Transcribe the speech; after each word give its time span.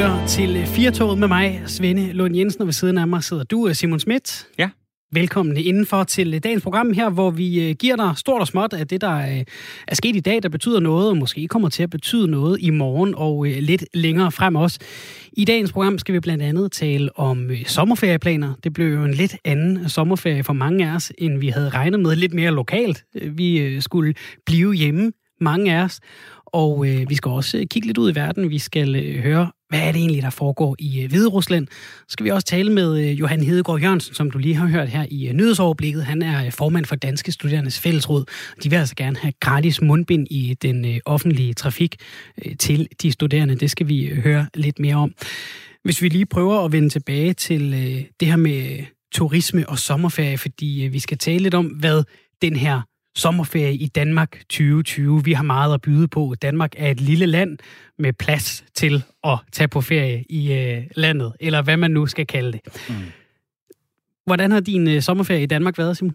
lytter 0.00 0.26
til 0.26 0.66
Firtoget 0.66 1.18
med 1.18 1.28
mig, 1.28 1.62
Svende 1.66 2.12
Lund 2.12 2.36
Jensen, 2.36 2.60
og 2.60 2.66
ved 2.66 2.72
siden 2.72 2.98
af 2.98 3.08
mig 3.08 3.24
sidder 3.24 3.44
du, 3.44 3.70
Simon 3.72 4.00
Schmidt. 4.00 4.46
Ja. 4.58 4.68
Velkommen 5.12 5.56
indenfor 5.56 6.04
til 6.04 6.42
dagens 6.42 6.62
program 6.62 6.92
her, 6.92 7.10
hvor 7.10 7.30
vi 7.30 7.68
øh, 7.68 7.74
giver 7.76 7.96
dig 7.96 8.12
stort 8.16 8.40
og 8.40 8.46
småt 8.46 8.72
af 8.72 8.88
det, 8.88 9.00
der 9.00 9.16
øh, 9.16 9.44
er 9.88 9.94
sket 9.94 10.16
i 10.16 10.20
dag, 10.20 10.42
der 10.42 10.48
betyder 10.48 10.80
noget, 10.80 11.08
og 11.08 11.16
måske 11.16 11.48
kommer 11.48 11.68
til 11.68 11.82
at 11.82 11.90
betyde 11.90 12.28
noget 12.28 12.58
i 12.60 12.70
morgen 12.70 13.14
og 13.16 13.46
øh, 13.46 13.56
lidt 13.58 13.84
længere 13.94 14.32
frem 14.32 14.56
også. 14.56 14.78
I 15.32 15.44
dagens 15.44 15.72
program 15.72 15.98
skal 15.98 16.14
vi 16.14 16.20
blandt 16.20 16.42
andet 16.42 16.72
tale 16.72 17.18
om 17.18 17.50
sommerferieplaner. 17.66 18.54
Det 18.64 18.72
blev 18.72 18.94
jo 18.94 19.04
en 19.04 19.14
lidt 19.14 19.36
anden 19.44 19.88
sommerferie 19.88 20.44
for 20.44 20.52
mange 20.52 20.90
af 20.90 20.94
os, 20.94 21.12
end 21.18 21.38
vi 21.38 21.48
havde 21.48 21.68
regnet 21.68 22.00
med. 22.00 22.16
Lidt 22.16 22.34
mere 22.34 22.50
lokalt. 22.50 23.04
Vi 23.36 23.80
skulle 23.80 24.14
blive 24.46 24.74
hjemme, 24.74 25.12
mange 25.40 25.74
af 25.74 25.84
os. 25.84 26.00
Og 26.52 26.88
øh, 26.88 27.10
vi 27.10 27.14
skal 27.14 27.30
også 27.30 27.58
øh, 27.58 27.66
kigge 27.66 27.86
lidt 27.86 27.98
ud 27.98 28.12
i 28.12 28.14
verden. 28.14 28.50
Vi 28.50 28.58
skal 28.58 28.96
øh, 28.96 29.22
høre, 29.22 29.52
hvad 29.68 29.80
er 29.80 29.92
det 29.92 29.98
egentlig, 29.98 30.22
der 30.22 30.30
foregår 30.30 30.76
i 30.78 31.02
øh, 31.02 31.08
Hvide 31.08 31.28
Rusland. 31.28 31.66
Så 31.68 32.04
skal 32.08 32.24
vi 32.24 32.30
også 32.30 32.46
tale 32.46 32.72
med 32.72 32.98
øh, 32.98 33.20
Johan 33.20 33.42
Hedegaard 33.42 33.80
Jørgensen, 33.80 34.14
som 34.14 34.30
du 34.30 34.38
lige 34.38 34.54
har 34.54 34.66
hørt 34.66 34.88
her 34.88 35.06
i 35.10 35.28
øh, 35.28 35.34
nyhedsoverblikket. 35.34 36.04
Han 36.04 36.22
er 36.22 36.44
øh, 36.44 36.52
formand 36.52 36.84
for 36.84 36.96
Danske 36.96 37.32
Studerendes 37.32 37.80
Fællesråd. 37.80 38.24
De 38.62 38.70
vil 38.70 38.76
altså 38.76 38.94
gerne 38.94 39.16
have 39.16 39.32
gratis 39.40 39.80
mundbind 39.80 40.26
i 40.30 40.50
øh, 40.50 40.56
den 40.62 40.84
øh, 40.84 40.98
offentlige 41.04 41.54
trafik 41.54 41.96
øh, 42.44 42.56
til 42.56 42.88
de 43.02 43.12
studerende. 43.12 43.54
Det 43.54 43.70
skal 43.70 43.88
vi 43.88 44.04
øh, 44.04 44.18
høre 44.18 44.46
lidt 44.54 44.78
mere 44.78 44.96
om. 44.96 45.14
Hvis 45.84 46.02
vi 46.02 46.08
lige 46.08 46.26
prøver 46.26 46.64
at 46.64 46.72
vende 46.72 46.88
tilbage 46.88 47.32
til 47.32 47.74
øh, 47.74 48.04
det 48.20 48.28
her 48.28 48.36
med 48.36 48.78
øh, 48.78 48.86
turisme 49.14 49.68
og 49.68 49.78
sommerferie, 49.78 50.38
fordi 50.38 50.86
øh, 50.86 50.92
vi 50.92 50.98
skal 50.98 51.18
tale 51.18 51.42
lidt 51.42 51.54
om, 51.54 51.66
hvad 51.66 52.02
den 52.42 52.56
her 52.56 52.80
sommerferie 53.16 53.74
i 53.74 53.86
Danmark 53.86 54.38
2020. 54.38 55.24
Vi 55.24 55.32
har 55.32 55.42
meget 55.42 55.74
at 55.74 55.80
byde 55.80 56.08
på. 56.08 56.34
Danmark 56.42 56.72
er 56.76 56.90
et 56.90 57.00
lille 57.00 57.26
land 57.26 57.58
med 57.98 58.12
plads 58.12 58.64
til 58.74 59.04
at 59.24 59.38
tage 59.52 59.68
på 59.68 59.80
ferie 59.80 60.24
i 60.28 60.52
øh, 60.52 60.82
landet, 60.96 61.32
eller 61.40 61.62
hvad 61.62 61.76
man 61.76 61.90
nu 61.90 62.06
skal 62.06 62.26
kalde 62.26 62.52
det. 62.52 62.60
Mm. 62.88 62.94
Hvordan 64.26 64.50
har 64.50 64.60
din 64.60 64.88
øh, 64.88 65.02
sommerferie 65.02 65.42
i 65.42 65.46
Danmark 65.46 65.78
været, 65.78 65.96
Simon? 65.96 66.14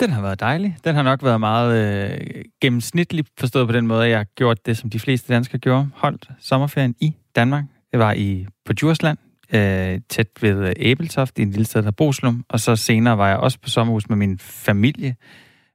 Den 0.00 0.10
har 0.10 0.22
været 0.22 0.40
dejlig. 0.40 0.76
Den 0.84 0.94
har 0.94 1.02
nok 1.02 1.22
været 1.22 1.40
meget 1.40 2.10
øh, 2.12 2.44
gennemsnitlig 2.60 3.24
forstået 3.38 3.66
på 3.66 3.72
den 3.72 3.86
måde, 3.86 4.04
at 4.04 4.10
jeg 4.10 4.18
har 4.18 4.24
gjort 4.24 4.66
det, 4.66 4.76
som 4.76 4.90
de 4.90 5.00
fleste 5.00 5.34
danskere 5.34 5.58
gjorde. 5.58 5.88
Holdt 5.94 6.28
sommerferien 6.40 6.94
i 7.00 7.14
Danmark. 7.36 7.64
Jeg 7.92 8.00
var 8.00 8.12
i 8.12 8.46
på 8.64 8.72
Djursland, 8.72 9.18
øh, 9.52 10.00
tæt 10.08 10.28
ved 10.40 10.72
Æbeltoft, 10.76 11.38
i 11.38 11.42
en 11.42 11.50
lille 11.50 11.64
sted, 11.64 11.82
der 11.82 11.90
Boslum. 11.90 12.44
Og 12.48 12.60
så 12.60 12.76
senere 12.76 13.18
var 13.18 13.28
jeg 13.28 13.36
også 13.36 13.58
på 13.60 13.68
sommerhus 13.68 14.08
med 14.08 14.16
min 14.16 14.38
familie 14.38 15.16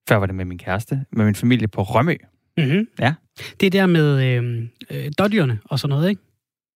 før 0.09 0.15
var 0.15 0.25
det 0.25 0.35
med 0.35 0.45
min 0.45 0.57
kæreste, 0.57 1.05
med 1.11 1.25
min 1.25 1.35
familie 1.35 1.67
på 1.67 1.81
Rømø. 1.83 2.15
Mm-hmm. 2.57 2.87
Ja. 2.99 3.13
Det 3.59 3.65
er 3.65 3.69
der 3.69 3.85
med 3.85 4.23
øh, 4.25 4.63
øh, 4.91 5.11
dodgerne 5.17 5.59
og 5.65 5.79
sådan 5.79 5.89
noget, 5.95 6.09
ikke? 6.09 6.21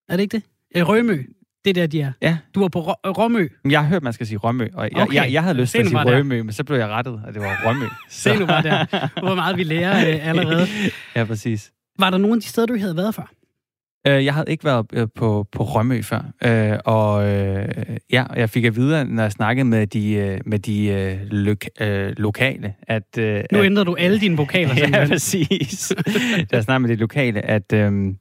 Er 0.10 0.16
det 0.16 0.24
ikke 0.24 0.38
det? 0.38 0.44
Øh, 0.76 0.88
Rømø. 0.90 1.24
Det 1.66 1.76
der, 1.76 1.88
de 1.88 2.02
er. 2.02 2.12
Ja. 2.22 2.38
Du 2.56 2.60
var 2.60 2.68
på 2.68 2.80
Rø- 2.82 3.12
Rømø. 3.12 3.48
Jeg 3.70 3.80
har 3.82 3.88
hørt, 3.88 4.04
man 4.04 4.14
skal 4.14 4.28
sige 4.28 4.38
Rømø, 4.38 4.68
og 4.74 4.90
jeg, 4.92 5.02
okay. 5.02 5.16
jeg, 5.16 5.34
jeg 5.34 5.44
havde 5.44 5.56
lyst 5.58 5.72
til 5.72 5.80
at 5.80 5.88
sige 5.88 6.04
Rømø, 6.04 6.44
men 6.44 6.54
så 6.54 6.64
blev 6.64 6.78
jeg 6.78 6.88
rettet, 6.88 7.22
og 7.26 7.34
det 7.34 7.42
var 7.42 7.62
Rømø. 7.66 7.86
Se 8.10 8.36
nu 8.40 8.46
bare 8.46 8.64
der. 8.64 9.20
Hvor 9.22 9.36
meget 9.36 9.58
vi 9.58 9.64
lærer 9.64 10.10
øh, 10.16 10.28
allerede. 10.28 10.68
ja, 11.16 11.24
præcis. 11.26 11.72
Var 12.00 12.10
der 12.10 12.18
nogen 12.18 12.36
af 12.38 12.42
de 12.42 12.48
steder, 12.48 12.68
du 12.68 12.78
havde 12.80 12.98
været 12.98 13.16
før? 13.16 13.32
Øh, 14.08 14.26
jeg 14.26 14.34
havde 14.34 14.52
ikke 14.52 14.64
været 14.64 14.86
øh, 14.94 15.08
på, 15.16 15.48
på 15.52 15.64
Rømø 15.64 16.02
før, 16.02 16.22
øh, 16.44 16.80
og 16.86 17.28
øh, 17.28 17.68
ja, 18.12 18.26
jeg 18.36 18.50
fik 18.50 18.66
at 18.66 18.76
vide, 18.76 19.06
når 19.06 19.24
jeg 19.24 19.32
snakkede 19.32 19.66
med 19.66 19.88
de, 19.88 20.40
med 20.46 20.60
de 20.60 20.86
øh, 20.88 21.18
lo- 21.32 21.86
øh, 21.86 22.14
lokale, 22.18 22.74
at... 22.82 23.18
Øh, 23.18 23.44
nu 23.52 23.64
ændrer 23.64 23.84
du 23.84 23.96
alle 23.96 24.20
dine 24.20 24.38
vokaler, 24.38 24.76
simpelthen. 24.76 25.04
ja, 25.04 25.08
præcis. 25.08 25.94
da 26.52 26.56
jeg 26.56 26.64
snakkede 26.64 26.88
med 26.88 26.90
de 26.90 27.00
lokale, 27.00 27.46
at, 27.46 27.74
øh, 27.74 28.14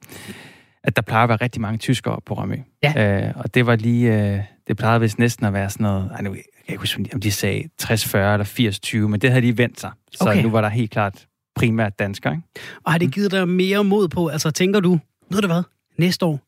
at 0.84 0.96
der 0.96 1.02
plejer 1.02 1.22
at 1.22 1.28
være 1.28 1.38
rigtig 1.40 1.62
mange 1.62 1.78
tyskere 1.78 2.20
på 2.26 2.34
Rømø. 2.34 2.56
Ja. 2.82 3.26
Øh, 3.26 3.32
og 3.36 3.54
det 3.54 3.66
var 3.66 3.76
lige... 3.76 4.32
Øh, 4.32 4.40
det 4.68 4.76
plejede 4.76 5.00
vist 5.00 5.18
næsten 5.18 5.46
at 5.46 5.52
være 5.52 5.70
sådan 5.70 5.84
noget... 5.84 6.10
Ej, 6.14 6.22
nu, 6.22 6.34
jeg 6.34 6.42
kan 6.66 6.72
ikke 6.72 6.82
huske, 6.82 7.10
om 7.14 7.20
de 7.20 7.32
sagde 7.32 7.62
60-40 7.82 8.16
eller 8.16 9.02
80-20, 9.04 9.08
men 9.08 9.20
det 9.20 9.30
havde 9.30 9.46
de 9.46 9.58
vendt 9.58 9.80
sig. 9.80 9.90
Så 10.12 10.24
okay. 10.28 10.42
nu 10.42 10.50
var 10.50 10.60
der 10.60 10.68
helt 10.68 10.90
klart 10.90 11.26
primært 11.56 11.98
danskere. 11.98 12.32
Ikke? 12.32 12.44
Og 12.84 12.92
har 12.92 12.98
det 12.98 13.12
givet 13.12 13.32
dig 13.32 13.48
mere 13.48 13.84
mod 13.84 14.08
på? 14.08 14.28
Altså, 14.28 14.50
tænker 14.50 14.80
du, 14.80 14.98
ved 15.30 15.40
du 15.40 15.46
hvad? 15.46 15.62
Næste 15.98 16.26
år, 16.26 16.40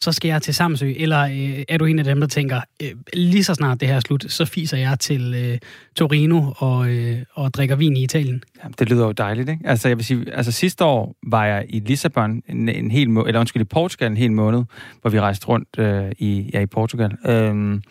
så 0.00 0.12
skal 0.12 0.28
jeg 0.28 0.42
til 0.42 0.54
Samsø, 0.54 0.92
eller 0.96 1.22
øh, 1.22 1.62
er 1.68 1.78
du 1.78 1.84
en 1.84 1.98
af 1.98 2.04
dem, 2.04 2.20
der 2.20 2.26
tænker, 2.26 2.60
øh, 2.82 2.90
lige 3.12 3.44
så 3.44 3.54
snart 3.54 3.80
det 3.80 3.88
her 3.88 3.96
er 3.96 4.00
slut, 4.00 4.24
så 4.28 4.44
fiser 4.44 4.76
jeg 4.76 5.00
til 5.00 5.34
øh, 5.34 5.58
Torino 5.96 6.52
og, 6.56 6.88
øh, 6.90 7.18
og 7.34 7.54
drikker 7.54 7.76
vin 7.76 7.96
i 7.96 8.02
Italien? 8.02 8.42
Jamen, 8.62 8.74
det 8.78 8.90
lyder 8.90 9.06
jo 9.06 9.12
dejligt, 9.12 9.48
ikke? 9.48 9.68
Altså, 9.68 9.88
jeg 9.88 9.96
vil 9.96 10.04
sige, 10.04 10.34
altså 10.34 10.52
sidste 10.52 10.84
år 10.84 11.16
var 11.26 11.46
jeg 11.46 11.66
i 11.68 11.80
Lissabon 11.80 12.42
en, 12.48 12.68
en 12.68 12.90
hel 12.90 13.10
må- 13.10 13.24
eller 13.24 13.40
undskyld, 13.40 13.62
i 13.62 13.64
Portugal 13.64 14.10
en 14.10 14.16
hel 14.16 14.32
måned, 14.32 14.64
hvor 15.00 15.10
vi 15.10 15.20
rejste 15.20 15.46
rundt 15.48 15.68
øh, 15.78 16.12
i, 16.18 16.50
ja, 16.54 16.60
i 16.60 16.66
Portugal. 16.66 17.12
Øhm, 17.26 17.82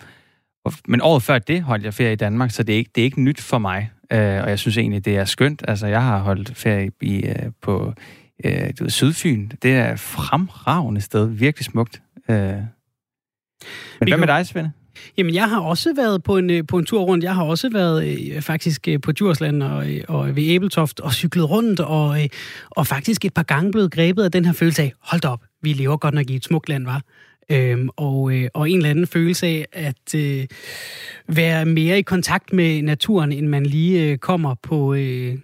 og, 0.66 0.74
men 0.88 1.02
året 1.02 1.24
før 1.24 1.40
det 1.40 1.62
holdt 1.62 1.86
jeg 1.86 1.94
ferie 1.94 2.14
i 2.14 2.16
Danmark, 2.16 2.52
så 2.52 2.64
det 2.64 2.74
er 2.74 2.78
ikke, 2.78 2.92
det 2.96 3.02
er 3.02 3.06
ikke 3.06 3.22
nyt 3.22 3.42
for 3.42 3.58
mig. 3.58 3.90
Øh, 4.12 4.44
og 4.44 4.50
jeg 4.50 4.60
synes 4.60 4.78
egentlig, 4.78 5.06
det 5.06 5.18
er 5.18 5.26
skønt. 5.26 5.64
Altså, 5.68 5.88
jeg 5.88 6.02
har 6.02 6.20
holdt 6.20 6.58
ferie 6.58 6.92
i, 7.02 7.16
øh, 7.16 7.36
på 7.62 7.94
øh, 8.44 8.70
du 8.80 8.84
ved, 8.84 8.90
Sydfyn. 8.90 9.50
Det 9.62 9.72
er 9.72 9.94
et 9.94 10.00
fremragende 10.00 11.02
sted. 11.02 11.28
Virkelig 11.28 11.66
smukt. 11.66 12.02
Øh. 12.30 12.38
Men 12.38 12.66
Vi 14.02 14.12
hvad 14.12 14.18
med 14.18 14.28
dig, 14.28 14.48
Svende? 14.48 14.72
Jamen, 15.18 15.34
jeg 15.34 15.50
har 15.50 15.60
også 15.60 15.94
været 15.96 16.24
på 16.24 16.38
en, 16.38 16.50
øh, 16.50 16.68
på 16.68 16.78
en 16.78 16.86
tur 16.86 17.02
rundt. 17.02 17.24
Jeg 17.24 17.36
har 17.36 17.44
også 17.44 17.70
været 17.70 18.08
øh, 18.08 18.42
faktisk 18.42 18.88
øh, 18.88 19.02
på 19.02 19.12
Djursland 19.12 19.64
og, 19.64 19.92
øh, 19.92 20.04
og 20.08 20.36
ved 20.36 20.44
Æbeltoft 20.44 21.00
og 21.00 21.14
cyklet 21.14 21.50
rundt, 21.50 21.80
og, 21.80 22.24
øh, 22.24 22.30
og 22.70 22.88
faktisk 22.88 23.26
et 23.26 23.34
par 23.34 23.44
gange 23.44 23.72
blevet 23.72 23.92
grebet 23.92 24.24
af 24.24 24.32
den 24.32 24.46
her 24.46 24.54
følelse 24.54 24.82
af, 24.82 24.94
hold 25.00 25.26
op, 25.26 25.44
vi 25.62 25.74
lever 25.74 25.98
godt 25.98 26.14
nok 26.14 26.30
i 26.30 26.36
et 26.36 26.46
smukt 26.46 26.70
land, 26.70 26.86
var. 26.86 27.02
Øhm, 27.52 27.90
og, 27.96 28.34
øh, 28.34 28.50
og 28.54 28.70
en 28.70 28.78
eller 28.78 28.90
anden 28.90 29.08
følelse 29.08 29.48
af 29.48 29.66
at 29.72 30.16
øh, 30.16 30.48
være 31.28 31.66
mere 31.66 32.00
i 32.00 32.02
kontakt 32.02 32.54
med 32.54 32.82
naturen, 32.82 33.32
end 33.32 33.48
man 33.48 33.66
lige 33.66 34.12
øh, 34.12 34.18
kommer 34.18 34.56
på, 34.64 34.94
øh, 34.94 35.36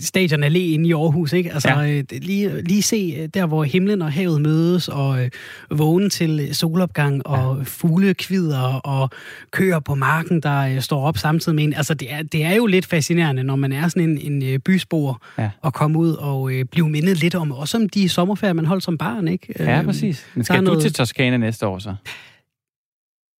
Stadion 0.00 0.44
Allé 0.44 0.58
inde 0.58 0.88
i 0.88 0.92
Aarhus, 0.92 1.32
ikke? 1.32 1.52
Altså, 1.52 1.68
ja. 1.68 1.98
øh, 1.98 2.04
lige, 2.10 2.62
lige 2.62 2.82
se 2.82 3.16
øh, 3.18 3.28
der, 3.34 3.46
hvor 3.46 3.64
himlen 3.64 4.02
og 4.02 4.12
havet 4.12 4.42
mødes, 4.42 4.88
og 4.88 5.24
øh, 5.24 5.30
vågne 5.70 6.08
til 6.08 6.54
solopgang, 6.54 7.26
og 7.26 7.56
ja. 7.56 7.62
fuglekvider, 7.64 8.80
og 8.84 9.10
køer 9.50 9.80
på 9.80 9.94
marken, 9.94 10.42
der 10.42 10.60
øh, 10.60 10.80
står 10.80 11.06
op 11.06 11.18
samtidig 11.18 11.56
med 11.56 11.64
en. 11.64 11.74
Altså, 11.74 11.94
det 11.94 12.12
er, 12.12 12.22
det 12.22 12.44
er 12.44 12.54
jo 12.54 12.66
lidt 12.66 12.86
fascinerende, 12.86 13.42
når 13.42 13.56
man 13.56 13.72
er 13.72 13.88
sådan 13.88 14.02
en, 14.02 14.32
en 14.32 14.42
øh, 14.42 14.58
bysbor, 14.58 15.22
ja. 15.38 15.50
og 15.60 15.74
komme 15.74 15.98
ud 15.98 16.12
og 16.12 16.52
øh, 16.52 16.64
blive 16.64 16.88
mindet 16.88 17.20
lidt 17.20 17.34
om, 17.34 17.52
også 17.52 17.76
om 17.76 17.88
de 17.88 18.08
sommerferier, 18.08 18.52
man 18.52 18.66
holdt 18.66 18.84
som 18.84 18.98
barn, 18.98 19.28
ikke? 19.28 19.54
Ja, 19.58 19.78
øhm, 19.78 19.86
præcis. 19.86 20.26
Men 20.34 20.44
skal 20.44 20.58
du 20.58 20.64
noget... 20.64 20.82
til 20.82 20.92
Toskana 20.92 21.36
næste 21.36 21.66
år 21.66 21.78
så? 21.78 21.94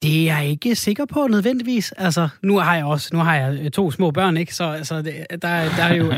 Det 0.03 0.31
er 0.31 0.37
jeg 0.39 0.49
ikke 0.51 0.75
sikker 0.75 1.05
på 1.05 1.27
nødvendigvis. 1.27 1.93
Altså, 1.93 2.29
nu 2.43 2.59
har 2.59 2.77
jeg 2.77 2.84
også 2.84 3.11
nu 3.12 3.19
har 3.19 3.37
jeg 3.37 3.59
øh, 3.62 3.71
to 3.71 3.91
små 3.91 4.11
børn, 4.11 4.37
ikke? 4.37 4.55
Så 4.55 4.65
altså, 4.65 5.03
der, 5.03 5.47
der 5.77 5.83
er 5.83 5.95
jo, 5.95 6.05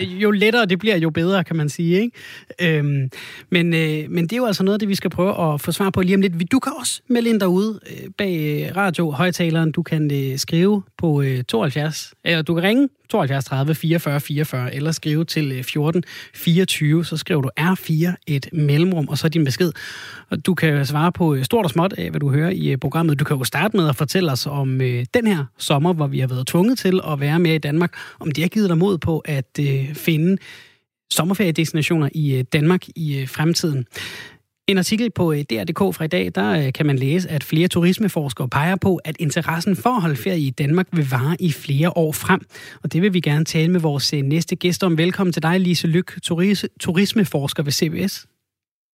øh, 0.00 0.22
jo 0.22 0.30
lettere 0.30 0.66
det 0.66 0.78
bliver, 0.78 0.96
jo 0.96 1.10
bedre, 1.10 1.44
kan 1.44 1.56
man 1.56 1.68
sige. 1.68 2.00
Ikke? 2.00 2.78
Øhm, 2.78 3.10
men, 3.50 3.74
øh, 3.74 4.10
men 4.10 4.24
det 4.24 4.32
er 4.32 4.36
jo 4.36 4.46
altså 4.46 4.62
noget 4.62 4.74
af 4.74 4.78
det, 4.78 4.88
vi 4.88 4.94
skal 4.94 5.10
prøve 5.10 5.54
at 5.54 5.60
få 5.60 5.72
svar 5.72 5.90
på 5.90 6.02
lige 6.02 6.14
om 6.14 6.20
lidt. 6.20 6.52
Du 6.52 6.58
kan 6.58 6.72
også 6.80 7.00
melde 7.08 7.30
ind 7.30 7.40
derude 7.40 7.80
øh, 7.90 8.10
bag 8.18 8.70
radio 8.76 9.10
højtaleren. 9.10 9.72
Du 9.72 9.82
kan 9.82 10.10
øh, 10.12 10.38
skrive 10.38 10.82
på 10.98 11.22
øh, 11.22 11.44
72, 11.44 12.14
eller 12.24 12.42
du 12.42 12.54
kan 12.54 12.62
ringe 12.62 12.88
72 13.08 13.44
30 13.44 13.74
44 13.74 14.20
44, 14.20 14.74
eller 14.74 14.92
skrive 14.92 15.24
til 15.24 15.52
øh, 15.52 15.64
14 15.64 16.02
24, 16.34 17.04
så 17.04 17.16
skriver 17.16 17.40
du 17.40 17.50
R4 17.60 18.14
et 18.26 18.48
mellemrum, 18.52 19.08
og 19.08 19.18
så 19.18 19.28
din 19.28 19.44
besked. 19.44 19.72
Og 20.30 20.46
du 20.46 20.54
kan 20.54 20.86
svare 20.86 21.12
på 21.12 21.34
øh, 21.34 21.44
stort 21.44 21.64
og 21.64 21.70
småt 21.70 21.92
af, 21.92 22.10
hvad 22.10 22.20
du 22.20 22.30
hører 22.30 22.50
i 22.50 22.76
programmet. 22.76 23.18
Du 23.18 23.24
kan 23.24 23.36
jo 23.36 23.44
starte 23.44 23.76
med 23.76 23.88
at 23.88 23.96
fortælle 23.96 24.32
os 24.32 24.46
om 24.46 24.80
øh, 24.80 25.06
den 25.14 25.26
her 25.26 25.44
sommer, 25.58 25.92
hvor 25.92 26.06
vi 26.06 26.20
har 26.20 26.26
været 26.26 26.46
tvunget 26.46 26.78
til 26.78 27.00
at 27.08 27.20
være 27.20 27.38
med 27.38 27.54
i 27.54 27.58
Danmark, 27.58 27.96
om 28.20 28.30
det 28.30 28.44
har 28.44 28.48
givet 28.48 28.68
dig 28.68 28.78
mod 28.78 28.98
på 28.98 29.18
at 29.18 29.58
øh, 29.60 29.94
finde 29.94 30.38
sommerferiedestinationer 31.10 32.08
i 32.12 32.42
Danmark 32.52 32.82
i 32.96 33.26
fremtiden. 33.26 33.86
En 34.68 34.78
artikel 34.78 35.10
på 35.10 35.32
øh, 35.32 35.38
DR.dk 35.50 35.82
fra 35.96 36.04
i 36.04 36.12
dag, 36.16 36.26
der 36.34 36.48
øh, 36.60 36.72
kan 36.72 36.86
man 36.86 36.96
læse, 36.96 37.28
at 37.36 37.42
flere 37.50 37.68
turismeforskere 37.68 38.48
peger 38.48 38.76
på, 38.86 38.92
at 39.04 39.16
interessen 39.20 39.76
for 39.84 39.92
at 39.96 40.02
holde 40.02 40.20
ferie 40.26 40.46
i 40.50 40.50
Danmark 40.50 40.86
vil 40.92 41.06
vare 41.16 41.36
i 41.48 41.50
flere 41.64 41.90
år 42.04 42.12
frem. 42.12 42.40
Og 42.82 42.92
det 42.92 43.02
vil 43.02 43.12
vi 43.14 43.20
gerne 43.20 43.44
tale 43.44 43.70
med 43.72 43.80
vores 43.80 44.06
øh, 44.14 44.20
næste 44.20 44.56
gæst 44.56 44.84
om. 44.84 44.98
Velkommen 44.98 45.32
til 45.32 45.42
dig, 45.42 45.60
Lise 45.60 45.88
Lyk, 45.96 46.10
turismeforsker 46.80 47.62
ved 47.62 47.72
CBS. 47.80 48.14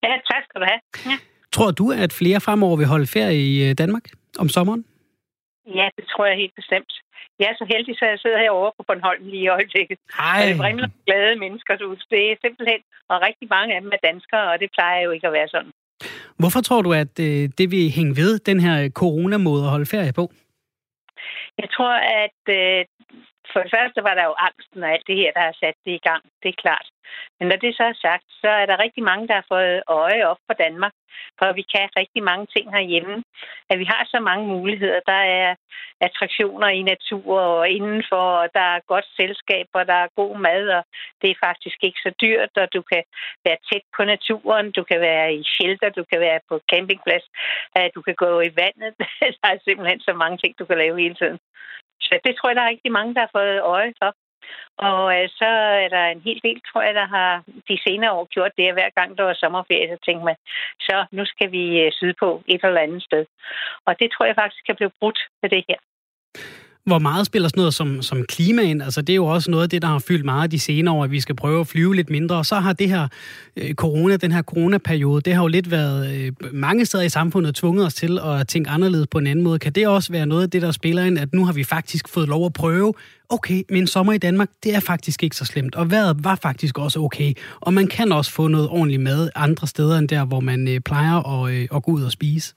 Ja, 0.07 0.13
tak 0.31 0.43
skal 0.47 0.61
du 0.61 0.67
have. 0.73 0.81
Ja. 1.11 1.17
Tror 1.53 1.71
du, 1.71 1.85
at 2.05 2.13
flere 2.13 2.41
fremover 2.41 2.77
vil 2.77 2.87
holde 2.87 3.07
ferie 3.07 3.41
i 3.71 3.75
Danmark 3.75 4.05
om 4.39 4.49
sommeren? 4.49 4.85
Ja, 5.79 5.89
det 5.97 6.05
tror 6.13 6.27
jeg 6.27 6.37
helt 6.37 6.55
bestemt. 6.61 6.93
Jeg 7.43 7.51
er 7.53 7.59
så 7.63 7.67
heldig, 7.75 7.95
så 7.99 8.05
jeg 8.13 8.19
sidder 8.19 8.39
herovre 8.45 8.73
på 8.79 8.83
Bornholm 8.89 9.25
lige 9.33 9.45
i 9.47 9.53
øjeblikket. 9.57 9.99
Ej. 10.19 10.41
Og 10.41 10.47
det 10.49 10.59
vrimler 10.63 10.89
glade 11.07 11.35
mennesker 11.45 11.73
ud. 11.91 11.99
Det 12.11 12.23
er 12.33 12.37
simpelthen, 12.45 12.81
og 13.11 13.17
rigtig 13.27 13.47
mange 13.57 13.71
af 13.75 13.81
dem 13.85 13.91
er 13.97 14.03
danskere, 14.11 14.47
og 14.53 14.57
det 14.63 14.69
plejer 14.77 15.01
jo 15.07 15.11
ikke 15.17 15.27
at 15.27 15.33
være 15.39 15.49
sådan. 15.55 15.73
Hvorfor 16.41 16.61
tror 16.61 16.83
du, 16.87 16.93
at 17.05 17.15
øh, 17.29 17.43
det 17.59 17.67
vil 17.75 17.95
hænge 17.99 18.15
ved, 18.23 18.33
den 18.51 18.61
her 18.67 18.77
coronamåde 19.01 19.65
at 19.65 19.71
holde 19.75 19.93
ferie 19.95 20.13
på? 20.21 20.25
Jeg 21.61 21.69
tror, 21.75 21.95
at 22.25 22.41
øh, 22.59 22.81
for 23.53 23.61
det 23.65 23.71
første 23.77 24.01
var 24.09 24.15
der 24.19 24.25
jo 24.31 24.35
angsten 24.49 24.83
og 24.85 24.91
alt 24.95 25.07
det 25.07 25.17
her, 25.17 25.31
der 25.37 25.43
har 25.49 25.57
sat 25.63 25.77
det 25.85 25.93
i 26.01 26.05
gang. 26.09 26.23
Det 26.43 26.49
er 26.49 26.63
klart. 26.65 26.87
Men 27.39 27.49
når 27.49 27.57
det 27.57 27.77
så 27.77 27.85
er 27.93 28.03
sagt, 28.07 28.27
så 28.43 28.49
er 28.49 28.67
der 28.67 28.83
rigtig 28.85 29.03
mange, 29.11 29.29
der 29.29 29.35
har 29.35 29.47
fået 29.55 29.83
øje 29.87 30.27
op 30.31 30.41
for 30.47 30.55
Danmark. 30.65 30.93
For 31.39 31.53
vi 31.53 31.65
kan 31.73 31.89
rigtig 32.01 32.23
mange 32.23 32.47
ting 32.55 32.67
herhjemme. 32.77 33.25
At 33.71 33.79
vi 33.79 33.85
har 33.85 34.03
så 34.07 34.21
mange 34.21 34.47
muligheder. 34.47 35.01
Der 35.07 35.23
er 35.41 35.55
attraktioner 36.01 36.69
i 36.69 36.83
natur 36.83 37.39
og 37.41 37.69
indenfor, 37.69 38.27
og 38.43 38.49
der 38.55 38.67
er 38.75 38.87
godt 38.93 39.07
selskab, 39.21 39.67
og 39.75 39.87
der 39.87 39.99
er 40.05 40.15
god 40.21 40.39
mad, 40.39 40.69
og 40.69 40.83
det 41.23 41.31
er 41.31 41.45
faktisk 41.47 41.79
ikke 41.83 42.01
så 42.07 42.13
dyrt, 42.23 42.53
og 42.63 42.69
du 42.77 42.83
kan 42.83 43.03
være 43.45 43.59
tæt 43.69 43.85
på 43.97 44.05
naturen, 44.05 44.71
du 44.79 44.83
kan 44.91 45.01
være 45.01 45.35
i 45.35 45.43
shelter, 45.55 45.89
du 45.89 46.05
kan 46.11 46.21
være 46.21 46.41
på 46.49 46.61
campingplads, 46.73 47.27
du 47.95 48.01
kan 48.03 48.15
gå 48.15 48.41
i 48.41 48.53
vandet. 48.61 48.93
der 49.43 49.49
er 49.55 49.59
simpelthen 49.65 50.01
så 50.01 50.13
mange 50.23 50.39
ting, 50.39 50.59
du 50.59 50.65
kan 50.65 50.79
lave 50.79 51.01
hele 51.01 51.15
tiden. 51.15 51.39
Så 52.01 52.19
det 52.25 52.37
tror 52.37 52.49
jeg, 52.49 52.57
der 52.57 52.63
er 52.63 52.73
rigtig 52.75 52.93
mange, 52.93 53.15
der 53.15 53.21
har 53.21 53.33
fået 53.39 53.61
øje 53.61 53.93
for. 54.03 54.11
Og 54.89 55.01
øh, 55.17 55.29
så 55.41 55.51
er 55.85 55.89
der 55.97 56.05
en 56.07 56.23
hel 56.27 56.41
del, 56.47 56.59
tror 56.69 56.83
jeg, 56.83 56.95
der 57.01 57.07
har 57.17 57.31
de 57.69 57.77
senere 57.87 58.13
år 58.19 58.27
gjort 58.35 58.53
det, 58.59 58.67
at 58.69 58.77
hver 58.79 58.91
gang 58.99 59.19
der 59.19 59.25
var 59.25 59.37
sommerferie, 59.43 59.89
så 59.93 59.99
tænkte 60.07 60.25
man, 60.25 60.37
så 60.87 60.97
nu 61.17 61.23
skal 61.33 61.49
vi 61.57 61.65
øh, 61.83 61.93
syde 61.99 62.15
på 62.23 62.43
et 62.53 62.65
eller 62.65 62.87
andet 62.87 63.03
sted. 63.03 63.25
Og 63.87 63.93
det 64.01 64.09
tror 64.11 64.27
jeg 64.27 64.37
faktisk 64.41 64.65
kan 64.67 64.77
blive 64.77 64.97
brudt 65.01 65.21
med 65.43 65.51
det 65.51 65.65
her. 65.69 65.81
Hvor 66.87 66.99
meget 66.99 67.27
spiller 67.27 67.49
sådan 67.49 67.61
noget 67.61 67.75
som, 67.75 68.03
som 68.03 68.25
klima 68.29 68.63
ind? 68.63 68.83
Altså, 68.83 69.03
det 69.03 69.13
er 69.13 69.17
jo 69.17 69.27
også 69.27 69.51
noget 69.51 69.63
af 69.65 69.71
det, 69.71 69.83
der 69.83 69.89
har 69.89 70.05
fyldt 70.09 70.25
meget 70.25 70.51
de 70.51 70.59
senere 70.59 70.95
år, 70.95 71.05
at 71.05 71.11
vi 71.11 71.21
skal 71.21 71.37
prøve 71.37 71.61
at 71.61 71.67
flyve 71.67 71.95
lidt 71.95 72.11
mindre. 72.11 72.37
Og 72.37 72.47
så 72.47 72.55
har 72.55 72.73
det 72.73 72.89
her 72.89 73.09
øh, 73.57 73.75
corona, 73.75 74.17
den 74.17 74.33
her 74.33 74.43
coronaperiode, 74.43 75.21
det 75.21 75.35
har 75.35 75.43
jo 75.43 75.49
lidt 75.49 75.71
været 75.71 76.15
øh, 76.15 76.33
mange 76.53 76.87
steder 76.87 77.05
i 77.05 77.09
samfundet 77.09 77.55
tvunget 77.55 77.87
os 77.87 77.95
til 77.95 78.19
at 78.19 78.49
tænke 78.49 78.71
anderledes 78.71 79.07
på 79.07 79.19
en 79.19 79.27
anden 79.27 79.45
måde. 79.45 79.59
Kan 79.59 79.73
det 79.73 79.89
også 79.89 80.13
være 80.13 80.27
noget 80.27 80.43
af 80.43 80.51
det, 80.51 80.63
der 80.63 80.71
spiller 80.71 81.05
ind, 81.05 81.19
at 81.19 81.33
nu 81.35 81.45
har 81.45 81.53
vi 81.53 81.65
faktisk 81.65 82.09
fået 82.09 82.29
lov 82.29 82.47
at 82.47 82.53
prøve, 82.53 82.95
okay, 83.37 83.61
men 83.75 83.87
sommer 83.87 84.13
i 84.13 84.19
Danmark, 84.19 84.49
det 84.63 84.75
er 84.75 84.81
faktisk 84.87 85.23
ikke 85.23 85.37
så 85.37 85.45
slemt, 85.45 85.75
og 85.77 85.91
vejret 85.91 86.17
var 86.25 86.39
faktisk 86.43 86.79
også 86.79 86.99
okay. 87.01 87.31
Og 87.61 87.73
man 87.73 87.87
kan 87.97 88.13
også 88.13 88.33
få 88.39 88.49
noget 88.49 88.69
ordentligt 88.69 89.03
mad 89.03 89.31
andre 89.35 89.67
steder 89.67 89.99
end 89.99 90.09
der, 90.09 90.27
hvor 90.27 90.41
man 90.41 90.61
øh, 90.69 90.81
plejer 90.81 91.17
at, 91.35 91.43
øh, 91.55 91.77
at 91.77 91.83
gå 91.83 91.91
ud 91.97 92.05
og 92.05 92.13
spise. 92.13 92.55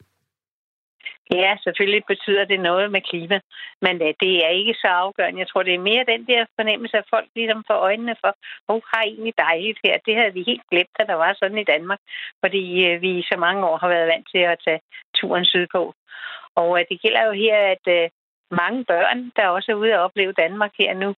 Ja, 1.34 1.52
selvfølgelig 1.64 2.04
betyder 2.08 2.46
det 2.46 2.60
noget 2.60 2.92
med 2.92 3.02
klima, 3.02 3.40
men 3.82 3.96
øh, 4.06 4.14
det 4.24 4.34
er 4.46 4.50
ikke 4.60 4.76
så 4.84 4.88
afgørende. 4.88 5.40
Jeg 5.40 5.48
tror, 5.50 5.64
det 5.64 5.74
er 5.74 5.90
mere 5.90 6.12
den 6.14 6.24
der 6.32 6.46
fornemmelse, 6.58 6.98
at 6.98 7.12
folk 7.14 7.28
ligesom 7.36 7.64
får 7.68 7.80
øjnene 7.88 8.16
for, 8.22 8.32
hvor 8.66 8.76
oh, 8.76 8.82
har 8.94 9.04
egentlig 9.04 9.34
dejligt 9.38 9.80
her. 9.86 9.96
Det 10.06 10.16
havde 10.16 10.34
vi 10.34 10.44
helt 10.48 10.66
glemt, 10.72 10.96
at 11.00 11.08
der 11.08 11.18
var 11.24 11.34
sådan 11.40 11.58
i 11.58 11.70
Danmark, 11.74 12.02
fordi 12.44 12.64
øh, 12.86 13.02
vi 13.02 13.10
i 13.20 13.28
så 13.32 13.38
mange 13.46 13.62
år 13.70 13.78
har 13.78 13.90
været 13.96 14.12
vant 14.14 14.28
til 14.34 14.44
at 14.52 14.62
tage 14.66 14.82
turen 15.20 15.46
sydpå. 15.46 15.94
Og 16.56 16.70
øh, 16.80 16.86
det 16.90 17.02
gælder 17.02 17.24
jo 17.26 17.34
her, 17.44 17.58
at 17.74 17.86
mange 18.52 18.86
børn, 18.86 19.32
der 19.36 19.48
også 19.48 19.72
er 19.72 19.76
ude 19.76 19.94
og 19.94 20.04
opleve 20.04 20.34
Danmark 20.34 20.72
her 20.80 20.94
nu, 20.94 21.16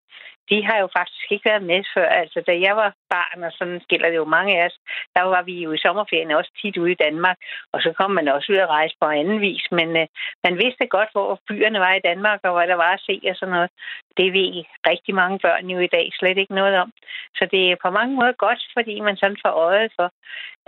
de 0.49 0.57
har 0.67 0.77
jo 0.83 0.87
faktisk 0.97 1.25
ikke 1.31 1.49
været 1.49 1.63
med 1.71 1.81
før. 1.95 2.09
Altså, 2.21 2.39
da 2.47 2.53
jeg 2.65 2.75
var 2.75 2.89
barn, 3.09 3.43
og 3.43 3.51
sådan 3.51 3.81
gælder 3.89 4.09
det 4.09 4.15
jo 4.15 4.25
mange 4.25 4.51
af 4.57 4.65
os, 4.65 4.77
der 5.15 5.23
var 5.23 5.41
vi 5.41 5.55
jo 5.65 5.71
i 5.71 5.83
sommerferien 5.85 6.31
også 6.31 6.51
tit 6.61 6.77
ude 6.77 6.91
i 6.91 7.01
Danmark, 7.05 7.37
og 7.73 7.81
så 7.81 7.93
kom 7.97 8.11
man 8.11 8.27
også 8.27 8.51
ud 8.51 8.57
at 8.57 8.73
rejse 8.77 8.95
på 9.01 9.05
anden 9.05 9.41
vis. 9.41 9.63
Men 9.71 9.89
øh, 9.97 10.07
man 10.43 10.55
vidste 10.63 10.87
godt, 10.87 11.09
hvor 11.11 11.39
byerne 11.47 11.79
var 11.79 11.93
i 11.93 12.05
Danmark, 12.09 12.39
og 12.43 12.53
hvad 12.53 12.67
der 12.67 12.75
var 12.75 12.93
at 12.93 13.05
se 13.07 13.21
og 13.29 13.35
sådan 13.35 13.55
noget. 13.55 13.69
Det 14.17 14.33
ved 14.33 14.53
rigtig 14.91 15.15
mange 15.15 15.39
børn 15.39 15.65
jo 15.69 15.79
i 15.79 15.93
dag 15.95 16.07
slet 16.19 16.37
ikke 16.37 16.53
noget 16.53 16.75
om. 16.83 16.91
Så 17.37 17.47
det 17.51 17.71
er 17.71 17.83
på 17.83 17.89
mange 17.89 18.15
måder 18.15 18.31
godt, 18.45 18.61
fordi 18.73 18.99
man 18.99 19.17
sådan 19.17 19.37
får 19.45 19.53
øjet 19.67 19.91
for, 19.95 20.09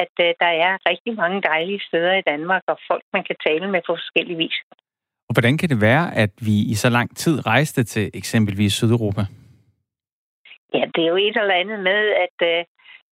at 0.03 0.13
øh, 0.25 0.33
der 0.44 0.51
er 0.65 0.77
rigtig 0.89 1.13
mange 1.15 1.41
dejlige 1.41 1.81
steder 1.88 2.13
i 2.17 2.27
Danmark, 2.31 2.63
og 2.67 2.77
folk, 2.88 3.03
man 3.13 3.23
kan 3.23 3.35
tale 3.47 3.67
med 3.71 3.81
på 3.88 3.94
forskellige 3.95 4.38
vis. 4.38 4.57
Og 5.29 5.33
hvordan 5.35 5.57
kan 5.57 5.69
det 5.69 5.81
være, 5.81 6.15
at 6.15 6.29
vi 6.41 6.55
i 6.71 6.73
så 6.73 6.89
lang 6.89 7.17
tid 7.17 7.45
rejste 7.47 7.83
til 7.83 8.11
eksempelvis 8.13 8.73
Sydeuropa? 8.73 9.21
Ja, 10.73 10.83
det 10.95 11.03
er 11.03 11.07
jo 11.07 11.15
et 11.15 11.37
eller 11.37 11.61
andet 11.61 11.79
med, 11.79 12.01
at 12.25 12.37
øh, 12.51 12.59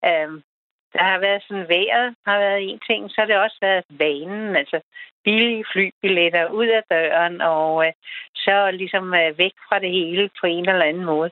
øh, 0.09 0.41
der 0.93 1.03
har 1.03 1.19
været 1.19 1.43
sådan 1.47 1.69
vejret, 1.69 2.15
har 2.27 2.39
været 2.39 2.61
en 2.69 2.79
ting, 2.89 3.09
så 3.09 3.15
har 3.21 3.25
det 3.25 3.37
også 3.37 3.57
været 3.61 3.83
vanen, 3.89 4.55
altså 4.55 4.79
billige 5.23 5.65
flybilletter 5.73 6.49
ud 6.59 6.67
af 6.67 6.83
døren, 6.91 7.41
og 7.41 7.85
øh, 7.85 7.93
så 8.35 8.71
ligesom 8.71 9.13
øh, 9.13 9.37
væk 9.37 9.55
fra 9.67 9.79
det 9.79 9.91
hele 9.91 10.29
på 10.41 10.47
en 10.47 10.69
eller 10.69 10.85
anden 10.85 11.05
måde. 11.05 11.31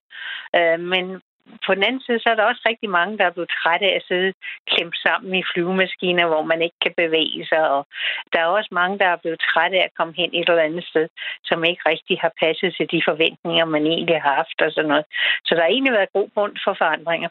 Øh, 0.56 0.80
men 0.80 1.22
på 1.66 1.76
den 1.76 1.84
anden 1.84 2.02
side, 2.02 2.20
så 2.20 2.30
er 2.30 2.36
der 2.36 2.44
også 2.44 2.64
rigtig 2.66 2.90
mange, 2.90 3.18
der 3.18 3.26
er 3.26 3.36
blevet 3.36 3.56
trætte 3.60 3.86
af 3.86 3.96
at 3.96 4.08
sidde 4.08 4.34
klemt 4.72 4.98
sammen 5.06 5.36
i 5.36 5.44
flyvemaskiner, 5.52 6.26
hvor 6.28 6.44
man 6.52 6.62
ikke 6.62 6.80
kan 6.82 6.94
bevæge 6.98 7.46
sig. 7.52 7.70
Og 7.76 7.82
der 8.34 8.40
er 8.40 8.46
også 8.46 8.72
mange, 8.72 9.00
der 9.00 9.08
er 9.08 9.22
blevet 9.24 9.40
trætte 9.50 9.78
af 9.78 9.84
at 9.86 9.96
komme 9.98 10.14
hen 10.18 10.30
et 10.34 10.50
eller 10.50 10.70
andet 10.70 10.86
sted, 10.92 11.08
som 11.44 11.64
ikke 11.64 11.90
rigtig 11.92 12.16
har 12.22 12.32
passet 12.44 12.76
til 12.78 12.88
de 12.94 13.02
forventninger, 13.10 13.66
man 13.66 13.86
egentlig 13.86 14.22
har 14.22 14.34
haft 14.36 14.62
og 14.62 14.72
sådan 14.72 14.90
noget. 14.90 15.06
Så 15.46 15.56
der 15.56 15.62
har 15.62 15.70
egentlig 15.70 15.94
været 15.94 16.14
god 16.18 16.30
grund 16.36 16.54
for 16.64 16.74
forandringer. 16.74 17.30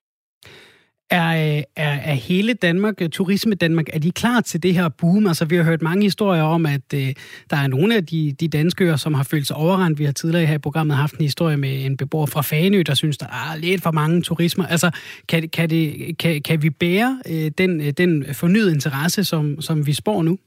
Er, 1.14 1.56
øh, 1.56 1.62
er, 1.76 1.93
er 1.93 2.14
hele 2.14 2.55
Danmark, 2.55 3.02
øh, 3.02 3.08
turisme 3.08 3.55
Danmark, 3.55 3.87
er 3.93 3.99
de 3.99 4.11
klar 4.11 4.40
til 4.40 4.62
det 4.62 4.75
her 4.75 4.88
boom? 4.88 5.26
Altså, 5.26 5.44
vi 5.44 5.56
har 5.56 5.62
hørt 5.62 5.82
mange 5.82 6.02
historier 6.02 6.43
om, 6.43 6.66
at 6.66 6.94
øh, 6.94 7.14
der 7.50 7.56
er 7.56 7.66
nogle 7.66 7.96
af 7.96 8.06
de, 8.06 8.32
de 8.40 8.64
øer 8.81 8.96
som 8.96 9.14
har 9.14 9.22
følt 9.22 9.46
sig 9.46 9.56
overrendt. 9.56 9.99
Vi 9.99 10.05
har 10.05 10.12
tidligere 10.12 10.46
her 10.46 10.55
i 10.55 10.58
programmet 10.58 10.96
haft 10.96 11.14
en 11.14 11.22
historie 11.22 11.56
med 11.56 11.84
en 11.84 11.96
beboer 11.96 12.26
fra 12.26 12.43
Fanø, 12.43 12.82
der 12.87 12.94
synes, 12.94 13.19
der 13.19 13.26
er 13.26 13.56
lidt 13.56 13.82
for 13.82 13.90
mange 13.90 14.22
turismer. 14.22 14.66
Altså, 14.66 14.90
kan, 15.28 15.49
kan, 15.49 15.70
det, 15.70 16.19
kan, 16.19 16.43
kan 16.43 16.62
vi 16.62 16.70
bære 16.70 17.19
øh, 17.31 17.50
den, 17.58 17.81
øh, 17.81 17.90
den 17.90 18.34
fornyede 18.34 18.72
interesse, 18.72 19.25
som, 19.25 19.61
som 19.61 19.87
vi 19.87 19.93
spår 19.93 20.22
nu? 20.22 20.38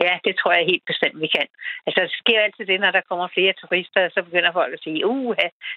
Ja, 0.00 0.18
det 0.24 0.34
tror 0.36 0.52
jeg 0.52 0.70
helt 0.72 0.86
bestemt, 0.86 1.20
vi 1.20 1.28
kan. 1.36 1.46
Altså, 1.86 2.00
det 2.02 2.12
sker 2.22 2.40
altid 2.40 2.66
det, 2.66 2.80
når 2.80 2.90
der 2.90 3.08
kommer 3.08 3.28
flere 3.34 3.52
turister, 3.52 4.08
så 4.08 4.22
begynder 4.22 4.52
folk 4.52 4.72
at 4.72 4.84
sige, 4.84 5.06
uh, 5.06 5.36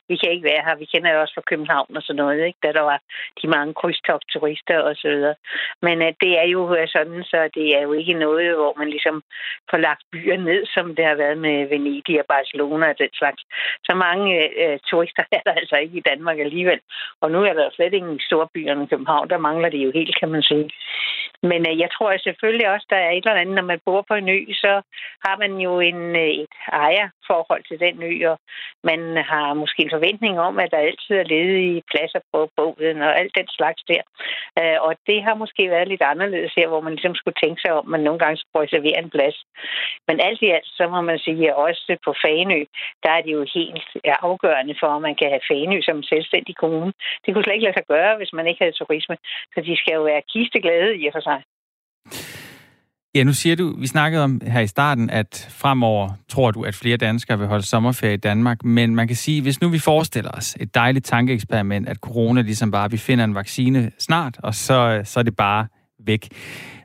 vi 0.10 0.16
kan 0.18 0.32
ikke 0.32 0.50
være 0.52 0.66
her. 0.66 0.76
Vi 0.76 0.86
kender 0.86 1.14
jo 1.14 1.22
også 1.22 1.34
fra 1.36 1.50
København 1.50 1.98
og 1.98 2.04
sådan 2.04 2.22
noget, 2.24 2.46
ikke? 2.46 2.60
da 2.64 2.72
der 2.72 2.82
var 2.82 3.00
de 3.42 3.48
mange 3.48 3.74
krydstogturister 3.74 4.80
og 4.80 4.96
så 4.96 5.08
videre. 5.10 5.36
Men 5.82 5.98
uh, 6.02 6.12
det 6.22 6.32
er 6.42 6.48
jo 6.56 6.76
øh, 6.76 6.88
sådan, 6.88 7.24
så 7.24 7.50
det 7.56 7.68
er 7.78 7.82
jo 7.82 7.94
ikke 7.94 8.14
noget, 8.14 8.56
hvor 8.56 8.74
man 8.78 8.90
ligesom 8.90 9.24
får 9.70 9.78
lagt 9.78 10.04
byer 10.12 10.38
ned, 10.38 10.66
som 10.66 10.96
det 10.96 11.06
har 11.06 11.16
været 11.16 11.38
med 11.38 11.68
Venedig 11.68 12.20
og 12.20 12.26
Barcelona 12.26 12.90
og 12.90 13.00
den 13.00 13.14
slags. 13.14 13.42
Så 13.88 13.94
mange 13.96 14.30
uh, 14.64 14.78
turister 14.90 15.24
er 15.38 15.42
der 15.46 15.54
altså 15.54 15.76
ikke 15.76 15.98
i 15.98 16.08
Danmark 16.12 16.40
alligevel. 16.40 16.80
Og 17.22 17.32
nu 17.32 17.40
er 17.44 17.54
der 17.54 17.70
slet 17.76 17.94
ingen 17.94 18.20
store 18.20 18.48
byer 18.54 18.84
i 18.84 18.86
København. 18.86 19.30
Der 19.30 19.38
mangler 19.38 19.70
det 19.70 19.78
jo 19.86 19.92
helt, 19.92 20.20
kan 20.20 20.30
man 20.30 20.44
sige. 20.44 20.70
Men 21.44 21.62
uh, 21.70 21.80
jeg 21.80 21.90
tror 21.92 22.18
selvfølgelig 22.18 22.70
også, 22.70 22.88
der 22.90 22.96
er 22.96 23.12
et 23.12 23.26
eller 23.26 23.42
andet, 23.42 23.56
når 23.56 23.64
man 23.72 23.80
bor 23.86 24.07
på 24.10 24.14
en 24.14 24.30
ø, 24.30 24.40
så 24.64 24.74
har 25.26 25.36
man 25.38 25.54
jo 25.66 25.80
en, 25.80 26.02
øh, 26.16 26.32
et 26.44 26.56
ejerforhold 26.72 27.64
til 27.68 27.80
den 27.80 27.96
ø, 28.04 28.14
og 28.32 28.38
man 28.84 29.00
har 29.32 29.54
måske 29.54 29.84
en 29.84 29.96
forventning 29.96 30.40
om, 30.40 30.60
at 30.60 30.72
der 30.72 30.78
altid 30.78 31.16
er 31.16 31.32
ledige 31.34 31.84
pladser 31.92 32.20
på 32.34 32.50
båden 32.58 33.02
og 33.02 33.20
alt 33.20 33.34
den 33.40 33.48
slags 33.58 33.82
der. 33.92 34.02
Øh, 34.60 34.78
og 34.82 34.92
det 35.08 35.24
har 35.24 35.36
måske 35.36 35.70
været 35.70 35.88
lidt 35.88 36.02
anderledes 36.02 36.54
her, 36.58 36.68
hvor 36.68 36.82
man 36.82 36.94
ligesom 36.94 37.16
skulle 37.16 37.40
tænke 37.44 37.62
sig 37.62 37.72
om, 37.74 37.86
at 37.86 37.92
man 37.92 38.04
nogle 38.08 38.20
gange 38.20 38.38
skulle 38.38 38.64
reservere 38.66 39.00
en 39.04 39.10
plads. 39.10 39.38
Men 40.08 40.20
alt 40.28 40.42
i 40.42 40.50
alt, 40.58 40.70
så 40.78 40.84
må 40.94 41.02
man 41.02 41.20
sige, 41.20 41.50
at 41.50 41.56
også 41.56 41.98
på 42.06 42.12
Fanø, 42.24 42.60
der 43.04 43.12
er 43.12 43.22
det 43.22 43.32
jo 43.38 43.46
helt 43.56 43.88
afgørende 44.06 44.76
for, 44.82 44.88
at 44.88 45.02
man 45.02 45.16
kan 45.16 45.30
have 45.30 45.48
Fanø 45.52 45.78
som 45.82 46.04
selvstændig 46.04 46.56
kommune. 46.56 46.94
Det 47.24 47.34
kunne 47.34 47.44
slet 47.44 47.54
ikke 47.54 47.68
lade 47.68 47.78
sig 47.80 47.88
gøre, 47.88 48.18
hvis 48.18 48.34
man 48.34 48.48
ikke 48.48 48.64
havde 48.64 48.80
turisme. 48.80 49.18
Så 49.54 49.62
de 49.62 49.78
skal 49.78 49.94
jo 49.94 50.02
være 50.02 50.28
kisteglade 50.32 50.98
i 50.98 51.08
og 51.08 51.14
for 51.14 51.24
sig. 51.30 51.42
Ja, 53.16 53.24
nu 53.24 53.34
siger 53.34 53.56
du, 53.56 53.76
vi 53.80 53.88
snakkede 53.88 54.24
om 54.24 54.42
her 54.48 54.60
i 54.60 54.68
starten, 54.68 55.10
at 55.10 55.48
fremover 55.50 56.10
tror 56.30 56.52
du, 56.52 56.64
at 56.64 56.76
flere 56.76 56.98
danskere 56.98 57.40
vil 57.40 57.48
holde 57.48 57.66
sommerferie 57.66 58.14
i 58.14 58.18
Danmark, 58.18 58.64
men 58.64 58.96
man 58.96 59.08
kan 59.08 59.16
sige, 59.16 59.42
hvis 59.42 59.62
nu 59.62 59.70
vi 59.70 59.80
forestiller 59.80 60.32
os 60.32 60.58
et 60.60 60.76
dejligt 60.76 61.06
tankeeksperiment, 61.06 61.90
at 61.90 61.98
corona 61.98 62.42
ligesom 62.42 62.72
bare, 62.72 62.92
vi 62.92 62.98
finder 62.98 63.24
en 63.26 63.36
vaccine 63.36 63.92
snart, 64.00 64.38
og 64.44 64.56
så, 64.56 65.02
så 65.04 65.20
er 65.20 65.24
det 65.24 65.36
bare 65.36 65.68
væk. 66.06 66.28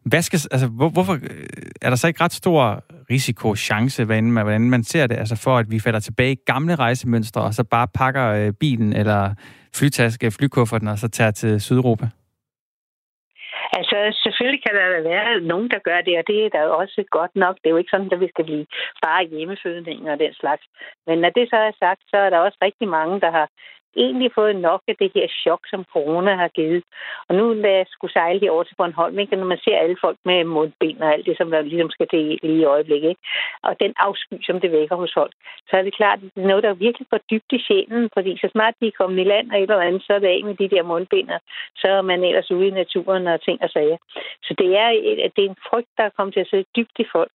Hvad 0.05 0.23
skal, 0.23 0.41
altså, 0.51 0.67
hvor, 0.67 0.89
hvorfor 0.89 1.13
øh, 1.13 1.47
er 1.83 1.89
der 1.89 1.97
så 1.97 2.07
ikke 2.07 2.25
ret 2.25 2.33
stor 2.33 2.85
risiko, 3.11 3.57
chance, 3.57 4.05
hvordan 4.05 4.33
man, 4.33 4.45
hvordan 4.45 4.71
man 4.71 4.85
ser 4.85 5.07
det, 5.07 5.17
altså 5.17 5.37
for 5.37 5.59
at 5.59 5.71
vi 5.71 5.79
falder 5.79 6.01
tilbage 6.01 6.33
i 6.33 6.37
gamle 6.47 6.75
rejsemønstre, 6.75 7.41
og 7.41 7.55
så 7.55 7.65
bare 7.65 7.89
pakker 7.95 8.27
øh, 8.27 8.53
bilen 8.53 8.93
eller 8.93 9.35
flytaske, 9.75 10.31
flykufferten, 10.31 10.89
og 10.89 10.99
så 10.99 11.09
tager 11.09 11.31
til 11.31 11.61
Sydeuropa? 11.61 12.09
Så 13.93 13.99
selvfølgelig 14.25 14.63
kan 14.65 14.75
der 14.75 15.09
være 15.13 15.41
nogen, 15.41 15.69
der 15.71 15.79
gør 15.89 16.01
det, 16.01 16.15
og 16.19 16.25
det 16.27 16.39
er 16.45 16.49
da 16.49 16.61
også 16.83 17.05
godt 17.11 17.35
nok. 17.37 17.57
Det 17.57 17.67
er 17.67 17.75
jo 17.75 17.83
ikke 17.83 17.95
sådan, 17.95 18.13
at 18.13 18.21
vi 18.21 18.29
skal 18.29 18.45
blive 18.45 18.67
bare 19.03 19.25
hjemmefødning 19.33 20.11
og 20.11 20.19
den 20.19 20.35
slags. 20.35 20.65
Men 21.07 21.19
når 21.19 21.31
det 21.31 21.45
så 21.51 21.57
er 21.57 21.73
sagt, 21.79 22.01
så 22.11 22.17
er 22.17 22.31
der 22.31 22.39
også 22.39 22.59
rigtig 22.63 22.89
mange, 22.89 23.21
der 23.21 23.31
har 23.31 23.49
egentlig 23.97 24.31
fået 24.35 24.57
nok 24.57 24.83
af 24.89 24.97
det 24.97 25.11
her 25.15 25.27
chok, 25.43 25.61
som 25.67 25.85
corona 25.93 26.35
har 26.35 26.49
givet. 26.49 26.85
Og 27.29 27.35
nu 27.35 27.53
lad 27.53 27.71
jeg 27.71 27.87
skulle 27.91 28.13
sejle 28.13 28.39
lige 28.39 28.53
over 28.53 28.63
til 28.65 28.75
Bornholm, 28.75 29.19
ikke? 29.19 29.37
når 29.37 29.45
man 29.45 29.59
ser 29.65 29.77
alle 29.79 29.97
folk 30.01 30.19
med 30.25 30.45
mundbind 30.45 31.01
og 31.01 31.13
alt 31.13 31.27
det, 31.27 31.37
som 31.37 31.51
der 31.51 31.61
ligesom 31.61 31.91
skal 31.91 32.09
til 32.09 32.39
lige 32.43 32.61
i 32.61 32.65
øjeblikket, 32.65 33.09
ikke? 33.09 33.21
og 33.63 33.81
den 33.81 33.93
afsky, 33.97 34.37
som 34.43 34.61
det 34.61 34.73
vækker 34.73 34.97
hos 34.97 35.13
folk, 35.15 35.33
så 35.69 35.77
er 35.77 35.83
det 35.83 35.97
klart, 35.97 36.19
at 36.19 36.31
det 36.35 36.43
er 36.43 36.49
noget, 36.49 36.63
der 36.63 36.75
virkelig 36.75 37.09
går 37.11 37.21
dybt 37.31 37.53
i 37.53 37.59
sjælen, 37.67 38.11
fordi 38.13 38.39
så 38.39 38.49
snart 38.53 38.75
de 38.81 38.87
er 38.87 38.99
kommet 39.01 39.21
i 39.21 39.25
land 39.25 39.51
og 39.51 39.59
et 39.59 39.63
eller 39.63 39.89
andet, 39.89 40.03
så 40.03 40.13
er 40.15 40.19
det 40.19 40.27
af 40.27 40.45
med 40.45 40.55
de 40.55 40.69
der 40.69 40.83
mundbinder, 40.83 41.39
så 41.77 41.89
er 41.89 42.03
man 42.03 42.25
ellers 42.25 42.51
ude 42.51 42.69
i 42.69 42.71
naturen 42.71 43.27
og 43.27 43.43
ting 43.43 43.59
og 43.63 43.71
sager. 43.71 43.97
Så 44.43 44.55
det 44.59 44.77
er, 44.77 44.89
det 45.37 45.45
er 45.45 45.49
en 45.49 45.65
frygt, 45.69 45.93
der 45.97 46.05
er 46.05 46.17
kommet 46.17 46.35
til 46.35 46.41
at 46.41 46.51
sidde 46.51 46.65
dybt 46.77 46.99
i 46.99 47.05
folk. 47.13 47.33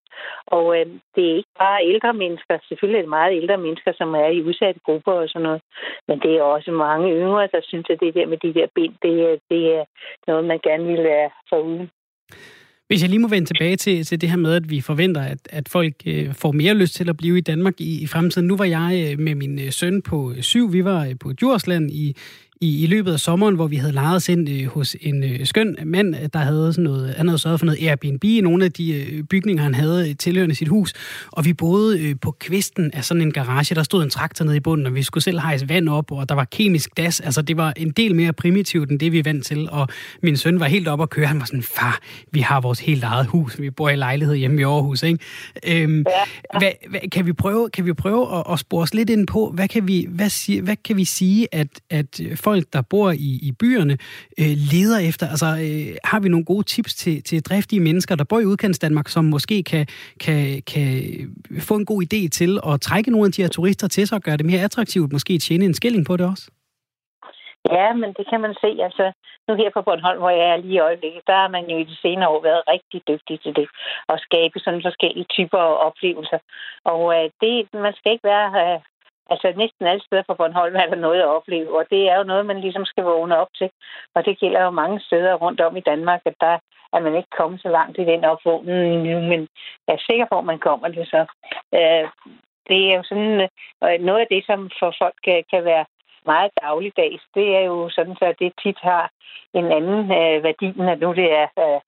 Og 0.48 0.80
øh, 0.80 0.86
det 1.16 1.26
er 1.32 1.36
ikke 1.36 1.56
bare 1.60 1.86
ældre 1.92 2.14
mennesker. 2.14 2.58
Selvfølgelig 2.68 2.98
er 2.98 3.02
det 3.02 3.10
meget 3.10 3.38
ældre 3.42 3.58
mennesker, 3.58 3.92
som 3.98 4.16
er 4.16 4.28
i 4.28 4.44
udsatte 4.44 4.80
grupper 4.86 5.14
og 5.14 5.30
sådan 5.30 5.44
noget. 5.44 5.62
Men 6.08 6.20
det 6.20 6.32
er 6.38 6.44
også 6.56 6.72
mange 6.72 7.08
yngre, 7.12 7.50
der 7.52 7.62
synes, 7.64 7.86
at 7.90 8.00
det 8.00 8.14
der 8.14 8.28
med 8.28 8.38
de 8.38 8.54
der 8.54 8.68
ben, 8.76 8.94
det, 9.04 9.40
det 9.50 9.62
er 9.78 9.84
noget, 10.28 10.46
man 10.46 10.60
gerne 10.64 10.86
vil 10.92 11.04
være 11.04 11.30
foruden. 11.50 11.90
Hvis 12.88 13.02
jeg 13.02 13.10
lige 13.10 13.20
må 13.20 13.28
vende 13.28 13.48
tilbage 13.48 13.76
til, 13.76 14.06
til 14.06 14.22
det 14.22 14.30
her 14.30 14.38
med, 14.38 14.54
at 14.54 14.70
vi 14.70 14.82
forventer, 14.82 15.22
at, 15.22 15.42
at 15.50 15.70
folk 15.70 15.94
øh, 16.06 16.34
får 16.34 16.52
mere 16.52 16.74
lyst 16.74 16.94
til 16.96 17.10
at 17.10 17.18
blive 17.18 17.38
i 17.38 17.42
Danmark 17.42 17.82
i, 17.82 18.04
i 18.04 18.08
fremtiden. 18.08 18.48
Nu 18.48 18.58
var 18.58 18.66
jeg 18.66 18.92
øh, 19.12 19.20
med 19.20 19.36
min 19.36 19.60
øh, 19.60 19.72
søn 19.72 20.02
på 20.02 20.32
syv. 20.42 20.74
Vi 20.74 20.86
var 20.86 21.06
øh, 21.06 21.16
på 21.20 21.32
Djursland 21.32 21.92
i, 21.92 22.16
i, 22.62 22.84
i 22.84 22.88
løbet 22.88 23.14
af 23.14 23.20
sommeren, 23.20 23.56
hvor 23.56 23.68
vi 23.68 23.76
havde 23.76 23.94
lejet 23.94 24.16
os 24.16 24.30
ind 24.30 24.50
øh, 24.50 24.68
hos 24.68 24.96
en 25.02 25.24
øh, 25.24 25.46
skøn 25.46 25.76
mand, 25.86 26.16
der 26.34 26.40
havde 26.40 26.74
sådan 26.74 26.84
noget, 26.84 27.14
han 27.16 27.28
havde 27.28 27.40
sørget 27.40 27.60
for 27.60 27.66
noget 27.66 27.88
Airbnb 27.88 28.24
i 28.24 28.42
nogle 28.42 28.66
af 28.66 28.72
de 28.72 28.94
øh, 28.94 29.24
bygninger, 29.24 29.64
han 29.64 29.76
havde 29.76 30.14
tilhørende 30.14 30.56
sit 30.56 30.68
hus. 30.68 30.94
Og 31.32 31.46
vi 31.46 31.54
boede 31.54 32.00
øh, 32.00 32.16
på 32.22 32.32
kvisten 32.32 32.92
af 32.94 33.04
sådan 33.04 33.22
en 33.22 33.32
garage. 33.32 33.76
Der 33.76 33.84
stod 33.84 34.04
en 34.04 34.10
traktor 34.10 34.46
nede 34.46 34.58
i 34.58 34.60
bunden, 34.60 34.86
og 34.86 34.96
vi 34.96 35.04
skulle 35.04 35.24
selv 35.24 35.40
hejse 35.40 35.70
vand 35.70 35.90
op, 35.90 36.12
og 36.12 36.30
der 36.30 36.36
var 36.36 36.46
kemisk 36.46 36.96
gas. 36.96 37.20
Altså, 37.20 37.42
det 37.42 37.58
var 37.58 37.74
en 37.78 37.92
del 37.92 38.16
mere 38.16 38.34
primitivt, 38.34 38.92
end 38.92 39.00
det 39.00 39.12
vi 39.12 39.20
er 39.20 39.24
vant 39.24 39.46
til. 39.46 39.70
Og 39.72 39.88
min 40.24 40.38
søn 40.38 40.60
var 40.60 40.66
helt 40.66 40.88
op 40.88 41.02
at 41.02 41.10
køre. 41.10 41.28
Han 41.28 41.40
var 41.40 41.46
sådan, 41.46 41.64
far, 41.64 42.00
vi 42.32 42.40
har 42.40 42.62
vores 42.62 42.80
helt 42.80 43.04
eget 43.04 43.26
hus. 43.26 43.62
Vi 43.62 43.70
bor 43.70 43.90
i 43.90 43.96
lejlighed 43.96 44.36
hjemme 44.36 44.62
i 44.62 44.64
Aarhus, 44.64 45.04
ikke? 45.04 45.20
Øhm, 45.68 45.98
ja. 45.98 46.60
hvad, 46.60 46.72
hvad, 46.90 47.10
kan 47.12 47.26
vi 47.26 47.34
prøve, 47.34 47.70
kan 47.70 47.86
vi 47.86 47.94
prøve 47.94 48.38
at, 48.38 48.44
at 48.54 48.60
spore 48.60 48.84
os 48.84 48.94
lidt 48.94 49.10
ind 49.10 49.28
på, 49.28 49.52
hvad 49.56 49.68
kan 49.68 49.88
vi, 49.88 50.08
hvad, 50.10 50.62
hvad 50.62 50.76
kan 50.76 50.98
vi 50.98 51.06
sige, 51.06 51.48
at, 51.52 51.68
at 51.90 52.22
folk, 52.50 52.66
der 52.76 52.82
bor 52.94 53.10
i, 53.30 53.32
i 53.50 53.52
byerne, 53.62 53.96
øh, 54.42 54.54
leder 54.72 55.00
efter? 55.10 55.26
Altså, 55.34 55.50
øh, 55.66 55.88
har 56.10 56.20
vi 56.24 56.28
nogle 56.34 56.50
gode 56.52 56.66
tips 56.74 56.92
til, 57.04 57.16
til 57.30 57.38
driftige 57.50 57.82
mennesker, 57.88 58.14
der 58.16 58.26
bor 58.30 58.40
i 58.40 58.50
udkants 58.52 58.80
Danmark, 58.80 59.08
som 59.16 59.24
måske 59.36 59.58
kan, 59.72 59.84
kan, 60.26 60.42
kan 60.72 60.88
få 61.70 61.74
en 61.82 61.90
god 61.92 62.00
idé 62.08 62.22
til 62.40 62.52
at 62.70 62.82
trække 62.82 63.12
nogle 63.12 63.26
af 63.28 63.32
de 63.32 63.42
her 63.44 63.50
turister 63.58 63.88
til 63.88 64.08
sig 64.08 64.16
og 64.16 64.22
gøre 64.28 64.38
det 64.38 64.46
mere 64.46 64.62
attraktivt, 64.68 65.14
måske 65.16 65.34
tjene 65.38 65.66
en 65.66 65.80
skilling 65.80 66.04
på 66.06 66.18
det 66.18 66.26
også? 66.34 66.46
Ja, 67.76 67.88
men 68.02 68.10
det 68.18 68.26
kan 68.32 68.42
man 68.46 68.54
se. 68.64 68.70
Altså, 68.88 69.06
nu 69.48 69.52
her 69.56 69.70
på 69.74 69.82
Bornholm, 69.82 70.20
hvor 70.20 70.30
jeg 70.30 70.48
er 70.54 70.58
lige 70.58 70.78
i 70.80 70.86
øjeblikket, 70.90 71.28
der 71.28 71.36
har 71.42 71.50
man 71.56 71.66
jo 71.72 71.78
i 71.78 71.90
de 71.92 71.98
senere 72.06 72.30
år 72.30 72.42
været 72.50 72.68
rigtig 72.74 73.00
dygtig 73.12 73.36
til 73.44 73.54
det. 73.60 73.68
At 74.14 74.20
skabe 74.28 74.60
sådan 74.60 74.86
forskellige 74.88 75.32
typer 75.36 75.58
af 75.58 75.86
oplevelser. 75.88 76.40
Og 76.92 77.02
øh, 77.16 77.30
det, 77.42 77.54
man 77.86 77.94
skal 77.98 78.12
ikke 78.12 78.30
være 78.34 78.50
øh, 78.64 78.80
Altså 79.30 79.54
næsten 79.58 79.88
alle 79.88 80.04
steder 80.04 80.24
på 80.28 80.34
Bornholm 80.34 80.76
er 80.76 80.88
der 80.88 80.96
noget 80.96 81.22
at 81.22 81.28
opleve, 81.28 81.78
og 81.80 81.86
det 81.90 82.10
er 82.10 82.18
jo 82.18 82.24
noget, 82.24 82.46
man 82.46 82.60
ligesom 82.62 82.86
skal 82.86 83.04
vågne 83.04 83.38
op 83.38 83.48
til. 83.58 83.70
Og 84.16 84.26
det 84.26 84.40
gælder 84.40 84.62
jo 84.64 84.70
mange 84.70 85.00
steder 85.00 85.34
rundt 85.34 85.62
om 85.62 85.78
i 85.78 85.88
Danmark, 85.92 86.22
at 86.26 86.36
der 86.42 86.58
er 86.94 87.00
man 87.00 87.16
ikke 87.16 87.38
kommet 87.38 87.62
så 87.62 87.70
langt 87.70 87.98
i 87.98 88.06
den 88.12 88.26
opvågning 88.26 89.04
nu, 89.04 89.20
men 89.20 89.48
jeg 89.88 89.94
er 89.94 90.08
sikker 90.10 90.26
på, 90.30 90.38
at 90.40 90.46
man 90.46 90.60
kommer 90.60 90.88
det 90.88 91.08
så. 91.08 91.26
Øh, 91.74 92.06
det 92.70 92.80
er 92.90 92.96
jo 92.98 93.04
sådan, 93.04 93.50
øh, 93.84 94.00
noget 94.00 94.20
af 94.20 94.28
det, 94.30 94.46
som 94.46 94.70
for 94.80 94.94
folk 95.02 95.18
kan, 95.24 95.44
kan 95.52 95.66
være 95.66 95.86
meget 96.26 96.52
dagligdags, 96.62 97.24
det 97.36 97.56
er 97.56 97.64
jo 97.72 97.90
sådan, 97.90 98.16
så 98.16 98.34
det 98.40 98.54
tit 98.64 98.80
har 98.82 99.12
en 99.54 99.72
anden 99.78 100.02
øh, 100.20 100.44
værdi, 100.44 100.68
når 100.76 100.96
nu 100.96 101.14
det 101.14 101.30
er 101.42 101.48
øh, 101.64 101.80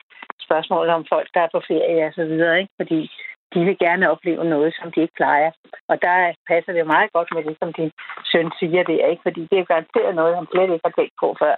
spørgsmål 0.45 0.89
om 0.89 1.05
folk, 1.09 1.29
der 1.33 1.41
er 1.41 1.51
på 1.51 1.61
ferie 1.67 2.05
og 2.07 2.13
så 2.13 2.25
videre, 2.25 2.59
ikke? 2.61 2.73
Fordi 2.77 3.11
de 3.53 3.59
vil 3.67 3.77
gerne 3.85 4.11
opleve 4.13 4.43
noget, 4.43 4.71
som 4.79 4.91
de 4.91 5.01
ikke 5.01 5.17
plejer. 5.21 5.51
Og 5.91 5.95
der 6.01 6.15
passer 6.51 6.71
det 6.73 6.93
meget 6.95 7.09
godt 7.13 7.29
med 7.35 7.43
det, 7.47 7.55
som 7.61 7.73
din 7.73 7.91
søn 8.31 8.49
siger 8.59 8.83
der, 8.83 9.05
ikke? 9.11 9.23
Fordi 9.27 9.41
det 9.51 9.57
er 9.59 9.71
garanteret 9.71 10.15
noget, 10.15 10.35
han 10.35 10.47
slet 10.51 10.73
ikke 10.73 10.87
har 10.87 10.95
tænkt 10.97 11.15
på 11.21 11.27
før. 11.41 11.55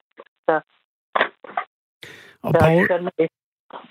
Så, 0.48 0.56
og 2.44 2.54
Paul, 2.60 2.86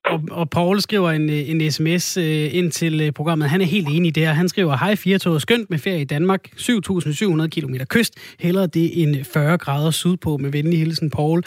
og, 0.05 0.21
og 0.31 0.51
Paul 0.51 0.81
skriver 0.81 1.11
en, 1.11 1.31
en 1.31 1.71
sms 1.71 2.17
øh, 2.17 2.55
ind 2.59 2.71
til 2.73 3.01
øh, 3.01 3.13
programmet. 3.13 3.49
Han 3.49 3.61
er 3.61 3.65
helt 3.65 3.89
enig 3.89 4.09
i 4.09 4.11
det 4.11 4.27
her. 4.27 4.33
Han 4.33 4.49
skriver, 4.49 4.77
hej 4.77 4.97
Firtoget, 4.97 5.43
skønt 5.43 5.71
med 5.71 5.79
ferie 5.79 6.01
i 6.01 6.05
Danmark. 6.05 6.49
7.700 6.49 7.49
km 7.49 7.75
kyst. 7.89 8.37
Hellere 8.41 8.67
det 8.67 9.03
end 9.03 9.25
40 9.25 9.59
grader 9.59 9.91
sydpå 9.91 10.37
med 10.37 10.51
venlig 10.51 10.79
hilsen, 10.79 11.11
Paul. 11.11 11.43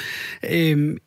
Øhm, 0.53 0.97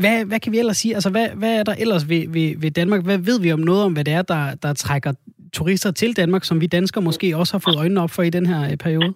hvad, 0.00 0.26
hvad 0.28 0.40
kan 0.40 0.52
vi 0.52 0.58
ellers 0.58 0.76
sige? 0.76 0.94
Altså, 0.94 1.10
hvad, 1.10 1.28
hvad 1.40 1.52
er 1.58 1.64
der 1.64 1.74
ellers 1.82 2.04
ved, 2.08 2.24
ved, 2.36 2.60
ved 2.62 2.70
Danmark? 2.70 3.02
Hvad 3.04 3.18
ved 3.18 3.38
vi 3.42 3.52
om 3.52 3.60
noget 3.70 3.84
om, 3.84 3.92
hvad 3.92 4.04
det 4.04 4.14
er, 4.14 4.22
der, 4.22 4.42
der 4.62 4.72
trækker 4.74 5.12
turister 5.52 5.90
til 5.92 6.16
Danmark, 6.16 6.44
som 6.44 6.60
vi 6.60 6.66
danskere 6.66 7.04
måske 7.04 7.36
også 7.36 7.52
har 7.54 7.62
fået 7.66 7.80
øjnene 7.82 8.02
op 8.04 8.10
for 8.16 8.22
i 8.22 8.30
den 8.30 8.46
her 8.46 8.60
øh, 8.70 8.76
periode? 8.84 9.14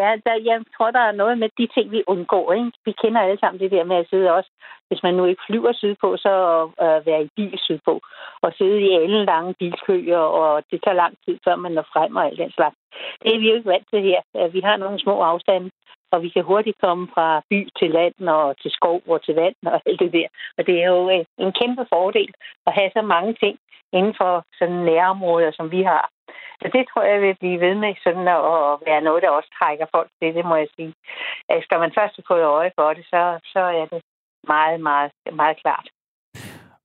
Ja, 0.00 0.10
der, 0.26 0.34
jeg 0.50 0.58
tror, 0.76 0.90
der 0.90 1.04
er 1.08 1.20
noget 1.22 1.38
med 1.38 1.48
de 1.58 1.66
ting, 1.74 1.90
vi 1.90 2.02
undgår. 2.06 2.52
Ikke? 2.52 2.72
Vi 2.86 2.92
kender 3.02 3.20
alle 3.20 3.38
sammen 3.40 3.60
det 3.60 3.70
der 3.70 3.84
med 3.84 3.96
at 3.96 4.08
sidde 4.10 4.32
også, 4.38 4.50
hvis 4.88 5.02
man 5.02 5.14
nu 5.14 5.24
ikke 5.24 5.42
flyver 5.46 5.72
sydpå, 5.72 6.16
så 6.16 6.32
øh, 6.84 7.06
være 7.06 7.22
i 7.24 7.28
bil 7.36 7.58
sydpå. 7.58 7.94
Og 8.44 8.52
sidde 8.58 8.80
i 8.80 8.90
alle 9.02 9.24
lange 9.24 9.54
bilkøer, 9.58 10.24
og 10.40 10.62
det 10.70 10.78
tager 10.84 11.02
lang 11.02 11.14
tid, 11.24 11.36
før 11.44 11.56
man 11.56 11.72
når 11.72 11.86
frem 11.92 12.16
og 12.16 12.26
alt 12.26 12.38
den 12.38 12.50
slags. 12.50 12.76
Det 13.22 13.34
er 13.34 13.38
vi 13.38 13.48
jo 13.48 13.56
ikke 13.56 13.72
vant 13.74 13.88
til 13.90 14.02
her. 14.08 14.48
Vi 14.48 14.60
har 14.60 14.76
nogle 14.76 14.98
små 15.00 15.16
afstande, 15.20 15.70
og 16.12 16.22
vi 16.22 16.28
kan 16.28 16.44
hurtigt 16.44 16.78
komme 16.84 17.08
fra 17.14 17.42
by 17.50 17.68
til 17.78 17.90
land 17.90 18.28
og 18.28 18.56
til 18.62 18.70
skov 18.70 19.02
og 19.06 19.24
til 19.24 19.34
vand 19.34 19.54
og 19.66 19.80
alt 19.86 20.00
det 20.00 20.12
der. 20.12 20.28
Og 20.58 20.66
det 20.66 20.74
er 20.82 20.88
jo 20.94 21.10
øh, 21.14 21.24
en 21.44 21.52
kæmpe 21.60 21.84
fordel 21.92 22.30
at 22.66 22.72
have 22.78 22.90
så 22.96 23.02
mange 23.02 23.34
ting 23.42 23.56
inden 23.92 24.14
for 24.20 24.44
sådan 24.58 24.80
nærområder, 24.90 25.50
som 25.58 25.70
vi 25.70 25.82
har. 25.82 26.04
Så 26.62 26.66
det 26.74 26.84
tror 26.88 27.02
jeg 27.12 27.20
vil 27.22 27.34
blive 27.40 27.60
ved 27.60 27.74
med 27.74 27.94
sådan 28.04 28.28
at 28.28 28.74
være 28.88 29.02
noget, 29.08 29.22
der 29.22 29.30
også 29.30 29.50
trækker 29.58 29.86
folk 29.94 30.10
til, 30.18 30.34
det 30.34 30.44
må 30.50 30.56
jeg 30.56 30.68
sige. 30.76 30.92
Altså, 31.48 31.64
skal 31.66 31.78
man 31.78 31.92
først 31.98 32.14
få 32.28 32.34
øje 32.58 32.72
for 32.78 32.88
det, 32.96 33.04
så, 33.12 33.22
så 33.52 33.62
er 33.80 33.86
det 33.92 34.00
meget, 34.54 34.80
meget, 34.80 35.12
meget 35.40 35.56
klart. 35.62 35.86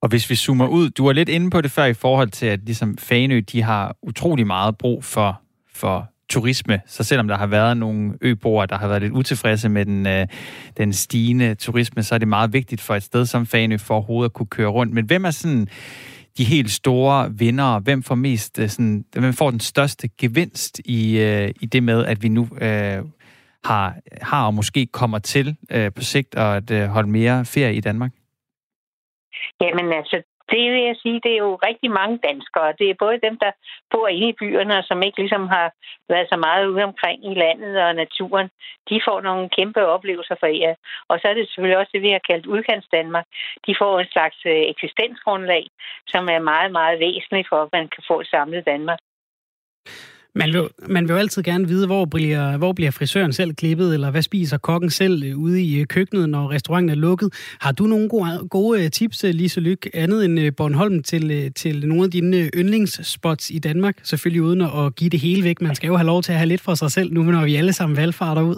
Og 0.01 0.09
hvis 0.09 0.29
vi 0.29 0.35
zoomer 0.35 0.67
ud, 0.67 0.89
du 0.89 1.05
var 1.05 1.13
lidt 1.13 1.29
inde 1.29 1.49
på 1.51 1.61
det 1.61 1.71
før 1.71 1.85
i 1.85 2.01
forhold 2.05 2.29
til, 2.29 2.45
at 2.45 2.59
ligesom 2.59 2.97
Fanø, 2.97 3.41
de 3.51 3.61
har 3.61 3.95
utrolig 4.01 4.47
meget 4.47 4.77
brug 4.77 5.03
for, 5.03 5.41
for 5.73 6.07
turisme. 6.31 6.81
Så 6.85 7.03
selvom 7.03 7.27
der 7.27 7.37
har 7.37 7.47
været 7.47 7.77
nogle 7.77 8.13
øboere, 8.21 8.67
der 8.67 8.77
har 8.77 8.87
været 8.87 9.01
lidt 9.01 9.13
utilfredse 9.13 9.69
med 9.69 9.85
den, 9.85 10.07
øh, 10.07 10.27
den 10.77 10.93
stigende 10.93 11.55
turisme, 11.55 12.03
så 12.03 12.15
er 12.15 12.19
det 12.19 12.27
meget 12.27 12.53
vigtigt 12.53 12.81
for 12.81 12.95
et 12.95 13.03
sted 13.03 13.25
som 13.25 13.45
Fanø 13.45 13.77
for 13.77 13.93
overhovedet 13.93 14.29
at 14.29 14.33
kunne 14.33 14.47
køre 14.57 14.67
rundt. 14.67 14.93
Men 14.93 15.05
hvem 15.05 15.25
er 15.25 15.31
sådan 15.31 15.67
de 16.37 16.43
helt 16.43 16.71
store 16.71 17.31
vinder? 17.33 17.79
Hvem 17.79 18.03
får 18.03 18.15
mest 18.15 18.59
øh, 18.59 18.69
sådan, 18.69 19.05
hvem 19.11 19.33
får 19.33 19.51
den 19.51 19.59
største 19.59 20.09
gevinst 20.17 20.81
i, 20.85 21.19
øh, 21.19 21.49
i 21.61 21.65
det 21.65 21.83
med, 21.83 22.05
at 22.05 22.23
vi 22.23 22.29
nu 22.29 22.47
øh, 22.61 22.99
har, 23.63 23.95
har 24.21 24.45
og 24.45 24.53
måske 24.53 24.85
kommer 24.85 25.19
til 25.19 25.55
øh, 25.71 25.91
på 25.95 26.01
sigt 26.01 26.35
at 26.35 26.71
øh, 26.71 26.87
holde 26.87 27.09
mere 27.09 27.45
ferie 27.45 27.75
i 27.75 27.81
Danmark? 27.81 28.11
Jamen 29.61 29.93
altså, 29.93 30.17
det 30.51 30.71
vil 30.73 30.83
jeg 30.89 30.95
sige, 31.01 31.19
det 31.25 31.31
er 31.33 31.43
jo 31.47 31.55
rigtig 31.67 31.91
mange 31.91 32.17
danskere. 32.27 32.73
Det 32.79 32.89
er 32.89 33.01
både 33.03 33.19
dem, 33.27 33.35
der 33.43 33.51
bor 33.91 34.07
inde 34.07 34.29
i 34.29 34.39
byerne, 34.39 34.77
og 34.77 34.83
som 34.83 35.03
ikke 35.03 35.19
ligesom 35.19 35.47
har 35.47 35.67
været 36.09 36.27
så 36.31 36.37
meget 36.47 36.65
ude 36.67 36.83
omkring 36.83 37.17
i 37.31 37.33
landet 37.43 37.73
og 37.85 37.95
naturen. 37.95 38.49
De 38.89 39.01
får 39.07 39.21
nogle 39.21 39.49
kæmpe 39.57 39.81
oplevelser 39.95 40.35
for 40.39 40.47
jer. 40.47 40.75
Og 41.09 41.19
så 41.19 41.27
er 41.27 41.33
det 41.33 41.47
selvfølgelig 41.47 41.77
også 41.77 41.91
det, 41.93 42.01
vi 42.01 42.11
har 42.11 42.27
kaldt 42.29 42.45
udkants 42.45 42.87
Danmark. 42.97 43.25
De 43.67 43.75
får 43.81 43.99
en 43.99 44.11
slags 44.15 44.37
øh, 44.45 44.63
eksistensgrundlag, 44.73 45.65
som 46.07 46.23
er 46.35 46.39
meget, 46.39 46.71
meget 46.71 46.99
væsentligt 46.99 47.49
for, 47.49 47.61
at 47.61 47.73
man 47.73 47.87
kan 47.87 48.03
få 48.07 48.19
et 48.19 48.27
samlet 48.27 48.65
Danmark. 48.65 48.99
Man 50.35 50.53
vil, 50.53 50.67
man 50.89 51.03
vil 51.03 51.13
jo 51.13 51.19
altid 51.19 51.43
gerne 51.43 51.67
vide, 51.67 51.85
hvor 51.85 52.05
bliver, 52.05 52.57
hvor 52.57 52.73
bliver 52.73 52.91
frisøren 52.91 53.33
selv 53.33 53.53
klippet, 53.53 53.93
eller 53.93 54.11
hvad 54.11 54.21
spiser 54.21 54.57
kokken 54.57 54.89
selv 54.89 55.23
øh, 55.23 55.37
ude 55.37 55.61
i 55.61 55.79
øh, 55.79 55.85
køkkenet, 55.85 56.29
når 56.29 56.51
restauranten 56.51 56.89
er 56.89 56.95
lukket. 56.95 57.33
Har 57.59 57.71
du 57.71 57.83
nogle 57.83 58.09
gode, 58.09 58.47
gode 58.49 58.83
øh, 58.83 58.91
tips, 58.91 59.23
Lise 59.23 59.59
Lyk, 59.59 59.89
andet 59.93 60.25
end 60.25 60.51
Bornholm, 60.51 61.03
til, 61.03 61.53
til 61.53 61.87
nogle 61.87 62.03
af 62.03 62.11
dine 62.11 62.49
yndlingsspots 62.55 63.49
i 63.49 63.59
Danmark? 63.59 63.95
Selvfølgelig 64.03 64.41
uden 64.41 64.61
at 64.61 64.95
give 64.95 65.09
det 65.09 65.19
hele 65.19 65.43
væk. 65.43 65.61
Man 65.61 65.75
skal 65.75 65.87
jo 65.87 65.95
have 65.95 66.05
lov 66.05 66.23
til 66.23 66.31
at 66.31 66.37
have 66.37 66.49
lidt 66.49 66.61
for 66.61 66.75
sig 66.75 66.91
selv, 66.91 67.13
nu 67.13 67.23
når 67.23 67.45
vi 67.45 67.55
alle 67.55 67.73
sammen 67.73 67.97
valgfarter 67.97 68.41
ud. 68.41 68.55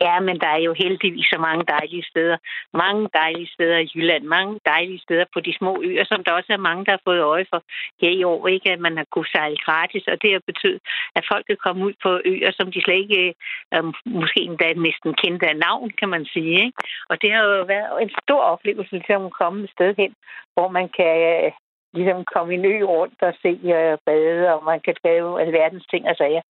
Ja, 0.00 0.20
men 0.20 0.40
der 0.40 0.46
er 0.46 0.62
jo 0.68 0.72
heldigvis 0.82 1.26
så 1.32 1.38
mange 1.38 1.64
dejlige 1.68 2.04
steder. 2.10 2.36
Mange 2.74 3.08
dejlige 3.14 3.50
steder 3.54 3.78
i 3.78 3.90
Jylland. 3.94 4.24
Mange 4.24 4.60
dejlige 4.66 4.98
steder 4.98 5.24
på 5.34 5.40
de 5.40 5.54
små 5.58 5.82
øer, 5.82 6.04
som 6.04 6.24
der 6.24 6.32
også 6.32 6.52
er 6.52 6.66
mange, 6.68 6.84
der 6.84 6.90
har 6.90 7.00
fået 7.04 7.20
øje 7.20 7.46
for 7.52 7.62
her 8.00 8.10
i 8.10 8.24
år. 8.24 8.48
Ikke 8.48 8.72
at 8.72 8.80
man 8.80 8.96
har 8.96 9.06
kunnet 9.12 9.30
sejle 9.30 9.56
gratis, 9.56 10.06
og 10.06 10.22
det 10.22 10.32
har 10.32 10.42
betydet, 10.46 10.80
at 11.16 11.24
folk 11.32 11.46
kan 11.46 11.56
komme 11.64 11.84
ud 11.86 11.94
på 12.02 12.20
øer, 12.24 12.50
som 12.52 12.72
de 12.72 12.82
slet 12.82 13.00
ikke, 13.04 13.34
øh, 13.74 13.84
måske 14.06 14.40
endda 14.40 14.72
næsten 14.72 15.14
kendte 15.14 15.46
af 15.48 15.56
navn, 15.56 15.90
kan 15.90 16.08
man 16.08 16.24
sige. 16.24 16.54
Ikke? 16.66 16.78
Og 17.10 17.22
det 17.22 17.32
har 17.32 17.42
jo 17.42 17.64
været 17.64 18.02
en 18.02 18.10
stor 18.22 18.40
oplevelse, 18.40 19.02
til 19.06 19.12
at 19.12 19.32
komme 19.40 19.64
et 19.64 19.70
sted 19.70 19.94
hen, 19.98 20.12
hvor 20.54 20.68
man 20.68 20.88
kan 20.98 21.14
øh, 21.44 21.52
ligesom 21.96 22.24
komme 22.34 22.54
en 22.54 22.64
ø 22.64 22.76
rundt 22.94 23.22
og 23.22 23.32
se 23.42 23.52
og 23.92 23.98
bade, 24.06 24.54
og 24.54 24.64
man 24.64 24.80
kan 24.80 24.94
lave 25.04 25.40
alverdens 25.42 25.86
ting 25.86 26.08
og 26.08 26.16
sager. 26.16 26.42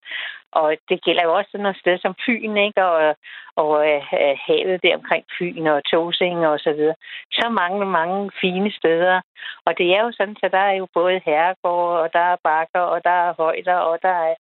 Og 0.53 0.77
det 0.89 1.05
gælder 1.05 1.23
jo 1.25 1.33
også 1.35 1.51
sådan 1.51 1.63
noget 1.63 1.83
sted 1.83 1.99
som 1.99 2.15
Fyn, 2.27 2.57
ikke? 2.57 2.85
Og, 2.85 3.17
og 3.57 3.71
uh, 3.71 4.01
havet 4.47 4.83
der 4.83 4.97
omkring 4.97 5.25
Fyn 5.39 5.67
og 5.67 5.85
Tosing 5.91 6.47
og 6.47 6.59
så 6.59 6.73
videre. 6.73 6.95
Så 7.33 7.49
mange, 7.49 7.87
mange 7.87 8.31
fine 8.41 8.71
steder. 8.73 9.21
Og 9.67 9.79
det 9.79 9.87
er 9.97 10.01
jo 10.05 10.13
sådan, 10.13 10.37
så 10.41 10.49
der 10.53 10.65
er 10.71 10.73
jo 10.73 10.87
både 10.95 11.21
herregård, 11.25 11.99
og 12.03 12.09
der 12.13 12.25
er 12.33 12.37
bakker, 12.45 12.81
og 12.81 13.05
der 13.05 13.17
er 13.27 13.35
højder, 13.39 13.77
og 13.77 13.99
der 14.03 14.17
er, 14.29 14.35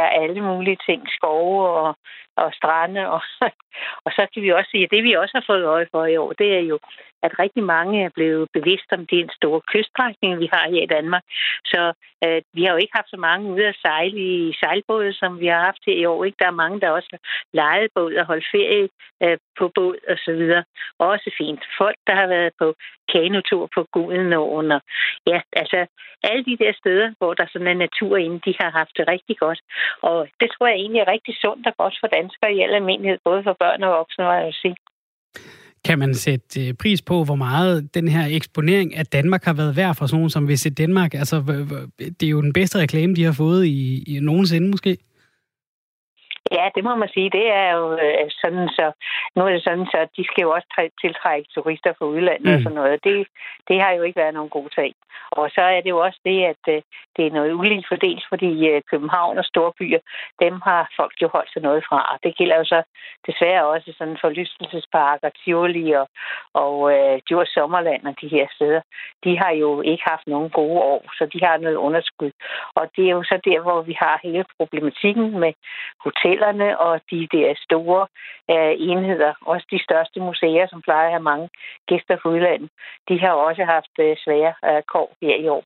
er 0.00 0.06
alle 0.22 0.40
mulige 0.40 0.78
ting, 0.86 1.02
skove 1.16 1.68
og, 1.68 1.96
og 2.36 2.52
strande. 2.54 3.02
Og, 3.14 3.22
og 4.04 4.10
så 4.16 4.26
kan 4.32 4.42
vi 4.42 4.50
også 4.52 4.70
sige, 4.70 4.84
at 4.84 4.90
det 4.90 5.02
vi 5.04 5.12
også 5.12 5.34
har 5.38 5.44
fået 5.46 5.64
øje 5.64 5.86
for 5.90 6.06
i 6.06 6.16
år, 6.16 6.32
det 6.32 6.48
er 6.58 6.64
jo, 6.72 6.78
at 7.22 7.38
rigtig 7.38 7.64
mange 7.64 8.04
er 8.04 8.10
blevet 8.18 8.48
bevidst 8.52 8.90
om 8.96 9.06
den 9.06 9.28
store 9.38 9.60
kyststrækning, 9.72 10.40
vi 10.40 10.48
har 10.52 10.64
her 10.70 10.82
i 10.82 10.92
Danmark. 10.96 11.24
Så 11.72 11.92
øh, 12.24 12.42
vi 12.56 12.64
har 12.64 12.72
jo 12.72 12.82
ikke 12.82 12.96
haft 12.98 13.10
så 13.10 13.16
mange 13.28 13.50
ude 13.52 13.66
at 13.66 13.80
sejle 13.86 14.20
i 14.38 14.52
sejlbåde, 14.60 15.12
som 15.12 15.40
vi 15.40 15.46
har 15.46 15.60
haft 15.68 15.82
her 15.86 15.96
i 16.02 16.04
år. 16.04 16.24
Ikke? 16.24 16.36
Der 16.40 16.46
er 16.46 16.62
mange, 16.62 16.80
der 16.80 16.90
også 16.90 17.08
har 17.12 17.20
lejet 17.52 17.90
båd 17.94 18.14
og 18.14 18.26
holdt 18.26 18.46
ferie 18.54 18.88
øh, 19.22 19.38
på 19.58 19.64
båd 19.74 19.96
og 20.08 20.16
så 20.24 20.32
videre. 20.32 20.64
Også 20.98 21.30
fint. 21.38 21.62
Folk, 21.78 21.98
der 22.06 22.14
har 22.14 22.26
været 22.26 22.52
på 22.58 22.74
kanotur 23.12 23.68
på 23.74 23.86
Gudenåen. 23.92 24.72
Og, 24.72 24.80
ja, 25.26 25.40
altså 25.52 25.86
alle 26.22 26.44
de 26.44 26.56
der 26.62 26.72
steder, 26.72 27.08
hvor 27.18 27.34
der 27.34 27.46
sådan 27.52 27.66
er 27.68 27.84
natur 27.84 28.16
inde, 28.16 28.40
de 28.46 28.54
har 28.60 28.70
haft 28.70 28.94
det 28.96 29.08
rigtig 29.08 29.36
godt. 29.38 29.60
Og 30.02 30.28
det 30.40 30.48
tror 30.50 30.66
jeg 30.66 30.76
egentlig 30.76 31.00
er 31.00 31.12
rigtig 31.14 31.34
sundt 31.44 31.66
og 31.66 31.74
godt 31.76 31.96
for 32.00 32.06
danskere 32.26 32.54
i 32.54 32.60
al 32.60 32.74
almindelighed, 32.74 33.18
både 33.24 33.42
for 33.42 33.56
børn 33.60 33.82
og 33.82 33.90
voksne, 33.98 34.24
må 34.24 34.32
jeg 34.32 34.54
sige. 34.62 34.76
Kan 35.84 35.98
man 35.98 36.14
sætte 36.14 36.68
øh, 36.68 36.74
pris 36.74 37.02
på, 37.02 37.24
hvor 37.24 37.34
meget 37.34 37.94
den 37.94 38.08
her 38.08 38.36
eksponering 38.36 38.96
af 38.96 39.06
Danmark 39.06 39.44
har 39.44 39.54
været 39.54 39.76
værd 39.76 39.94
for 39.94 40.06
sådan 40.06 40.16
nogen 40.16 40.30
som 40.30 40.48
Visit 40.48 40.78
Danmark? 40.78 41.14
Altså, 41.14 41.36
det 42.20 42.26
er 42.26 42.30
jo 42.30 42.42
den 42.42 42.52
bedste 42.52 42.78
reklame, 42.78 43.14
de 43.14 43.24
har 43.24 43.32
fået 43.32 43.66
i, 43.66 44.04
i 44.16 44.20
nogensinde 44.20 44.70
måske. 44.70 44.96
Ja, 46.52 46.68
det 46.74 46.84
må 46.84 46.94
man 46.94 47.08
sige. 47.08 47.30
Det 47.30 47.46
er 47.52 47.70
jo 47.72 47.92
øh, 47.92 48.30
sådan, 48.40 48.68
så 48.68 48.92
nu 49.36 49.42
er 49.46 49.52
det 49.52 49.62
sådan, 49.64 49.86
så 49.86 50.08
de 50.16 50.24
skal 50.24 50.42
jo 50.42 50.50
også 50.50 50.90
tiltrække 51.00 51.48
turister 51.54 51.92
fra 51.98 52.06
udlandet 52.06 52.48
mm. 52.48 52.54
og 52.54 52.60
sådan 52.62 52.76
noget. 52.76 53.04
Det, 53.04 53.26
det 53.68 53.82
har 53.82 53.92
jo 53.92 54.02
ikke 54.02 54.20
været 54.20 54.34
nogen 54.34 54.50
god 54.50 54.68
sag. 54.74 54.92
Og 55.30 55.50
så 55.50 55.60
er 55.60 55.80
det 55.80 55.90
jo 55.90 55.98
også 55.98 56.20
det, 56.24 56.38
at 56.52 56.62
øh, 56.68 56.82
det 57.16 57.26
er 57.26 57.36
noget 57.38 57.52
uligt 57.52 57.88
fordelt, 57.88 58.24
fordi 58.28 58.68
øh, 58.68 58.82
København 58.90 59.38
og 59.38 59.44
storbyer, 59.44 59.98
dem 60.40 60.60
har 60.60 60.90
folk 60.96 61.14
jo 61.22 61.28
holdt 61.32 61.52
sig 61.52 61.62
noget 61.62 61.84
fra. 61.88 62.00
Og 62.12 62.18
det 62.24 62.36
gælder 62.36 62.56
jo 62.56 62.64
så 62.64 62.82
desværre 63.26 63.66
også 63.66 63.94
sådan 63.98 64.18
forlystelsesparker, 64.20 65.30
Tivoli 65.30 65.90
og, 65.90 66.08
og 66.54 66.74
øh, 66.94 67.20
Djurs 67.28 67.48
Sommerland 67.48 68.06
og 68.06 68.14
de 68.20 68.28
her 68.28 68.46
steder. 68.54 68.80
De 69.24 69.38
har 69.38 69.50
jo 69.50 69.80
ikke 69.80 70.04
haft 70.06 70.26
nogen 70.26 70.50
gode 70.50 70.80
år, 70.80 71.02
så 71.18 71.26
de 71.32 71.38
har 71.44 71.56
noget 71.56 71.76
underskud. 71.76 72.30
Og 72.74 72.90
det 72.96 73.04
er 73.06 73.14
jo 73.18 73.22
så 73.22 73.40
der, 73.44 73.60
hvor 73.60 73.82
vi 73.82 73.96
har 74.02 74.20
hele 74.22 74.44
problematikken 74.58 75.40
med 75.40 75.52
hotellerne 76.36 76.78
og 76.78 77.00
de 77.10 77.28
der 77.32 77.54
store 77.56 78.06
øh, 78.50 78.74
enheder. 78.78 79.32
Også 79.40 79.66
de 79.70 79.82
største 79.82 80.20
museer, 80.20 80.66
som 80.68 80.82
plejer 80.82 81.06
at 81.06 81.12
have 81.12 81.22
mange 81.22 81.48
gæster 81.86 82.16
fra 82.22 82.30
udlandet, 82.30 82.70
de 83.08 83.20
har 83.20 83.32
også 83.32 83.64
haft 83.64 83.94
øh, 83.98 84.16
svære 84.24 84.54
øh, 84.64 84.82
kår 84.92 85.16
her 85.22 85.36
i 85.36 85.48
år. 85.48 85.64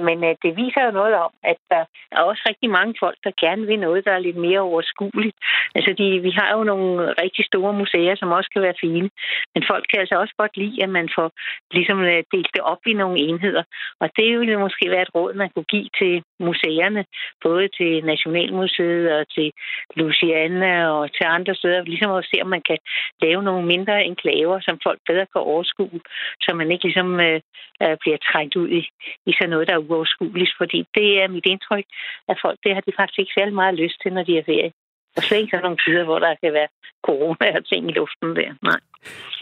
Men 0.00 0.24
øh, 0.24 0.34
det 0.42 0.56
viser 0.56 0.82
jo 0.84 0.90
noget 0.90 1.14
om, 1.14 1.32
at 1.42 1.56
der 1.70 1.84
er 2.12 2.20
også 2.20 2.42
rigtig 2.48 2.70
mange 2.70 2.94
folk, 3.00 3.18
der 3.24 3.40
gerne 3.40 3.66
vil 3.66 3.78
noget, 3.78 4.04
der 4.04 4.12
er 4.12 4.26
lidt 4.26 4.36
mere 4.36 4.60
overskueligt. 4.60 5.36
Altså, 5.74 5.90
de, 5.98 6.06
vi 6.26 6.30
har 6.30 6.50
jo 6.56 6.64
nogle 6.64 7.14
rigtig 7.22 7.44
store 7.44 7.72
museer, 7.72 8.14
som 8.16 8.32
også 8.32 8.50
kan 8.52 8.62
være 8.62 8.80
fine. 8.80 9.10
Men 9.54 9.62
folk 9.70 9.84
kan 9.90 10.00
altså 10.00 10.16
også 10.22 10.34
godt 10.38 10.56
lide, 10.56 10.82
at 10.82 10.88
man 10.88 11.08
får 11.16 11.28
ligesom 11.70 11.98
øh, 12.00 12.22
delt 12.32 12.50
det 12.54 12.62
op 12.62 12.82
i 12.86 12.92
nogle 12.92 13.18
enheder. 13.18 13.62
Og 14.00 14.08
det 14.16 14.38
ville 14.38 14.58
måske 14.58 14.90
være 14.90 15.02
et 15.02 15.14
råd, 15.14 15.34
man 15.34 15.50
kunne 15.54 15.70
give 15.74 15.88
til 16.00 16.22
museerne, 16.40 17.04
både 17.42 17.68
til 17.78 18.04
Nationalmuseet 18.04 19.12
og 19.18 19.24
til 19.34 19.52
Louisiana 19.96 20.90
og 20.90 21.12
til 21.12 21.24
andre 21.24 21.54
steder, 21.54 21.82
ligesom 21.82 22.10
at 22.10 22.28
se, 22.30 22.36
om 22.42 22.48
man 22.48 22.62
kan 22.68 22.78
lave 23.22 23.42
nogle 23.42 23.66
mindre 23.66 24.04
enklaver, 24.04 24.60
som 24.60 24.78
folk 24.82 25.00
bedre 25.06 25.26
kan 25.32 25.42
overskue, 25.52 26.00
så 26.40 26.54
man 26.54 26.70
ikke 26.70 26.84
ligesom 26.84 27.20
øh, 27.20 27.40
øh 27.82 27.96
bliver 28.02 28.18
trængt 28.30 28.56
ud 28.56 28.68
i, 28.68 28.82
i 29.26 29.32
sådan 29.32 29.50
noget, 29.50 29.68
der 29.68 29.74
er 29.74 29.85
uoverskueligt, 29.90 30.52
fordi 30.60 30.78
det 30.94 31.08
er 31.22 31.28
mit 31.28 31.46
indtryk, 31.46 31.86
at 32.28 32.36
folk, 32.42 32.58
det 32.64 32.74
har 32.74 32.80
de 32.80 32.92
faktisk 32.96 33.18
ikke 33.18 33.36
særlig 33.38 33.54
meget 33.54 33.74
lyst 33.74 33.98
til, 34.02 34.12
når 34.12 34.22
de 34.22 34.38
er 34.38 34.44
ferie. 34.44 34.72
Og 35.16 35.22
slet 35.22 35.38
ikke 35.38 35.50
sådan 35.50 35.64
nogle 35.64 35.82
tider, 35.84 36.04
hvor 36.04 36.18
der 36.18 36.34
kan 36.42 36.52
være 36.52 36.68
corona 37.06 37.46
og 37.58 37.66
ting 37.66 37.90
i 37.90 37.92
luften 37.92 38.36
der. 38.36 38.50
Nej. 38.62 38.80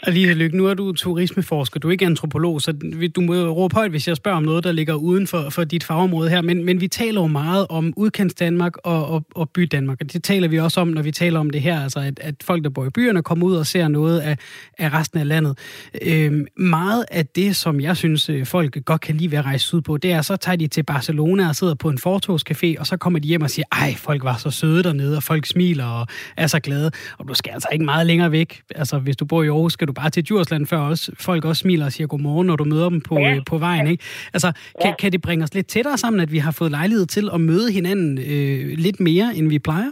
Alisa 0.06 0.32
Lykke, 0.32 0.56
nu 0.56 0.66
er 0.66 0.74
du 0.74 0.92
turismeforsker, 0.92 1.80
du 1.80 1.88
er 1.88 1.92
ikke 1.92 2.06
antropolog, 2.06 2.62
så 2.62 2.72
du 3.16 3.20
må 3.20 3.34
råbe 3.34 3.74
højt, 3.74 3.90
hvis 3.90 4.08
jeg 4.08 4.16
spørger 4.16 4.36
om 4.36 4.42
noget, 4.42 4.64
der 4.64 4.72
ligger 4.72 4.94
uden 4.94 5.26
for, 5.26 5.50
for 5.50 5.64
dit 5.64 5.84
fagområde 5.84 6.30
her. 6.30 6.42
Men, 6.42 6.64
men 6.64 6.80
vi 6.80 6.88
taler 6.88 7.20
jo 7.20 7.26
meget 7.26 7.66
om 7.68 7.92
udkants 7.96 8.34
Danmark 8.34 8.76
og, 8.84 9.06
og, 9.06 9.26
og 9.34 9.50
by 9.50 9.68
Danmark, 9.72 9.98
og 10.00 10.12
det 10.12 10.24
taler 10.24 10.48
vi 10.48 10.58
også 10.58 10.80
om, 10.80 10.88
når 10.88 11.02
vi 11.02 11.10
taler 11.10 11.40
om 11.40 11.50
det 11.50 11.60
her, 11.60 11.80
altså 11.80 12.00
at, 12.00 12.20
at 12.22 12.34
folk, 12.42 12.64
der 12.64 12.70
bor 12.70 12.86
i 12.86 12.90
byerne, 12.90 13.22
kommer 13.22 13.46
ud 13.46 13.56
og 13.56 13.66
ser 13.66 13.88
noget 13.88 14.20
af, 14.20 14.38
af 14.78 14.92
resten 14.92 15.18
af 15.18 15.28
landet. 15.28 15.58
Øhm, 16.02 16.46
meget 16.56 17.04
af 17.10 17.26
det, 17.26 17.56
som 17.56 17.80
jeg 17.80 17.96
synes, 17.96 18.28
øh, 18.28 18.46
folk 18.46 18.84
godt 18.84 19.00
kan 19.00 19.14
lide 19.14 19.30
ved 19.30 19.38
at 19.38 19.44
rejse 19.44 19.76
ud 19.76 19.82
på, 19.82 19.96
det 19.96 20.12
er, 20.12 20.22
så 20.22 20.36
tager 20.36 20.56
de 20.56 20.66
til 20.66 20.82
Barcelona 20.82 21.48
og 21.48 21.56
sidder 21.56 21.74
på 21.74 21.88
en 21.88 21.98
fortogscafé, 22.06 22.74
og 22.78 22.86
så 22.86 22.96
kommer 23.00 23.18
de 23.18 23.28
hjem 23.28 23.42
og 23.42 23.50
siger, 23.50 23.66
ej, 23.72 23.94
folk 23.98 24.24
var 24.24 24.36
så 24.36 24.50
søde 24.50 24.82
dernede, 24.82 25.16
og 25.16 25.22
folk 25.22 25.46
smiler 25.46 25.86
og 25.86 26.06
er 26.36 26.46
så 26.46 26.60
glade. 26.60 26.90
Og 27.18 27.28
du 27.28 27.34
skal 27.34 27.50
altså 27.50 27.68
ikke 27.72 27.84
meget 27.84 28.06
længere 28.06 28.32
væk. 28.32 28.62
Altså, 28.74 28.98
hvis 28.98 29.16
du 29.16 29.24
bor 29.24 29.43
i 29.44 29.48
Aarhus, 29.48 29.72
skal 29.72 29.88
du 29.88 29.92
bare 29.92 30.10
til 30.10 30.24
Djursland, 30.24 30.66
før 30.66 30.78
også, 30.78 31.12
folk 31.26 31.44
også 31.44 31.60
smiler 31.60 31.86
og 31.86 31.92
siger 31.92 32.06
godmorgen, 32.06 32.46
når 32.46 32.56
du 32.56 32.64
møder 32.64 32.88
dem 32.88 33.00
på, 33.00 33.18
ja. 33.18 33.34
øh, 33.34 33.40
på 33.50 33.58
vejen. 33.58 33.86
Ikke? 33.86 34.04
Altså, 34.34 34.52
kan, 34.80 34.90
ja. 34.90 34.96
kan 34.96 35.12
det 35.12 35.22
bringe 35.22 35.44
os 35.44 35.54
lidt 35.54 35.66
tættere 35.66 35.98
sammen, 35.98 36.20
at 36.22 36.32
vi 36.32 36.38
har 36.38 36.52
fået 36.58 36.70
lejlighed 36.70 37.06
til 37.06 37.30
at 37.34 37.40
møde 37.40 37.72
hinanden 37.72 38.18
øh, 38.18 38.78
lidt 38.86 39.00
mere, 39.00 39.26
end 39.36 39.48
vi 39.48 39.58
plejer? 39.58 39.90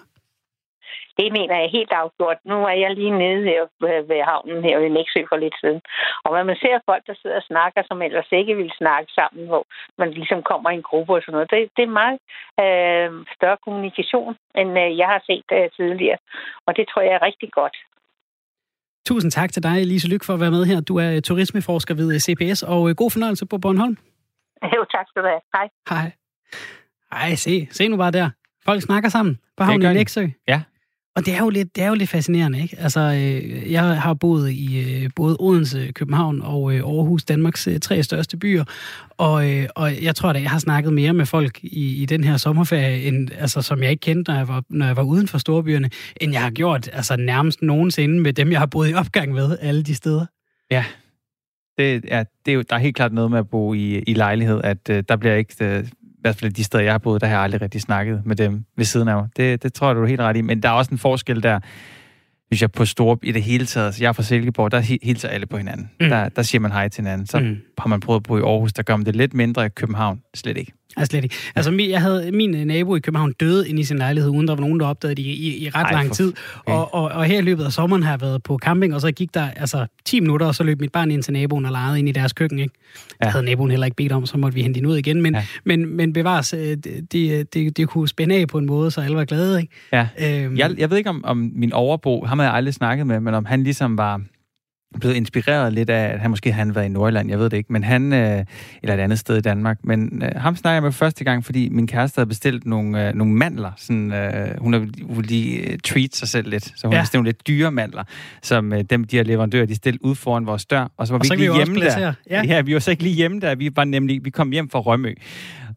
Det 1.19 1.33
mener 1.33 1.57
jeg 1.61 1.71
helt 1.79 1.93
afgjort. 1.93 2.38
Nu 2.45 2.57
er 2.71 2.77
jeg 2.85 2.91
lige 2.95 3.19
nede 3.19 3.43
her 3.51 3.62
ved 4.11 4.21
havnen 4.31 4.65
her 4.65 4.79
i 4.79 4.88
Næksø 4.88 5.21
for 5.29 5.37
lidt 5.37 5.57
siden. 5.61 5.81
Og 6.25 6.31
når 6.33 6.43
man 6.43 6.57
ser 6.57 6.87
folk, 6.88 7.03
der 7.07 7.15
sidder 7.23 7.37
og 7.37 7.49
snakker, 7.51 7.83
som 7.87 8.03
ellers 8.03 8.31
ikke 8.33 8.57
vil 8.57 8.73
snakke 8.81 9.12
sammen, 9.12 9.47
hvor 9.47 9.65
man 9.99 10.11
ligesom 10.11 10.43
kommer 10.43 10.71
i 10.71 10.75
en 10.75 10.88
gruppe 10.91 11.12
og 11.12 11.23
sådan 11.23 11.33
noget, 11.33 11.51
det, 11.51 11.71
det 11.77 11.85
er 11.85 11.99
meget 12.03 12.19
øh, 12.65 13.11
større 13.37 13.62
kommunikation, 13.65 14.35
end 14.61 14.71
øh, 14.83 14.99
jeg 14.99 15.09
har 15.12 15.23
set 15.29 15.49
øh, 15.59 15.71
tidligere. 15.77 16.19
Og 16.67 16.77
det 16.77 16.85
tror 16.88 17.03
jeg 17.03 17.15
er 17.15 17.27
rigtig 17.29 17.51
godt. 17.61 17.77
Tusind 19.07 19.31
tak 19.31 19.53
til 19.53 19.62
dig, 19.62 19.87
Lise 19.87 20.09
Lyk, 20.09 20.25
for 20.25 20.35
at 20.35 20.41
være 20.41 20.51
med 20.51 20.65
her. 20.65 20.81
Du 20.81 20.97
er 20.97 21.21
turismeforsker 21.21 21.95
ved 21.95 22.21
CPS, 22.21 22.62
og 22.62 22.88
øh, 22.88 22.95
god 22.95 23.11
fornøjelse 23.11 23.47
på 23.47 23.59
Bornholm. 23.59 23.97
Jo, 24.75 24.85
tak 24.95 25.07
skal 25.09 25.23
du 25.23 25.29
have. 25.29 25.41
Hej. 25.55 25.69
Hej. 25.91 26.12
Ej, 27.12 27.35
se, 27.35 27.69
se 27.71 27.88
nu 27.88 27.97
bare 27.97 28.11
der. 28.11 28.31
Folk 28.65 28.83
snakker 28.83 29.09
sammen 29.09 29.38
på 29.57 29.65
havnen 29.65 29.91
i 29.91 29.95
Næksø. 29.95 30.27
Ja, 30.49 30.62
og 31.16 31.27
det 31.27 31.35
er 31.35 31.38
jo 31.38 31.48
lidt, 31.48 31.77
det 31.77 31.85
er 31.85 31.88
jo 31.88 31.94
lidt 31.94 32.11
fascinerende, 32.11 32.62
ikke? 32.62 32.77
Altså, 32.79 33.01
øh, 33.01 33.72
jeg 33.72 34.01
har 34.03 34.14
boet 34.14 34.51
i 34.51 34.81
øh, 34.81 35.11
både 35.16 35.37
Odense, 35.40 35.92
København 35.94 36.42
og 36.42 36.75
øh, 36.75 36.81
Aarhus, 36.81 37.25
Danmarks 37.25 37.68
øh, 37.68 37.81
tre 37.81 38.03
største 38.03 38.37
byer, 38.37 38.64
og, 39.11 39.51
øh, 39.51 39.68
og 39.77 40.03
jeg 40.03 40.16
tror 40.16 40.33
da, 40.33 40.40
jeg 40.40 40.51
har 40.51 40.59
snakket 40.59 40.92
mere 40.92 41.12
med 41.12 41.27
folk 41.27 41.59
i, 41.62 42.03
i 42.03 42.07
den 42.07 42.25
her 42.25 42.37
sommerferie, 42.37 43.03
end, 43.03 43.29
altså, 43.38 43.62
som 43.62 43.83
jeg 43.83 43.90
ikke 43.90 44.01
kendte, 44.01 44.31
når 44.31 44.38
jeg, 44.38 44.48
var, 44.48 44.64
når 44.68 44.87
jeg 44.87 44.96
var 44.96 45.03
uden 45.03 45.29
for 45.29 45.38
storbyerne, 45.38 45.90
end 46.20 46.33
jeg 46.33 46.42
har 46.42 46.51
gjort 46.51 46.90
altså, 46.92 47.16
nærmest 47.16 47.62
nogensinde 47.62 48.20
med 48.20 48.33
dem, 48.33 48.51
jeg 48.51 48.59
har 48.59 48.66
boet 48.66 48.90
i 48.90 48.94
opgang 48.94 49.33
med, 49.33 49.59
alle 49.61 49.83
de 49.83 49.94
steder. 49.94 50.27
Ja, 50.70 50.85
det, 51.79 52.05
ja, 52.05 52.25
det 52.46 52.55
er 52.55 52.62
der 52.62 52.77
er 52.77 52.81
helt 52.81 52.96
klart 52.96 53.12
noget 53.12 53.31
med 53.31 53.38
at 53.38 53.48
bo 53.48 53.75
i, 53.75 53.98
i 53.98 54.14
lejlighed, 54.14 54.61
at 54.64 54.90
øh, 54.90 55.05
der 55.09 55.16
bliver 55.16 55.35
ikke... 55.35 55.55
Øh, 55.61 55.85
hvert 56.23 56.37
fald 56.37 56.53
de 56.53 56.65
steder, 56.65 56.85
jeg 56.85 56.93
har 56.93 56.99
boet, 56.99 57.21
der 57.21 57.27
har 57.27 57.35
jeg 57.35 57.43
aldrig 57.43 57.63
rigtig 57.63 57.81
snakket 57.81 58.23
med 58.25 58.37
dem 58.37 58.65
ved 58.77 58.85
siden 58.85 59.09
af 59.09 59.17
mig. 59.17 59.29
Det, 59.37 59.63
det 59.63 59.73
tror 59.73 59.87
jeg, 59.87 59.97
du 59.97 60.03
er 60.03 60.07
helt 60.07 60.21
ret 60.21 60.37
i. 60.37 60.41
Men 60.41 60.63
der 60.63 60.69
er 60.69 60.73
også 60.73 60.91
en 60.91 60.99
forskel 60.99 61.43
der, 61.43 61.61
hvis 62.49 62.63
jeg 62.63 62.73
på 62.73 62.85
Storup 62.85 63.19
i 63.23 63.33
det 63.33 63.43
hele 63.43 63.67
taget, 63.67 63.95
så 63.95 64.03
jeg 64.03 64.09
er 64.09 64.13
fra 64.13 64.23
Silkeborg, 64.23 64.71
der 64.71 64.81
hilser 65.03 65.29
alle 65.29 65.47
på 65.47 65.57
hinanden. 65.57 65.91
Mm. 66.01 66.09
Der, 66.09 66.29
der 66.29 66.43
siger 66.43 66.61
man 66.61 66.73
hej 66.73 66.89
til 66.89 67.03
hinanden. 67.03 67.27
Så 67.27 67.39
mm. 67.39 67.57
har 67.79 67.89
man 67.89 68.01
prøvet 68.01 68.21
at 68.21 68.23
bo 68.23 68.39
i 68.39 68.41
Aarhus, 68.41 68.73
der 68.73 68.83
gør 68.83 68.97
man 68.97 69.07
det 69.07 69.17
lidt 69.17 69.35
mindre 69.35 69.67
i 69.67 69.69
København. 69.69 70.21
Slet 70.35 70.57
ikke. 70.57 70.73
Altså 70.97 71.11
slet 71.11 71.25
ikke. 71.25 71.35
Altså, 71.55 71.87
jeg 71.89 72.01
havde, 72.01 72.33
min 72.33 72.55
øh, 72.55 72.65
nabo 72.65 72.97
i 72.97 73.01
København 73.01 73.33
døde 73.33 73.69
inde 73.69 73.81
i 73.81 73.85
sin 73.85 73.99
lejlighed, 73.99 74.31
uden 74.31 74.49
der 74.49 74.55
var 74.55 74.61
nogen, 74.61 74.81
der 74.81 74.87
opdagede 74.87 75.15
det 75.15 75.23
i, 75.23 75.33
i, 75.33 75.65
i 75.65 75.69
ret 75.69 75.85
Ej, 75.85 75.93
lang 75.93 76.09
for... 76.09 76.15
tid. 76.15 76.33
Og, 76.67 76.95
og, 76.95 77.05
og 77.05 77.25
her 77.25 77.39
i 77.39 77.43
løbet 77.43 77.65
af 77.65 77.73
sommeren 77.73 78.03
har 78.03 78.11
jeg 78.11 78.21
været 78.21 78.43
på 78.43 78.59
camping, 78.63 78.95
og 78.95 79.01
så 79.01 79.13
gik 79.13 79.35
der 79.35 79.51
altså 79.57 79.87
10 80.05 80.21
minutter, 80.21 80.47
og 80.47 80.55
så 80.55 80.65
løb 80.65 80.81
mit 80.81 80.93
barn 80.93 81.11
ind 81.11 81.23
til 81.23 81.33
naboen 81.33 81.67
og 81.67 81.73
legede 81.73 81.99
ind 81.99 82.09
i 82.09 82.13
deres 82.13 82.33
køkken. 82.33 82.59
Ikke? 82.59 82.75
Ja. 83.21 83.25
Det 83.25 83.33
havde 83.33 83.45
naboen 83.45 83.71
heller 83.71 83.85
ikke 83.85 83.97
bedt 83.97 84.13
om, 84.13 84.27
så 84.27 84.39
måtte 84.39 84.55
vi 84.55 84.63
hente 84.63 84.79
hende 84.79 84.89
ud 84.89 84.97
igen. 84.97 85.23
Men, 85.23 85.35
ja. 85.35 85.47
men, 85.65 85.97
men 85.97 86.13
bevares, 86.13 86.55
øh, 86.55 86.61
det, 86.61 87.13
det, 87.13 87.55
det, 87.55 87.77
det 87.77 87.89
kunne 87.89 88.09
spænde 88.09 88.35
af 88.35 88.49
på 88.49 88.59
en 88.59 88.67
måde, 88.67 88.91
så 88.91 89.01
alle 89.01 89.17
var 89.17 89.25
glade. 89.25 89.61
Ikke? 89.61 89.73
Ja. 89.93 90.09
Øhm, 90.45 90.57
jeg, 90.57 90.75
jeg 90.79 90.91
ved 90.91 90.97
ikke, 90.99 91.11
om, 91.11 91.25
om 91.25 91.51
min 91.55 91.73
overbo, 91.73 92.25
ham 92.27 92.39
har 92.39 92.47
jeg 92.47 92.55
aldrig 92.55 92.75
snakket 92.75 93.07
med, 93.07 93.21
men 93.21 93.35
om 93.35 93.45
han 93.45 93.65
ligesom 93.65 93.99
var 93.99 94.21
blevet 95.01 95.15
inspireret 95.15 95.73
lidt 95.73 95.91
af, 95.91 96.13
at 96.13 96.21
han 96.21 96.31
måske 96.31 96.53
han 96.53 96.75
været 96.75 96.85
i 96.85 96.89
Nordjylland, 96.89 97.31
jeg 97.31 97.39
ved 97.39 97.51
det 97.51 97.57
ikke, 97.57 97.73
men 97.73 97.85
han, 97.85 98.13
øh, 98.13 98.45
eller 98.83 98.95
et 98.95 99.01
andet 99.01 99.19
sted 99.19 99.37
i 99.37 99.41
Danmark, 99.41 99.79
men 99.85 100.23
øh, 100.25 100.41
ham 100.41 100.57
snakker 100.57 100.75
jeg 100.75 100.83
med 100.83 100.93
første 100.93 101.25
gang, 101.25 101.45
fordi 101.45 101.69
min 101.69 101.87
kæreste 101.87 102.19
havde 102.19 102.29
bestilt 102.29 102.67
nogle, 102.67 103.09
øh, 103.09 103.15
nogle 103.15 103.33
mandler, 103.33 103.71
sådan, 103.77 104.13
øh, 104.13 104.61
hun 104.61 104.73
har 104.73 104.87
hun 105.03 105.23
lige 105.23 105.59
øh, 105.59 105.79
treat 105.79 106.17
sig 106.17 106.29
selv 106.29 106.51
lidt, 106.51 106.65
så 106.65 106.87
hun 106.87 106.93
ja. 106.93 106.99
har 106.99 107.03
bestilt 107.03 107.19
nogle 107.19 107.29
lidt 107.29 107.47
dyre 107.47 107.73
mandler, 107.73 108.05
som 108.43 108.73
øh, 108.73 108.85
dem, 108.91 109.05
de 109.05 109.17
her 109.17 109.25
leverandører, 109.25 109.67
de 109.67 109.75
stillede 109.75 110.05
ud 110.05 110.15
foran 110.15 110.47
vores 110.47 110.67
dør, 110.67 110.91
og 110.97 111.07
så 111.07 111.13
var 111.13 111.19
og 111.19 111.23
vi 111.23 111.29
så 111.29 111.35
ikke 111.35 111.45
lige 111.45 111.57
hjemme 111.57 111.81
der. 111.81 112.13
Ja. 112.31 112.43
ja, 112.45 112.61
vi 112.61 112.75
var 112.75 112.81
så 112.81 112.91
ikke 112.91 113.03
lige 113.03 113.15
hjemme 113.15 113.41
der, 113.41 113.55
vi 113.55 113.71
var 113.77 113.85
nemlig, 113.85 114.25
vi 114.25 114.31
kom 114.31 114.51
hjem 114.51 114.71
fra 114.71 114.79
Rømø, 114.79 115.15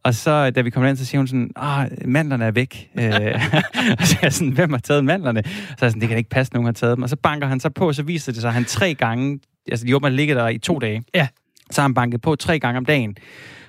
og 0.05 0.15
så, 0.15 0.49
da 0.49 0.61
vi 0.61 0.69
kom 0.69 0.85
ind, 0.85 0.97
så 0.97 1.05
siger 1.05 1.19
hun 1.19 1.27
sådan, 1.27 1.51
ah, 1.55 1.89
mandlerne 2.05 2.45
er 2.45 2.51
væk. 2.51 2.89
Øh, 2.99 3.11
og 3.99 4.07
så 4.07 4.15
er 4.15 4.19
jeg 4.21 4.33
sådan, 4.33 4.53
hvem 4.53 4.71
har 4.71 4.79
taget 4.79 5.05
mandlerne? 5.05 5.43
Så 5.45 5.51
er 5.51 5.75
jeg 5.81 5.91
sådan, 5.91 6.01
det 6.01 6.09
kan 6.09 6.17
ikke 6.17 6.29
passe, 6.29 6.53
nogen 6.53 6.65
har 6.65 6.73
taget 6.73 6.97
dem. 6.97 7.03
Og 7.03 7.09
så 7.09 7.15
banker 7.15 7.47
han 7.47 7.59
så 7.59 7.69
på, 7.69 7.93
så 7.93 8.03
viser 8.03 8.31
det 8.31 8.41
sig, 8.41 8.47
at 8.47 8.53
han 8.53 8.65
tre 8.65 8.93
gange, 8.93 9.39
altså 9.71 9.85
de 9.85 9.95
åbenbart 9.95 10.13
ligger 10.13 10.35
der 10.35 10.47
i 10.47 10.57
to 10.57 10.79
dage. 10.79 11.03
Ja. 11.15 11.27
Så 11.71 11.81
har 11.81 11.87
han 11.87 11.93
banket 11.93 12.21
på 12.21 12.35
tre 12.35 12.59
gange 12.59 12.77
om 12.77 12.85
dagen, 12.85 13.15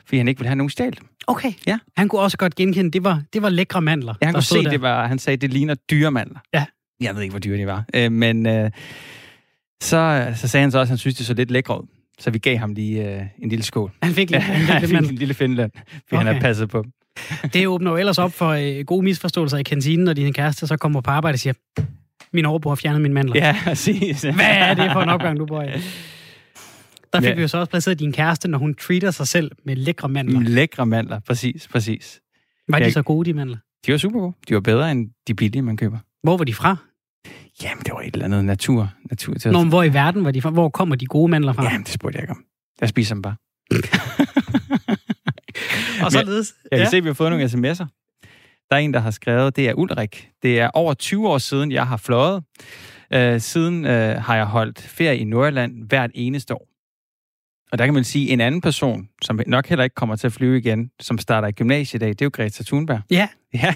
fordi 0.05 0.17
han 0.17 0.29
ikke 0.29 0.39
vil 0.39 0.47
have 0.47 0.57
nogen 0.57 0.71
stjælt 0.71 1.01
Okay. 1.27 1.53
Ja. 1.67 1.79
Han 1.97 2.09
kunne 2.09 2.21
også 2.21 2.37
godt 2.37 2.55
genkende, 2.55 2.91
det 2.91 3.05
var, 3.05 3.23
det 3.33 3.43
var 3.43 3.49
lækre 3.49 3.83
mandler. 3.83 4.15
Ja, 4.21 4.27
han 4.27 4.35
kunne 4.35 4.43
se, 4.43 4.65
der. 4.65 4.71
det 4.71 4.83
var, 4.83 5.07
han 5.07 5.19
sagde, 5.19 5.37
det 5.37 5.53
ligner 5.53 5.75
dyre 5.75 6.11
mandler. 6.11 6.39
Ja. 6.55 6.65
Jeg 7.01 7.15
ved 7.15 7.23
ikke, 7.23 7.33
hvor 7.33 7.41
dyre 7.41 7.59
de 7.59 7.67
var. 7.67 7.85
Øh, 7.95 8.13
men 8.13 8.47
øh, 8.47 8.71
så, 9.83 10.33
så 10.37 10.49
sagde 10.49 10.63
han 10.63 10.71
så 10.71 10.79
også, 10.79 10.89
at 10.89 10.89
han 10.89 10.99
synes, 10.99 11.17
det 11.17 11.27
så 11.27 11.35
lidt 11.35 11.51
lækre 11.51 11.83
ud. 11.83 11.87
Så 12.21 12.31
vi 12.31 12.39
gav 12.39 12.57
ham 12.57 12.73
lige 12.73 13.17
øh, 13.17 13.23
en 13.39 13.49
lille 13.49 13.65
skål. 13.65 13.91
Han 14.03 14.13
fik 14.13 14.31
lige 14.31 14.43
ja, 14.47 14.53
han 14.53 14.89
fik 14.89 14.99
en 14.99 15.05
lille 15.05 15.35
Finland, 15.35 15.71
fordi 15.75 16.03
okay. 16.13 16.25
han 16.25 16.35
har 16.35 16.41
passet 16.41 16.69
på 16.69 16.85
Det 17.53 17.69
åbner 17.69 17.91
jo 17.91 17.97
ellers 17.97 18.19
op 18.19 18.33
for 18.33 18.49
øh, 18.49 18.85
gode 18.85 19.05
misforståelser 19.05 19.59
i 19.59 19.63
kantinen, 19.63 20.05
når 20.05 20.13
din 20.13 20.33
kæreste 20.33 20.67
så 20.67 20.77
kommer 20.77 21.01
på 21.01 21.11
arbejde 21.11 21.37
og 21.37 21.39
siger, 21.39 21.53
min 22.33 22.45
overbror 22.45 22.71
har 22.71 22.77
fjernet 22.77 23.03
min 23.03 23.13
mandler. 23.13 23.35
Ja, 23.37 23.57
præcis. 23.65 24.23
Hvad 24.35 24.47
er 24.47 24.75
det 24.75 24.93
for 24.93 25.01
en 25.01 25.09
opgang, 25.09 25.39
du 25.39 25.47
bor 25.47 25.63
i? 25.63 25.67
Der 27.13 27.21
fik 27.21 27.29
ja. 27.29 27.35
vi 27.35 27.41
jo 27.41 27.49
så 27.49 27.59
også 27.59 27.71
placeret 27.71 27.99
din 27.99 28.13
kæreste, 28.13 28.49
når 28.49 28.59
hun 28.59 28.75
treater 28.75 29.11
sig 29.11 29.29
selv 29.29 29.51
med 29.65 29.77
lækre 29.77 30.09
mandler. 30.09 30.41
Lækre 30.41 30.87
mandler, 30.87 31.21
præcis, 31.21 31.69
præcis. 31.69 32.21
Var 32.69 32.79
de 32.79 32.93
så 32.93 33.03
gode, 33.03 33.29
de 33.31 33.35
mandler? 33.35 33.57
De 33.87 33.93
var 33.93 33.99
super 33.99 34.21
gode. 34.21 34.33
De 34.49 34.55
var 34.55 34.61
bedre 34.61 34.91
end 34.91 35.11
de 35.29 35.35
billige, 35.35 35.63
man 35.63 35.77
køber. 35.77 35.99
Hvor 36.23 36.37
var 36.37 36.45
de 36.45 36.55
fra? 36.55 36.77
Jamen, 37.63 37.85
det 37.85 37.93
var 37.93 38.01
et 38.01 38.13
eller 38.13 38.25
andet 38.25 38.45
natur. 38.45 38.93
natur 39.11 39.35
til 39.35 39.53
Nå, 39.53 39.65
hvor 39.65 39.83
i 39.83 39.95
verden 39.95 40.25
var 40.25 40.31
de 40.31 40.43
fra? 40.43 40.51
Hvor 40.51 40.69
kommer 40.69 40.97
de 40.97 41.07
gode 41.07 41.31
mandler 41.31 41.53
fra? 41.53 41.65
Jamen, 41.65 41.83
det 41.83 41.93
spurgte 41.93 42.17
jeg 42.17 42.23
ikke 42.23 42.31
om. 42.31 42.45
Jeg 42.81 42.89
spiser 42.89 43.15
dem 43.15 43.23
bare. 43.23 43.37
og 46.05 46.13
således. 46.13 46.55
Jeg 46.71 46.79
kan 46.79 46.85
ja. 46.85 46.91
se, 46.91 46.97
at 46.97 47.05
vi 47.05 47.09
har 47.09 47.15
fået 47.15 47.31
nogle 47.31 47.45
sms'er. 47.45 47.87
Der 48.71 48.77
er 48.77 48.81
en, 48.81 48.95
der 48.95 49.01
har 49.01 49.11
skrevet, 49.11 49.57
det 49.57 49.69
er 49.69 49.75
Ulrik. 49.75 50.29
Det 50.43 50.61
er 50.61 50.69
over 50.69 50.95
20 50.95 51.29
år 51.29 51.39
siden, 51.39 51.73
jeg 51.73 51.87
har 51.87 51.97
fløjet. 51.97 52.43
Uh, 53.17 53.41
siden 53.41 53.85
uh, 53.85 53.91
har 53.91 54.37
jeg 54.37 54.45
holdt 54.45 54.83
ferie 54.83 55.19
i 55.19 55.25
Nordjylland 55.25 55.89
hvert 55.89 56.11
eneste 56.15 56.55
år. 56.55 56.69
Og 57.73 57.79
der 57.79 57.85
kan 57.85 57.95
man 57.95 58.05
sige, 58.05 58.31
en 58.31 58.41
anden 58.41 58.61
person, 58.61 59.09
som 59.23 59.41
nok 59.47 59.67
heller 59.67 59.85
ikke 59.85 59.95
kommer 59.95 60.17
til 60.17 60.27
at 60.27 60.33
flyve 60.33 60.59
igen, 60.59 60.91
som 61.01 61.19
starter 61.19 61.49
i 61.49 61.53
gymnasiet 61.53 62.03
i 62.03 62.05
dag, 62.05 62.09
det 62.09 62.21
er 62.21 62.27
jo 62.27 62.31
Greta 62.33 62.63
Thunberg. 62.63 63.01
Ja. 63.11 63.29
Ja. 63.55 63.75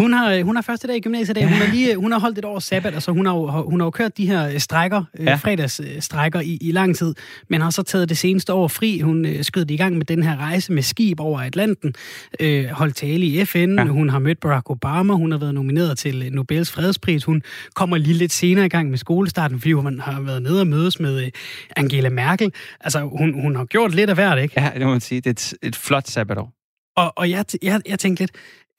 Hun 0.00 0.12
har, 0.12 0.42
hun 0.42 0.56
har 0.56 0.62
første 0.62 0.88
dag 0.88 0.96
i 0.96 1.00
gymnasiet 1.00 1.36
i 1.36 1.40
dag. 1.40 1.48
Hun 1.48 1.58
har, 1.58 1.74
lige, 1.74 1.96
hun 1.96 2.12
har 2.12 2.18
holdt 2.18 2.38
et 2.38 2.44
års 2.44 2.64
sabbat. 2.64 2.94
Altså, 2.94 3.12
hun, 3.12 3.26
har, 3.26 3.62
hun 3.62 3.80
har 3.80 3.86
jo 3.86 3.90
kørt 3.90 4.16
de 4.16 4.26
her 4.26 4.48
øh, 4.48 4.58
strækker, 4.58 5.04
øh, 5.18 5.26
ja. 5.26 5.34
fredagsstrækker 5.34 6.40
i, 6.40 6.58
i 6.60 6.72
lang 6.72 6.96
tid, 6.96 7.14
men 7.48 7.60
har 7.60 7.70
så 7.70 7.82
taget 7.82 8.08
det 8.08 8.18
seneste 8.18 8.52
år 8.52 8.68
fri. 8.68 9.00
Hun 9.00 9.24
øh, 9.24 9.44
skød 9.44 9.70
i 9.70 9.76
gang 9.76 9.96
med 9.96 10.06
den 10.06 10.22
her 10.22 10.36
rejse 10.36 10.72
med 10.72 10.82
skib 10.82 11.20
over 11.20 11.40
Atlanten, 11.40 11.94
øh, 12.40 12.66
holdt 12.66 12.96
tale 12.96 13.26
i 13.26 13.44
FN. 13.44 13.74
Ja. 13.78 13.84
Hun 13.84 14.08
har 14.08 14.18
mødt 14.18 14.40
Barack 14.40 14.70
Obama. 14.70 15.14
Hun 15.14 15.32
har 15.32 15.38
været 15.38 15.54
nomineret 15.54 15.98
til 15.98 16.28
Nobels 16.32 16.70
fredspris. 16.70 17.24
Hun 17.24 17.42
kommer 17.74 17.96
lige 17.96 18.14
lidt 18.14 18.32
senere 18.32 18.66
i 18.66 18.68
gang 18.68 18.90
med 18.90 18.98
skolestarten, 18.98 19.60
fordi 19.60 19.72
hun 19.72 20.00
har 20.00 20.20
været 20.20 20.42
nede 20.42 20.60
og 20.60 20.66
mødes 20.66 21.00
med 21.00 21.24
øh, 21.24 21.30
Angela 21.76 22.08
Merkel. 22.08 22.52
Altså, 22.80 23.00
hun, 23.00 23.42
hun 23.42 23.56
har 23.56 23.64
gjort 23.64 23.94
lidt 23.94 24.10
af 24.10 24.16
hvert, 24.16 24.38
ikke? 24.38 24.60
Ja, 24.60 24.70
det 24.74 24.82
må 24.82 24.90
man 24.90 25.00
sige. 25.00 25.20
Det 25.20 25.26
er 25.26 25.30
et, 25.30 25.54
et 25.62 25.76
flot 25.76 26.06
sabbatår. 26.08 26.52
Og, 26.96 27.12
og 27.16 27.30
jeg, 27.30 27.44
jeg, 27.62 27.80
jeg 27.88 27.98
tænkte 27.98 28.22
lidt, 28.22 28.30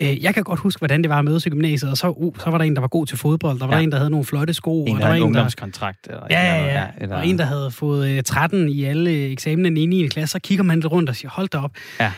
Øh, 0.01 0.23
jeg 0.23 0.33
kan 0.33 0.43
godt 0.43 0.59
huske, 0.59 0.79
hvordan 0.79 1.01
det 1.01 1.09
var 1.09 1.19
at 1.19 1.25
mødes 1.25 1.45
i 1.45 1.49
gymnasiet, 1.49 1.91
og 1.91 1.97
så, 1.97 2.09
uh, 2.09 2.35
så 2.39 2.49
var 2.49 2.57
der 2.57 2.65
en, 2.65 2.75
der 2.75 2.81
var 2.81 2.87
god 2.87 3.05
til 3.05 3.17
fodbold, 3.17 3.59
der 3.59 3.67
var 3.67 3.77
ja. 3.77 3.83
en, 3.83 3.91
der 3.91 3.97
havde 3.97 4.09
nogle 4.09 4.25
flotte 4.25 4.53
sko. 4.53 4.85
En, 4.85 4.95
og 4.95 4.95
der 4.95 4.99
der 4.99 5.07
var 5.07 5.15
en 5.15 5.23
ungdomskontrakt. 5.23 6.07
Eller 6.07 6.23
ja, 6.29 6.55
ja, 6.55 6.65
ja. 6.65 6.85
Eller... 6.97 7.15
Og 7.15 7.27
en, 7.27 7.37
der 7.37 7.45
havde 7.45 7.71
fået 7.71 8.17
uh, 8.17 8.23
13 8.23 8.69
i 8.69 8.83
alle 8.83 9.31
eksamen 9.31 9.77
i 9.77 9.85
9. 9.85 10.07
klasse, 10.07 10.31
så 10.31 10.39
kigger 10.39 10.63
man 10.63 10.79
lidt 10.79 10.91
rundt 10.91 11.09
og 11.09 11.15
siger, 11.15 11.31
hold 11.31 11.49
da 11.49 11.57
op. 11.57 11.71
Ja. 11.99 12.11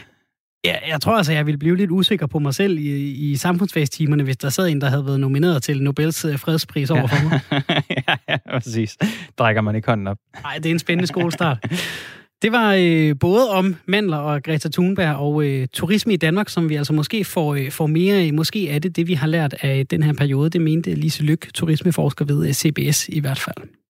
Ja, 0.66 0.76
jeg 0.88 1.02
tror 1.02 1.18
altså, 1.18 1.34
jeg 1.34 1.46
ville 1.46 1.58
blive 1.58 1.76
lidt 1.76 1.92
usikker 1.92 2.28
på 2.28 2.40
mig 2.40 2.54
selv 2.54 2.78
i, 2.78 3.12
i 3.32 3.36
samfundsfagstimerne, 3.36 4.24
hvis 4.24 4.38
der 4.38 4.50
sad 4.50 4.68
en, 4.68 4.82
der 4.82 4.90
havde 4.90 5.06
været 5.06 5.20
nomineret 5.20 5.64
til 5.64 5.82
Nobels 5.82 6.26
øh, 6.26 6.40
fredspris 6.40 6.90
over 6.90 7.08
for 7.08 7.30
mig. 7.30 7.42
ja, 8.08 8.16
ja, 8.30 8.38
præcis. 8.50 8.98
Drækker 9.38 9.62
man 9.62 9.76
ikke 9.76 9.88
hånden 9.88 10.08
op. 10.08 10.18
Nej, 10.44 10.56
det 10.56 10.66
er 10.66 10.72
en 10.72 10.80
spændende 10.80 11.08
skolestart. 11.08 11.58
Det 12.44 12.52
var 12.52 12.76
øh, 12.80 13.16
både 13.20 13.50
om 13.50 13.76
mandler 13.86 14.18
og 14.18 14.44
Greta 14.44 14.70
Thunberg 14.70 15.16
og 15.16 15.46
øh, 15.46 15.68
turisme 15.74 16.14
i 16.14 16.18
Danmark, 16.18 16.50
som 16.50 16.70
vi 16.70 16.76
altså 16.76 16.94
måske 16.94 17.26
får, 17.26 17.56
øh, 17.56 17.72
får 17.72 17.88
mere 17.88 18.16
af. 18.16 18.34
Måske 18.34 18.70
er 18.70 18.80
det 18.80 18.96
det, 18.96 19.08
vi 19.08 19.14
har 19.14 19.28
lært 19.28 19.56
af 19.62 19.88
den 19.88 20.04
her 20.04 20.14
periode. 20.14 20.50
Det 20.50 20.62
mente 20.62 20.96
Lise 20.96 21.24
Lyk, 21.24 21.54
turismeforsker 21.54 22.26
ved 22.26 22.48
øh, 22.48 22.54
CBS 22.54 23.10
i 23.10 23.20
hvert 23.20 23.40
fald. 23.40 23.83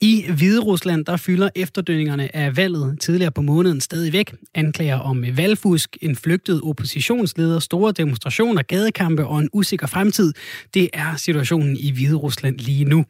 I 0.00 0.24
Hvide 0.36 0.60
Rusland, 0.60 1.04
der 1.04 1.16
fylder 1.16 1.48
efterdønningerne 1.54 2.36
af 2.36 2.56
valget 2.56 3.00
tidligere 3.00 3.30
på 3.30 3.42
måneden 3.42 3.80
stadigvæk. 3.80 4.34
Anklager 4.54 4.98
om 4.98 5.24
valgfusk, 5.36 5.96
en 6.02 6.16
flygtet 6.16 6.60
oppositionsleder, 6.64 7.58
store 7.58 7.92
demonstrationer, 7.92 8.62
gadekampe 8.62 9.26
og 9.26 9.38
en 9.38 9.48
usikker 9.52 9.86
fremtid. 9.86 10.32
Det 10.74 10.90
er 10.92 11.16
situationen 11.16 11.76
i 11.76 11.90
Hvide 11.90 12.14
Rusland 12.14 12.58
lige 12.58 12.84
nu. 12.84 13.04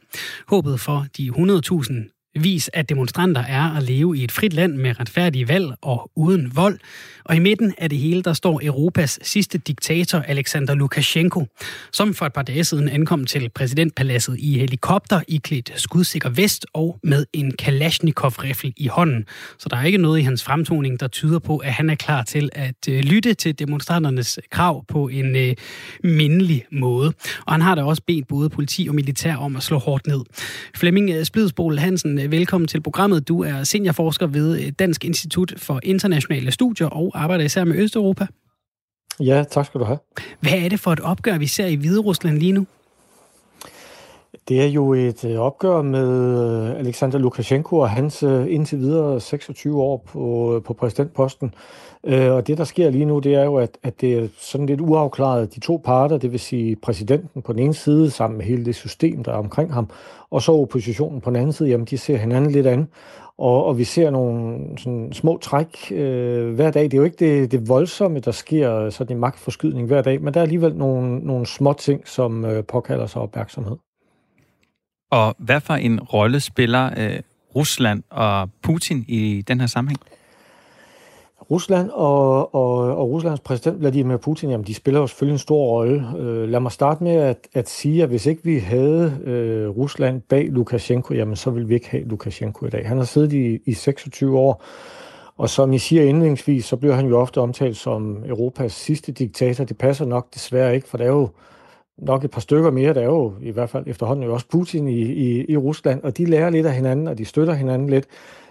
Håbet 0.49 0.81
for 0.81 1.07
de 1.17 1.31
100.000 1.31 2.17
vis 2.41 2.69
af 2.69 2.87
demonstranter 2.87 3.41
er 3.41 3.77
at 3.77 3.83
leve 3.83 4.19
i 4.19 4.25
et 4.25 4.33
frit 4.33 4.53
land 4.53 4.77
med 4.77 5.01
retfærdige 5.01 5.49
valg 5.49 5.67
og 5.83 6.11
uden 6.17 6.57
vold. 6.57 6.79
Og 7.29 7.37
i 7.37 7.39
midten 7.39 7.75
af 7.79 7.91
det 7.91 7.99
hele, 7.99 8.23
der 8.23 8.33
står 8.33 8.61
Europas 8.65 9.19
sidste 9.23 9.59
diktator, 9.59 10.19
Alexander 10.19 10.75
Lukashenko, 10.75 11.47
som 11.93 12.15
for 12.15 12.27
et 12.27 12.33
par 12.33 12.43
dage 12.43 12.65
siden 12.65 12.89
ankom 12.89 13.25
til 13.25 13.49
præsidentpaladset 13.55 14.37
i 14.39 14.59
helikopter, 14.59 15.21
i 15.29 15.37
klædt 15.37 15.73
skudsikker 15.77 16.31
vest 16.31 16.67
og 16.73 16.99
med 17.03 17.27
en 17.33 17.53
Kalashnikov-rifle 17.63 18.73
i 18.77 18.87
hånden. 18.87 19.25
Så 19.59 19.69
der 19.69 19.77
er 19.77 19.85
ikke 19.85 19.99
noget 19.99 20.19
i 20.19 20.23
hans 20.23 20.45
fremtoning, 20.45 21.01
der 21.01 21.09
tyder 21.09 21.39
på, 21.39 21.57
at 21.57 21.73
han 21.73 21.91
er 21.91 21.95
klar 21.95 22.23
til 22.23 22.51
at 22.53 22.89
øh, 22.89 23.01
lytte 23.01 23.35
til 23.35 23.59
demonstranternes 23.59 24.39
krav 24.51 24.85
på 24.89 25.09
en 25.09 25.37
øh, 25.37 25.55
mindelig 26.05 26.65
måde. 26.73 27.13
Og 27.47 27.53
han 27.53 27.61
har 27.61 27.75
da 27.75 27.83
også 27.83 28.03
bedt 28.07 28.29
både 28.29 28.51
politi 28.51 28.87
og 28.89 28.95
militær 28.95 29.37
om 29.37 29.57
at 29.57 29.63
slå 29.63 29.79
hårdt 29.79 30.07
ned. 30.07 30.21
Flemming 30.77 31.11
øh, 31.11 31.25
Splidsbol 31.25 31.79
Hansen, 31.79 32.19
øh, 32.19 32.33
velkommen 32.33 32.69
til 32.69 32.83
programmet. 32.83 33.29
Du 33.29 33.43
er 33.43 33.65
seniorforsker 33.65 34.27
ved 34.27 34.73
Dansk 34.73 35.05
Institut 35.05 35.55
for 35.57 35.81
Internationale 35.83 36.51
Studier 36.51 36.87
og 36.87 37.16
arbejder 37.17 37.45
især 37.45 37.65
med 37.65 37.77
Østeuropa. 37.77 38.27
Ja, 39.21 39.45
tak 39.51 39.67
skal 39.67 39.81
du 39.81 39.85
have. 39.85 39.99
Hvad 40.41 40.53
er 40.53 40.69
det 40.69 40.81
for 40.81 40.93
et 40.93 41.01
opgør, 41.01 41.39
vi 41.39 41.47
ser 41.47 41.67
i 41.67 41.75
Hvide 41.75 42.01
Rusland 42.01 42.39
lige 42.39 42.53
nu? 42.53 42.67
Det 44.49 44.63
er 44.63 44.67
jo 44.67 44.93
et 44.93 45.25
øh, 45.25 45.39
opgør 45.39 45.83
med 45.83 46.09
øh, 46.71 46.79
Alexander 46.79 47.19
Lukashenko 47.19 47.79
og 47.79 47.91
hans 47.91 48.23
øh, 48.23 48.55
indtil 48.55 48.79
videre 48.79 49.21
26 49.21 49.83
år 49.83 50.05
på, 50.07 50.63
på 50.67 50.73
præsidentposten. 50.73 51.55
Og 52.07 52.47
det, 52.47 52.59
der 52.59 52.65
sker 52.65 52.91
lige 52.91 53.05
nu, 53.05 53.19
det 53.19 53.35
er 53.35 53.45
jo, 53.45 53.57
at, 53.57 53.79
at 53.83 54.01
det 54.01 54.19
er 54.19 54.29
sådan 54.39 54.67
lidt 54.67 54.81
uafklaret. 54.81 55.55
De 55.55 55.61
to 55.61 55.83
parter, 55.85 56.19
det 56.19 56.33
vil 56.33 56.41
sige 56.41 56.77
præsidenten 56.77 57.43
på 57.43 57.53
den 57.53 57.63
ene 57.63 57.75
side, 57.75 58.11
sammen 58.11 58.39
med 58.39 58.47
hele 58.47 58.65
det 58.65 58.75
system, 58.75 59.25
der 59.25 59.33
er 59.33 59.37
omkring 59.37 59.75
ham, 59.75 59.91
og 60.31 60.43
så 60.43 60.53
oppositionen 60.53 61.21
på 61.21 61.31
den 61.31 61.37
anden 61.37 61.53
side, 61.53 61.69
jamen 61.69 61.87
de 61.87 61.99
ser 61.99 62.17
hinanden 62.17 62.53
lidt 62.53 62.67
an. 62.67 62.89
Og, 63.39 63.65
og 63.65 63.79
vi 63.79 63.85
ser 63.85 64.11
nogle 64.11 64.59
sådan, 64.79 65.13
små 65.13 65.39
træk 65.39 65.93
øh, 65.93 66.55
hver 66.55 66.71
dag. 66.71 66.83
Det 66.83 66.95
er 66.95 66.99
jo 66.99 67.05
ikke 67.05 67.41
det, 67.41 67.53
det 67.53 67.69
voldsomme, 67.69 68.21
der 68.21 68.31
sker 68.31 68.91
sådan 68.91 69.17
en 69.17 69.21
magtforskydning 69.21 69.87
hver 69.87 70.03
dag, 70.03 70.23
men 70.23 70.35
der 70.35 70.41
er 70.41 70.43
alligevel 70.43 70.77
nogle, 70.77 71.19
nogle 71.19 71.47
små 71.47 71.73
ting, 71.73 72.09
som 72.09 72.45
øh, 72.45 72.65
påkalder 72.65 73.07
sig 73.07 73.23
opmærksomhed. 73.23 73.77
Og 75.11 75.35
hvad 75.39 75.61
for 75.61 75.75
en 75.75 76.01
rolle 76.01 76.41
spiller 76.41 76.91
øh, 76.97 77.21
Rusland 77.57 78.03
og 78.11 78.51
Putin 78.63 79.05
i 79.09 79.45
den 79.49 79.61
her 79.61 79.67
sammenhæng? 79.67 80.01
Rusland 81.51 81.91
og, 81.91 82.55
og, 82.55 82.97
og 82.97 83.11
Ruslands 83.11 83.41
præsident 83.41 83.81
Vladimir 83.81 84.17
Putin, 84.17 84.51
jamen 84.51 84.67
de 84.67 84.75
spiller 84.75 85.01
jo 85.01 85.07
selvfølgelig 85.07 85.35
en 85.35 85.39
stor 85.39 85.67
rolle. 85.67 86.05
Øh, 86.19 86.49
lad 86.49 86.61
mig 86.61 86.73
starte 86.73 87.05
med 87.05 87.13
at, 87.13 87.49
at 87.55 87.69
sige, 87.69 88.03
at 88.03 88.09
hvis 88.09 88.27
ikke 88.27 88.45
vi 88.45 88.59
havde 88.59 89.21
øh, 89.25 89.69
Rusland 89.69 90.21
bag 90.21 90.49
Lukashenko, 90.49 91.15
jamen 91.15 91.37
så 91.37 91.51
ville 91.51 91.69
vi 91.69 91.75
ikke 91.75 91.91
have 91.91 92.05
Lukashenko 92.05 92.67
i 92.67 92.71
dag. 92.71 92.89
Han 92.89 92.97
har 92.97 93.05
siddet 93.05 93.33
i, 93.33 93.59
i 93.67 93.75
26 93.75 94.39
år, 94.39 94.63
og 95.37 95.51
som 95.51 95.73
I 95.73 95.79
siger 95.79 96.03
indledningsvis, 96.03 96.65
så 96.65 96.77
bliver 96.77 96.95
han 96.95 97.07
jo 97.07 97.19
ofte 97.21 97.41
omtalt 97.41 97.77
som 97.77 98.25
Europas 98.27 98.73
sidste 98.73 99.13
diktator. 99.13 99.65
Det 99.65 99.79
passer 99.79 100.05
nok 100.05 100.35
desværre 100.35 100.75
ikke, 100.75 100.89
for 100.89 100.99
der 100.99 101.05
er 101.05 101.09
jo 101.09 101.29
nok 101.99 102.25
et 102.25 102.31
par 102.31 102.41
stykker 102.41 102.71
mere. 102.71 102.95
Der 102.95 103.01
er 103.01 103.05
jo 103.05 103.33
i 103.43 103.51
hvert 103.51 103.71
fald 103.71 103.85
efterhånden 103.87 104.25
jo 104.25 104.33
også 104.35 104.47
Putin 104.51 104.89
i, 104.89 105.03
i, 105.03 105.45
i 105.49 105.57
Rusland, 105.57 106.03
og 106.03 106.19
de 106.19 106.25
lærer 106.25 106.51
lidt 106.51 106.67
af 106.67 106.75
hinanden, 106.75 107.09
og 107.09 107.19
de 107.19 107.25
støtter 107.25 107.55
hinanden 107.55 107.89
lidt. 107.89 108.07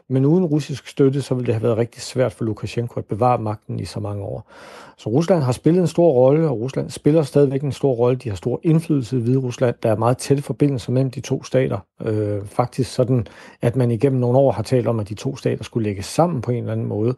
Men 0.10 0.26
uden 0.26 0.46
russisk 0.46 0.88
støtte, 0.88 1.22
så 1.22 1.36
ville 1.36 1.46
det 1.46 1.56
have 1.56 1.64
været 1.64 1.78
rigtig 1.78 2.02
svært 2.02 2.34
for 2.34 2.46
Lukashenko 2.46 3.00
at 3.00 3.06
bevare 3.06 3.38
magten 3.38 3.80
i 3.80 3.86
så 3.86 4.00
mange 4.00 4.24
år. 4.24 4.52
Så 4.98 5.10
Rusland 5.10 5.44
har 5.44 5.52
spillet 5.52 5.82
en 5.82 5.88
stor 5.88 6.12
rolle, 6.12 6.50
og 6.50 6.60
Rusland 6.60 6.90
spiller 6.90 7.24
stadigvæk 7.24 7.62
en 7.62 7.72
stor 7.72 7.94
rolle. 7.94 8.18
De 8.18 8.30
har 8.30 8.36
stor 8.36 8.60
indflydelse 8.64 9.18
i 9.18 9.22
Hvide 9.22 9.38
Rusland. 9.38 9.76
Der 9.84 9.92
er 9.92 9.96
meget 9.96 10.18
tætte 10.18 10.44
forbindelser 10.44 10.92
mellem 10.92 11.12
de 11.12 11.22
to 11.22 11.44
stater. 11.44 11.80
Øh, 12.06 12.46
faktisk 12.46 12.94
sådan, 12.94 13.28
at 13.62 13.76
man 13.76 13.92
igennem 13.92 14.20
nogle 14.20 14.38
år 14.38 14.52
har 14.52 14.64
talt 14.64 14.88
om, 14.88 15.00
at 15.00 15.10
de 15.10 15.14
to 15.14 15.36
stater 15.36 15.64
skulle 15.64 15.84
lægges 15.84 16.06
sammen 16.06 16.42
på 16.42 16.52
en 16.52 16.58
eller 16.58 16.72
anden 16.72 16.88
måde. 16.88 17.16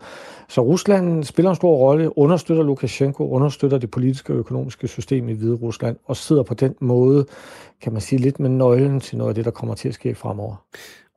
Så 0.48 0.62
Rusland 0.62 1.24
spiller 1.24 1.50
en 1.50 1.56
stor 1.56 1.76
rolle, 1.78 2.18
understøtter 2.18 2.64
Lukashenko, 2.64 3.30
understøtter 3.30 3.78
det 3.78 3.92
politiske 3.92 4.34
og 4.34 4.40
økonomiske 4.40 4.88
system 4.88 5.30
i 5.30 5.34
Hvide 5.34 5.56
Rusland, 5.56 5.98
og 6.06 6.18
sidder 6.18 6.44
på 6.44 6.54
den 6.54 6.76
måde, 6.80 7.26
kan 7.82 7.94
man 7.94 8.02
sige, 8.02 8.20
lidt 8.20 8.40
med 8.40 8.50
nøglen 8.50 9.00
til 9.00 9.18
noget 9.18 9.30
af 9.30 9.36
det, 9.36 9.46
der 9.46 9.52
kommer 9.52 9.76
til 9.76 9.88
at 9.88 9.94
ske 9.94 10.16
fremover. 10.16 10.56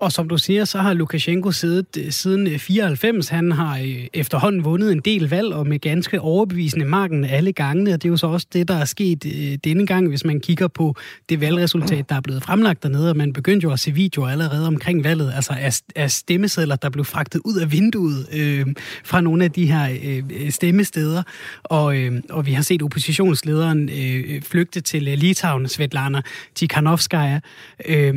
Og 0.01 0.13
som 0.13 0.29
du 0.29 0.39
siger, 0.39 0.65
så 0.65 0.79
har 0.79 0.95
Lukashenko 0.95 1.53
siddet 1.53 1.87
øh, 1.99 2.13
siden 2.13 2.47
øh, 2.47 2.59
94. 2.59 3.29
Han 3.29 3.53
har 3.53 3.79
øh, 3.79 4.07
efterhånden 4.13 4.65
vundet 4.65 4.93
en 4.93 5.01
del 5.01 5.29
valg, 5.29 5.55
og 5.55 5.67
med 5.67 5.79
ganske 5.79 6.21
overbevisende 6.21 6.85
marken 6.85 7.25
alle 7.25 7.53
gangene. 7.53 7.95
Og 7.95 8.03
det 8.03 8.09
er 8.09 8.11
jo 8.11 8.17
så 8.17 8.27
også 8.27 8.47
det, 8.53 8.69
der 8.69 8.75
er 8.75 8.85
sket 8.85 9.25
denne 9.65 9.87
gang, 9.87 10.09
hvis 10.09 10.25
man 10.25 10.41
kigger 10.41 10.69
på 10.69 10.95
det 11.29 11.41
valgresultat, 11.41 12.09
der 12.09 12.15
er 12.15 12.21
blevet 12.21 12.43
fremlagt 12.43 12.83
dernede. 12.83 13.11
Og 13.11 13.17
man 13.17 13.33
begyndte 13.33 13.65
jo 13.65 13.73
at 13.73 13.81
se 13.81 13.93
videoer 13.93 14.29
allerede 14.29 14.67
omkring 14.67 15.05
valget, 15.05 15.33
altså 15.35 15.53
af, 15.53 15.81
af 15.97 16.11
stemmesedler, 16.11 16.77
der 16.77 16.91
blev 16.91 17.05
fragtet 17.05 17.41
ud 17.45 17.57
af 17.57 17.73
vinduet 17.73 18.27
øh, 18.33 18.67
fra 19.05 19.21
nogle 19.21 19.45
af 19.45 19.51
de 19.51 19.67
her 19.67 19.99
øh, 20.03 20.51
stemmesteder. 20.51 21.23
Og, 21.65 21.97
øh, 21.97 22.23
og 22.31 22.47
vi 22.47 22.53
har 22.53 22.63
set 22.63 22.83
oppositionslederen 22.83 23.89
øh, 23.89 24.43
flygte 24.43 24.81
til 24.81 25.03
Litauen, 25.03 25.69
Svetlana 25.69 26.23
Tikhanovskaya. 26.55 27.41
Øh, 27.87 28.15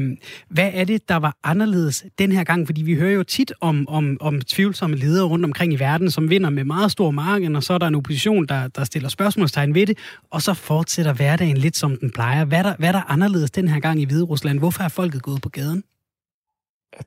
hvad 0.50 0.72
er 0.74 0.84
det, 0.84 1.10
der 1.10 1.16
var 1.16 1.38
anderledes 1.44 1.73
anderledes 1.74 2.06
den 2.20 2.32
her 2.32 2.44
gang? 2.44 2.66
Fordi 2.66 2.82
vi 2.82 2.96
hører 2.96 3.12
jo 3.12 3.24
tit 3.24 3.54
om, 3.62 3.86
om, 3.90 4.18
om 4.20 4.42
tvivlsomme 4.42 4.96
ledere 4.96 5.28
rundt 5.28 5.46
omkring 5.46 5.74
i 5.74 5.80
verden, 5.80 6.12
som 6.12 6.30
vinder 6.30 6.50
med 6.50 6.64
meget 6.64 6.92
stor 6.92 7.12
margen, 7.12 7.56
og 7.56 7.64
så 7.64 7.74
er 7.74 7.78
der 7.78 7.88
en 7.88 7.96
opposition, 7.96 8.46
der, 8.46 8.68
der 8.68 8.84
stiller 8.84 9.10
spørgsmålstegn 9.10 9.76
ved 9.76 9.86
det, 9.86 9.98
og 10.32 10.42
så 10.42 10.54
fortsætter 10.54 11.14
hverdagen 11.14 11.58
lidt 11.58 11.78
som 11.78 11.98
den 11.98 12.12
plejer. 12.12 12.46
Hvad 12.46 12.58
er 12.58 12.64
der, 12.64 12.76
hvad 12.80 12.88
er 12.88 12.92
der 12.92 13.12
anderledes 13.12 13.52
den 13.52 13.68
her 13.68 13.80
gang 13.80 14.02
i 14.02 14.06
Hvide 14.06 14.24
Rusland? 14.24 14.60
Hvorfor 14.60 14.84
er 14.84 14.88
folket 14.88 15.22
gået 15.22 15.42
på 15.42 15.50
gaden? 15.50 15.84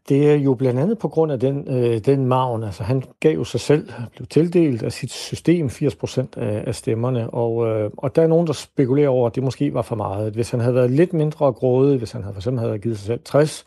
Det 0.09 0.31
er 0.31 0.35
jo 0.35 0.55
blandt 0.55 0.81
andet 0.81 0.99
på 0.99 1.09
grund 1.09 1.33
af 1.33 1.41
den, 1.41 1.69
øh, 1.69 1.99
den 1.99 2.27
maven. 2.27 2.63
Altså, 2.63 2.83
han 2.83 3.03
gav 3.21 3.35
jo 3.35 3.45
sig 3.45 3.61
selv, 3.61 3.93
blev 4.17 4.27
tildelt 4.27 4.83
af 4.83 4.93
sit 4.93 5.13
system 5.13 5.67
80% 5.67 6.27
af, 6.37 6.65
af 6.67 6.75
stemmerne, 6.75 7.31
og, 7.31 7.67
øh, 7.67 7.91
og 7.97 8.17
der 8.17 8.23
er 8.23 8.27
nogen, 8.27 8.47
der 8.47 8.53
spekulerer 8.53 9.09
over, 9.09 9.27
at 9.27 9.35
det 9.35 9.43
måske 9.43 9.75
var 9.75 9.83
for 9.83 9.97
meget. 9.97 10.33
Hvis 10.33 10.51
han 10.51 10.61
havde 10.61 10.75
været 10.75 10.91
lidt 10.91 11.13
mindre 11.13 11.53
grådig, 11.53 11.99
hvis 11.99 12.13
han 12.13 12.23
havde 12.23 12.35
for 12.35 12.41
eksempel 12.41 12.65
havde 12.65 12.79
givet 12.79 12.99
sig 12.99 13.07
selv 13.07 13.21
60, 13.25 13.65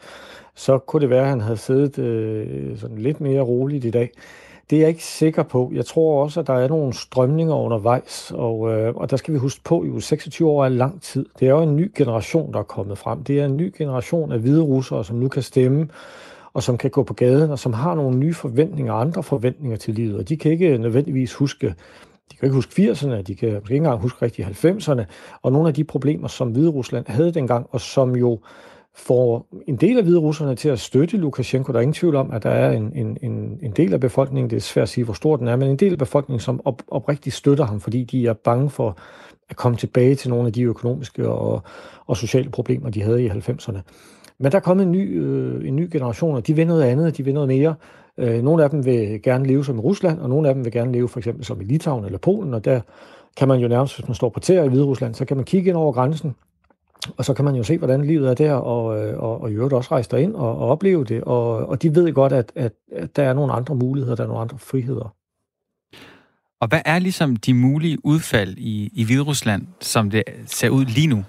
så 0.56 0.78
kunne 0.78 1.02
det 1.02 1.10
være, 1.10 1.24
at 1.24 1.30
han 1.30 1.42
havde 1.42 1.58
siddet 1.58 2.00
øh, 2.00 2.78
sådan 2.78 2.98
lidt 2.98 3.22
mere 3.22 3.42
roligt 3.42 3.86
i 3.86 3.90
dag. 3.92 4.12
Det 4.70 4.76
er 4.76 4.80
jeg 4.80 4.90
ikke 4.90 5.04
sikker 5.04 5.44
på. 5.44 5.72
Jeg 5.74 5.86
tror 5.86 6.24
også, 6.24 6.40
at 6.40 6.48
der 6.48 6.54
er 6.54 6.68
nogle 6.68 6.94
strømninger 6.94 7.56
undervejs, 7.56 8.32
og, 8.36 8.72
øh, 8.72 8.96
og 8.96 9.12
der 9.12 9.18
skal 9.18 9.34
vi 9.34 9.40
huske 9.40 9.62
på, 9.64 9.86
at 9.98 10.04
26 10.04 10.50
år 10.50 10.66
er 10.66 10.70
lang 10.70 11.02
tid. 11.02 11.26
Det 11.40 11.48
er 11.48 11.52
jo 11.52 11.62
en 11.62 11.76
ny 11.76 11.92
generation, 11.96 12.54
der 12.54 12.60
er 12.60 12.64
kommet 12.64 12.98
frem. 12.98 13.24
Det 13.24 13.40
er 13.40 13.46
en 13.46 13.58
ny 13.58 13.74
generation 13.78 14.32
af 14.32 14.40
hvide 14.40 14.62
russere, 14.62 15.06
som 15.06 15.16
nu 15.16 15.28
kan 15.28 15.44
stemme, 15.44 15.88
og 16.54 16.64
som 16.64 16.78
kan 16.78 16.90
gå 16.90 17.04
på 17.04 17.14
gaden, 17.14 17.52
og 17.52 17.60
som 17.60 17.74
har 17.74 17.96
nogle 17.96 18.18
nye 18.18 18.34
forventninger, 18.34 18.94
andre 18.94 19.24
forventninger 19.24 19.78
til 19.78 19.94
livet. 19.94 20.18
Og 20.18 20.30
de 20.30 20.38
kan 20.38 20.52
ikke 20.52 20.78
nødvendigvis 20.78 21.34
huske 21.34 21.76
de 22.32 22.38
kan 22.38 22.46
ikke 22.46 22.56
huske 22.56 22.92
80'erne, 22.92 23.22
de 23.22 23.36
kan 23.36 23.54
måske 23.54 23.74
ikke 23.74 23.76
engang 23.76 24.02
huske 24.02 24.22
rigtig 24.22 24.46
90'erne, 24.46 25.04
og 25.42 25.52
nogle 25.52 25.68
af 25.68 25.74
de 25.74 25.84
problemer, 25.84 26.28
som 26.28 26.50
Hvide 26.50 26.70
Rusland 26.70 27.06
havde 27.08 27.34
dengang, 27.34 27.68
og 27.72 27.82
som 27.82 28.16
jo 28.16 28.40
får 29.00 29.48
en 29.68 29.76
del 29.76 29.98
af 29.98 30.04
hvide 30.04 30.20
russerne 30.20 30.56
til 30.56 30.70
at 30.70 30.80
støtte 30.80 31.18
Lukashenko. 31.18 31.72
Der 31.72 31.78
er 31.78 31.82
ingen 31.82 31.94
tvivl 31.94 32.16
om, 32.16 32.32
at 32.32 32.44
der 32.44 32.50
er 32.50 32.72
en, 32.72 32.92
en, 32.96 33.18
en, 33.22 33.60
en 33.62 33.72
del 33.72 33.94
af 33.94 34.00
befolkningen, 34.00 34.50
det 34.50 34.56
er 34.56 34.62
svært 34.62 34.84
at 34.84 34.90
sige, 34.90 35.06
hvor 35.06 35.14
stor 35.14 35.36
den 35.36 35.48
er, 35.48 35.56
men 35.56 35.70
en 35.70 35.78
del 35.78 35.92
af 35.92 35.98
befolkningen, 35.98 36.40
som 36.40 36.62
op, 36.66 36.82
oprigtigt 36.88 37.36
støtter 37.36 37.66
ham, 37.66 37.80
fordi 37.80 38.04
de 38.04 38.28
er 38.28 38.34
bange 38.34 38.70
for 38.70 38.98
at 39.50 39.56
komme 39.56 39.78
tilbage 39.78 40.16
til 40.16 40.30
nogle 40.30 40.48
af 40.48 40.54
de 40.54 40.64
økonomiske 40.64 41.30
og, 41.30 41.62
og 42.06 42.18
sociale 42.18 42.50
problemer, 42.50 42.90
de 42.90 43.02
havde 43.02 43.24
i 43.24 43.30
90'erne. 43.30 43.80
Men 44.40 44.52
der 44.52 44.58
er 44.58 44.62
kommet 44.62 44.86
en 44.86 44.92
ny, 44.92 45.22
øh, 45.22 45.68
en 45.68 45.76
ny 45.76 45.90
generation, 45.92 46.36
og 46.36 46.48
de 46.48 46.56
vil 46.56 46.68
noget 46.68 46.84
andet, 46.84 47.18
de 47.18 47.26
vil 47.26 47.34
noget 47.34 47.50
mere. 47.50 47.76
Øh, 48.18 48.44
nogle 48.44 48.64
af 48.64 48.70
dem 48.70 48.86
vil 48.86 49.22
gerne 49.22 49.48
leve 49.48 49.66
som 49.66 49.78
i 49.78 49.82
Rusland, 49.82 50.20
og 50.20 50.30
nogle 50.30 50.48
af 50.50 50.56
dem 50.56 50.66
vil 50.66 50.72
gerne 50.72 50.92
leve 50.92 51.08
for 51.08 51.20
eksempel 51.20 51.46
som 51.46 51.62
i 51.62 51.64
Litauen 51.64 52.06
eller 52.06 52.18
Polen, 52.18 52.54
og 52.54 52.66
der 52.66 52.82
kan 53.38 53.48
man 53.48 53.60
jo 53.60 53.68
nærmest, 53.68 53.96
hvis 53.96 54.08
man 54.08 54.16
står 54.16 54.30
på 54.30 54.40
tæer 54.40 54.64
i 54.64 54.68
Hvide 54.68 54.84
Rusland, 54.84 55.14
så 55.14 55.26
kan 55.26 55.38
man 55.38 55.46
kigge 55.46 55.70
ind 55.70 55.78
over 55.78 55.92
grænsen, 55.92 56.36
og 57.18 57.26
så 57.26 57.34
kan 57.34 57.46
man 57.46 57.56
jo 57.56 57.64
se, 57.64 57.78
hvordan 57.78 58.06
livet 58.06 58.30
er 58.30 58.34
der, 58.34 58.54
og, 58.54 59.00
øh, 59.00 59.20
og, 59.20 59.42
og 59.42 59.52
i 59.52 59.54
øvrigt 59.54 59.74
også 59.74 59.92
rejse 59.92 60.22
ind 60.22 60.36
og, 60.36 60.58
og 60.58 60.70
opleve 60.70 61.04
det. 61.04 61.24
Og, 61.24 61.70
og 61.70 61.82
de 61.82 61.96
ved 61.96 62.14
godt, 62.14 62.34
at, 62.34 62.52
at, 62.56 62.74
at 62.92 63.16
der 63.16 63.24
er 63.24 63.34
nogle 63.34 63.54
andre 63.54 63.76
muligheder, 63.76 64.16
der 64.16 64.24
er 64.24 64.28
nogle 64.28 64.42
andre 64.42 64.60
friheder. 64.60 65.16
Og 66.62 66.68
hvad 66.68 66.82
er 66.86 67.00
ligesom 67.00 67.36
de 67.36 67.54
mulige 67.54 67.98
udfald 68.04 68.58
i, 68.58 68.92
i 68.94 69.06
Hviderusland, 69.06 69.68
som 69.82 70.10
det 70.10 70.24
ser 70.46 70.70
ud 70.70 70.86
lige 70.86 71.08
nu? 71.08 71.24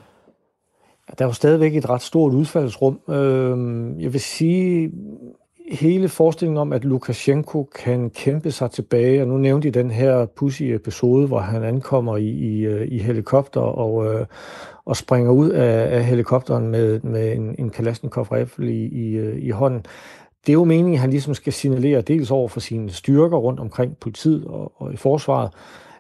Der 1.18 1.24
er 1.24 1.28
jo 1.28 1.32
stadigvæk 1.32 1.76
et 1.76 1.88
ret 1.88 2.02
stort 2.02 2.32
udfaldsrum. 2.32 3.00
Øh, 3.08 4.02
jeg 4.02 4.12
vil 4.12 4.20
sige, 4.20 4.92
hele 5.70 6.08
forestillingen 6.08 6.58
om, 6.58 6.72
at 6.72 6.84
Lukashenko 6.84 7.68
kan 7.74 8.10
kæmpe 8.10 8.50
sig 8.50 8.70
tilbage, 8.70 9.22
og 9.22 9.28
nu 9.28 9.38
nævnte 9.38 9.68
I 9.68 9.70
den 9.70 9.90
her 9.90 10.26
pussy 10.26 10.62
episode, 10.62 11.26
hvor 11.26 11.40
han 11.40 11.64
ankommer 11.64 12.16
i, 12.16 12.28
i, 12.28 12.60
øh, 12.60 12.88
i 12.90 12.98
helikopter 12.98 13.60
og, 13.60 14.14
øh, 14.14 14.26
og 14.84 14.96
springer 14.96 15.30
ud 15.30 15.50
af, 15.50 15.96
af 15.96 16.04
helikopteren 16.04 16.68
med, 16.68 17.00
med 17.00 17.32
en, 17.32 17.54
en 17.58 17.70
Kalashnikov-rifle 17.70 18.72
i, 18.72 18.86
i, 18.86 19.16
øh, 19.16 19.42
i 19.42 19.50
hånden. 19.50 19.86
Det 20.46 20.52
er 20.52 20.54
jo 20.54 20.64
meningen, 20.64 20.94
at 20.94 21.00
han 21.00 21.10
ligesom 21.10 21.34
skal 21.34 21.52
signalere 21.52 22.00
dels 22.00 22.30
over 22.30 22.48
for 22.48 22.60
sine 22.60 22.90
styrker 22.90 23.36
rundt 23.36 23.60
omkring 23.60 23.96
politiet 23.96 24.44
og, 24.44 24.72
og 24.76 24.92
i 24.92 24.96
forsvaret, 24.96 25.50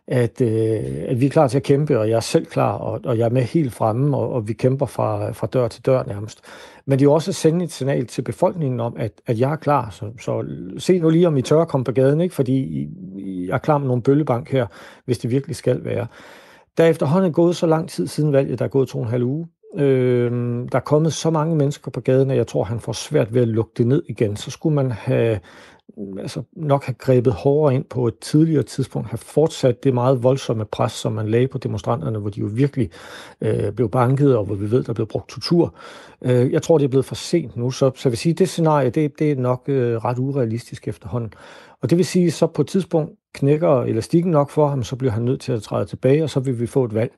at, 0.06 0.40
øh, 0.40 0.80
at 1.08 1.20
vi 1.20 1.26
er 1.26 1.30
klar 1.30 1.48
til 1.48 1.56
at 1.56 1.62
kæmpe, 1.62 1.98
og 1.98 2.08
jeg 2.08 2.16
er 2.16 2.20
selv 2.20 2.46
klar, 2.46 2.72
og, 2.72 3.00
og 3.04 3.18
jeg 3.18 3.24
er 3.24 3.30
med 3.30 3.42
helt 3.42 3.72
fremme, 3.72 4.16
og, 4.16 4.32
og 4.32 4.48
vi 4.48 4.52
kæmper 4.52 4.86
fra, 4.86 5.32
fra 5.32 5.46
dør 5.46 5.68
til 5.68 5.86
dør 5.86 6.02
nærmest. 6.06 6.40
Men 6.86 6.98
det 6.98 7.06
er 7.06 7.10
også 7.10 7.30
at 7.30 7.34
sende 7.34 7.64
et 7.64 7.72
signal 7.72 8.06
til 8.06 8.22
befolkningen 8.22 8.80
om, 8.80 8.96
at, 8.98 9.12
at 9.26 9.40
jeg 9.40 9.52
er 9.52 9.56
klar. 9.56 9.90
Så, 9.90 10.04
så 10.20 10.44
se 10.78 10.98
nu 10.98 11.10
lige, 11.10 11.26
om 11.26 11.36
I 11.36 11.42
tør 11.42 11.60
at 11.60 11.68
komme 11.68 11.84
på 11.84 11.92
gaden, 11.92 12.20
ikke? 12.20 12.34
fordi 12.34 12.52
I, 12.52 12.88
I 13.16 13.48
er 13.48 13.58
klar 13.58 13.78
med 13.78 13.86
nogle 13.86 14.02
bøllebank 14.02 14.50
her, 14.50 14.66
hvis 15.04 15.18
det 15.18 15.30
virkelig 15.30 15.56
skal 15.56 15.84
være. 15.84 16.06
Der 16.78 16.84
er 16.84 16.88
efterhånden 16.88 17.32
gået 17.32 17.56
så 17.56 17.66
lang 17.66 17.88
tid 17.88 18.06
siden 18.06 18.32
valget, 18.32 18.58
der 18.58 18.64
er 18.64 18.68
gået 18.68 18.88
to 18.88 18.98
og 18.98 19.04
en 19.04 19.10
halv 19.10 19.24
uge. 19.24 19.48
Øh, 19.76 20.32
der 20.72 20.78
er 20.78 20.80
kommet 20.80 21.12
så 21.12 21.30
mange 21.30 21.56
mennesker 21.56 21.90
på 21.90 22.00
gaden, 22.00 22.30
at 22.30 22.36
jeg 22.36 22.46
tror, 22.46 22.64
han 22.64 22.80
får 22.80 22.92
svært 22.92 23.34
ved 23.34 23.42
at 23.42 23.48
lukke 23.48 23.72
det 23.76 23.86
ned 23.86 24.02
igen. 24.08 24.36
Så 24.36 24.50
skulle 24.50 24.74
man 24.74 24.90
have 24.90 25.40
altså 26.18 26.42
nok 26.52 26.84
have 26.84 26.94
grebet 26.94 27.32
hårdere 27.32 27.74
ind 27.74 27.84
på 27.84 28.06
et 28.06 28.18
tidligere 28.18 28.62
tidspunkt, 28.62 29.08
have 29.08 29.18
fortsat 29.18 29.84
det 29.84 29.94
meget 29.94 30.22
voldsomme 30.22 30.64
pres, 30.64 30.92
som 30.92 31.12
man 31.12 31.28
lagde 31.28 31.48
på 31.48 31.58
demonstranterne, 31.58 32.18
hvor 32.18 32.30
de 32.30 32.40
jo 32.40 32.46
virkelig 32.52 32.90
øh, 33.40 33.72
blev 33.72 33.90
banket, 33.90 34.36
og 34.36 34.44
hvor 34.44 34.54
vi 34.54 34.70
ved, 34.70 34.84
der 34.84 34.92
blev 34.92 35.06
brugt 35.06 35.28
tortur. 35.28 35.74
Øh, 36.22 36.52
jeg 36.52 36.62
tror, 36.62 36.78
det 36.78 36.84
er 36.84 36.88
blevet 36.88 37.04
for 37.04 37.14
sent 37.14 37.56
nu, 37.56 37.70
så, 37.70 37.90
så 37.94 38.08
jeg 38.08 38.10
vil 38.10 38.18
sige, 38.18 38.32
det 38.32 38.48
scenarie, 38.48 38.90
det, 38.90 39.18
det 39.18 39.32
er 39.32 39.36
nok 39.36 39.62
øh, 39.66 39.96
ret 39.96 40.18
urealistisk 40.18 40.88
efterhånden. 40.88 41.32
Og 41.82 41.90
det 41.90 41.98
vil 41.98 42.06
sige, 42.06 42.30
så 42.30 42.46
på 42.46 42.62
et 42.62 42.68
tidspunkt 42.68 43.12
knækker 43.34 43.82
elastikken 43.82 44.32
nok 44.32 44.50
for 44.50 44.68
ham, 44.68 44.82
så 44.82 44.96
bliver 44.96 45.12
han 45.12 45.22
nødt 45.22 45.40
til 45.40 45.52
at 45.52 45.62
træde 45.62 45.84
tilbage, 45.86 46.22
og 46.22 46.30
så 46.30 46.40
vil 46.40 46.60
vi 46.60 46.66
få 46.66 46.84
et 46.84 46.94
valg. 46.94 47.12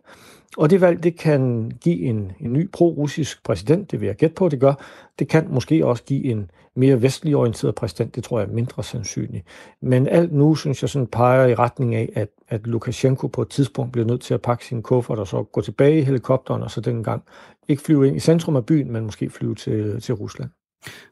Og 0.57 0.71
det 0.71 0.81
valg, 0.81 1.03
det 1.03 1.19
kan 1.19 1.73
give 1.81 2.01
en, 2.01 2.33
en 2.41 2.53
ny 2.53 2.71
pro-russisk 2.71 3.43
præsident, 3.45 3.91
det 3.91 4.01
vil 4.01 4.07
jeg 4.07 4.17
gætte 4.17 4.35
på, 4.35 4.49
det 4.49 4.61
gør. 4.61 4.75
Det 5.19 5.29
kan 5.29 5.47
måske 5.51 5.87
også 5.87 6.05
give 6.05 6.25
en 6.25 6.51
mere 6.75 7.03
vestlig 7.03 7.37
orienteret 7.37 7.75
præsident, 7.75 8.15
det 8.15 8.25
tror 8.25 8.41
jeg 8.41 8.49
er 8.49 8.53
mindre 8.53 8.83
sandsynligt. 8.85 9.47
Men 9.81 10.09
alt 10.09 10.33
nu, 10.33 10.55
synes 10.55 10.83
jeg, 10.83 10.91
sådan 10.91 11.07
peger 11.07 11.47
i 11.47 11.55
retning 11.55 11.95
af, 11.95 12.09
at, 12.15 12.29
at 12.49 12.67
Lukashenko 12.67 13.27
på 13.27 13.43
et 13.43 13.49
tidspunkt 13.49 13.93
bliver 13.93 14.07
nødt 14.07 14.21
til 14.21 14.35
at 14.35 14.43
pakke 14.43 14.65
sin 14.67 14.83
kuffert 14.83 15.19
og 15.19 15.27
så 15.27 15.43
gå 15.43 15.61
tilbage 15.61 15.99
i 15.99 16.03
helikopteren, 16.03 16.63
og 16.63 16.71
så 16.71 16.81
dengang 16.81 17.23
ikke 17.69 17.83
flyve 17.83 18.07
ind 18.07 18.17
i 18.17 18.21
centrum 18.21 18.57
af 18.57 18.67
byen, 18.67 18.93
men 18.93 19.05
måske 19.05 19.31
flyve 19.31 19.55
til, 19.55 20.01
til 20.01 20.15
Rusland 20.15 20.51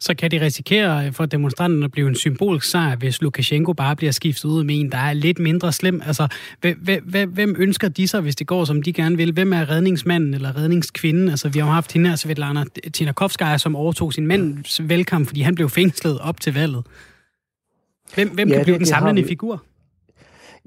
så 0.01 0.15
kan 0.15 0.31
de 0.31 0.41
risikere 0.41 1.13
for 1.13 1.27
demonstranterne 1.27 1.85
at 1.85 1.93
blive 1.93 2.09
en 2.09 2.15
symbolsk 2.15 2.71
sejr, 2.71 2.97
hvis 2.97 3.23
Lukashenko 3.23 3.73
bare 3.73 3.97
bliver 3.97 4.13
skiftet 4.13 4.49
ud 4.49 4.65
med 4.65 4.81
en, 4.81 4.93
der 4.93 4.99
er 4.99 5.13
lidt 5.13 5.39
mindre 5.39 5.73
slem. 5.73 6.03
Altså, 6.07 6.29
hvem 7.29 7.57
ønsker 7.59 7.89
de 7.89 8.09
sig, 8.09 8.21
hvis 8.21 8.37
det 8.37 8.47
går, 8.47 8.65
som 8.65 8.83
de 8.83 8.93
gerne 8.93 9.17
vil? 9.17 9.33
Hvem 9.33 9.53
er 9.53 9.71
redningsmanden 9.71 10.35
eller 10.35 10.57
redningskvinden? 10.57 11.29
Altså, 11.29 11.49
vi 11.49 11.59
har 11.59 11.67
jo 11.67 11.73
haft 11.73 11.93
hende 11.93 12.09
her, 12.09 12.17
Svetlana 12.17 12.65
Tinakovskaya, 12.93 13.59
som 13.59 13.77
overtog 13.77 14.13
sin 14.13 14.27
mands 14.27 14.89
velkamp, 14.89 15.27
fordi 15.27 15.41
han 15.41 15.55
blev 15.55 15.69
fængslet 15.69 16.19
op 16.19 16.41
til 16.41 16.55
valget. 16.55 16.83
Hvem, 18.15 18.29
hvem 18.29 18.49
ja, 18.49 18.55
kan 18.55 18.65
blive 18.65 18.75
det, 18.75 18.81
den 18.81 18.87
samlende 18.87 19.25
figur? 19.25 19.65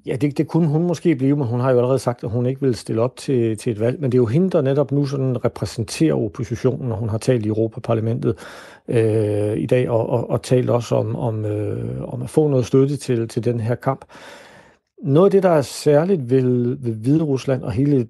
Ja, 0.05 0.15
det, 0.15 0.37
det 0.37 0.47
kunne 0.47 0.67
hun 0.67 0.83
måske 0.83 1.15
blive, 1.15 1.35
men 1.35 1.47
hun 1.47 1.59
har 1.59 1.71
jo 1.71 1.77
allerede 1.77 1.99
sagt, 1.99 2.23
at 2.23 2.29
hun 2.29 2.45
ikke 2.45 2.61
vil 2.61 2.75
stille 2.75 3.01
op 3.01 3.15
til, 3.15 3.57
til 3.57 3.71
et 3.71 3.79
valg. 3.79 4.01
Men 4.01 4.11
det 4.11 4.17
er 4.17 4.21
jo 4.21 4.25
hende, 4.25 4.49
der 4.49 4.61
netop 4.61 4.91
nu 4.91 5.05
sådan 5.05 5.45
repræsenterer 5.45 6.13
oppositionen, 6.13 6.91
og 6.91 6.97
hun 6.97 7.09
har 7.09 7.17
talt 7.17 7.45
i 7.45 7.47
Europaparlamentet 7.47 8.35
øh, 8.87 9.57
i 9.57 9.65
dag, 9.65 9.89
og, 9.89 10.09
og, 10.09 10.29
og 10.29 10.41
talt 10.41 10.69
også 10.69 10.95
om, 10.95 11.15
om, 11.15 11.45
øh, 11.45 12.13
om 12.13 12.21
at 12.21 12.29
få 12.29 12.47
noget 12.47 12.65
støtte 12.65 12.97
til, 12.97 13.27
til 13.27 13.45
den 13.45 13.59
her 13.59 13.75
kamp. 13.75 14.05
Noget 15.03 15.27
af 15.27 15.31
det, 15.31 15.43
der 15.43 15.49
er 15.49 15.61
særligt 15.61 16.29
ved, 16.29 16.77
ved 16.79 16.93
Hvide 16.93 17.23
Rusland 17.23 17.63
og 17.63 17.71
hele 17.71 18.07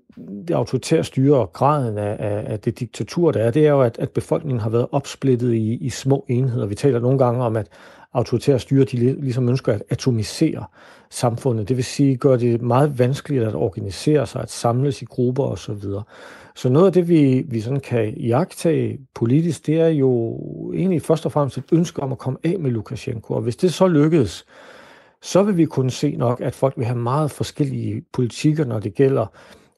det 0.47 0.53
autoritære 0.53 1.03
styre 1.03 1.37
og 1.37 1.53
graden 1.53 1.97
af, 1.97 2.15
af, 2.19 2.43
af 2.47 2.59
det 2.59 2.79
diktatur, 2.79 3.31
der 3.31 3.39
er, 3.39 3.51
det 3.51 3.65
er 3.65 3.71
jo, 3.71 3.81
at, 3.81 3.97
at 3.99 4.09
befolkningen 4.09 4.59
har 4.59 4.69
været 4.69 4.87
opsplittet 4.91 5.53
i, 5.53 5.73
i 5.73 5.89
små 5.89 6.25
enheder. 6.29 6.65
Vi 6.65 6.75
taler 6.75 6.99
nogle 6.99 7.17
gange 7.17 7.43
om, 7.43 7.55
at 7.55 7.67
autoritære 8.13 8.59
styre, 8.59 8.85
de 8.85 9.21
ligesom 9.21 9.49
ønsker 9.49 9.73
at 9.73 9.83
atomisere 9.89 10.65
samfundet. 11.09 11.69
Det 11.69 11.77
vil 11.77 11.85
sige, 11.85 12.15
gør 12.15 12.35
det 12.35 12.61
meget 12.61 12.99
vanskeligt 12.99 13.43
at 13.43 13.55
organisere 13.55 14.27
sig, 14.27 14.41
at 14.41 14.51
samles 14.51 15.01
i 15.01 15.05
grupper 15.05 15.43
osv. 15.43 15.81
Så, 15.81 16.01
så 16.55 16.69
noget 16.69 16.85
af 16.85 16.93
det, 16.93 17.09
vi, 17.09 17.45
vi 17.47 17.61
sådan 17.61 17.79
kan 17.79 18.13
jagtage 18.17 18.99
politisk, 19.13 19.67
det 19.67 19.79
er 19.79 19.87
jo 19.87 20.39
egentlig 20.73 21.01
først 21.01 21.25
og 21.25 21.31
fremmest 21.31 21.57
et 21.57 21.63
ønske 21.71 22.03
om 22.03 22.11
at 22.11 22.17
komme 22.17 22.39
af 22.43 22.59
med 22.59 22.71
Lukashenko. 22.71 23.33
Og 23.33 23.41
hvis 23.41 23.55
det 23.55 23.73
så 23.73 23.87
lykkedes, 23.87 24.45
så 25.21 25.43
vil 25.43 25.57
vi 25.57 25.65
kunne 25.65 25.91
se 25.91 26.15
nok, 26.15 26.41
at 26.41 26.55
folk 26.55 26.73
vil 26.77 26.85
have 26.85 26.99
meget 26.99 27.31
forskellige 27.31 28.03
politikker, 28.13 28.65
når 28.65 28.79
det 28.79 28.95
gælder 28.95 29.25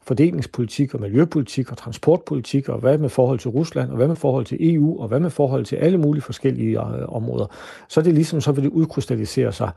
fordelingspolitik 0.07 0.93
og 0.93 1.01
miljøpolitik 1.01 1.71
og 1.71 1.77
transportpolitik, 1.77 2.69
og 2.69 2.79
hvad 2.79 2.97
med 2.97 3.09
forhold 3.09 3.39
til 3.39 3.49
Rusland, 3.49 3.89
og 3.89 3.95
hvad 3.95 4.07
med 4.07 4.15
forhold 4.15 4.45
til 4.45 4.73
EU, 4.75 5.01
og 5.01 5.07
hvad 5.07 5.19
med 5.19 5.29
forhold 5.29 5.65
til 5.65 5.75
alle 5.75 5.97
mulige 5.97 6.21
forskellige 6.21 6.79
øh, 6.79 7.15
områder. 7.15 7.45
Så 7.87 7.99
er 7.99 8.03
det 8.03 8.13
ligesom, 8.13 8.41
så 8.41 8.51
vil 8.51 8.63
det 8.63 8.69
udkrystallisere 8.69 9.51
sig 9.51 9.69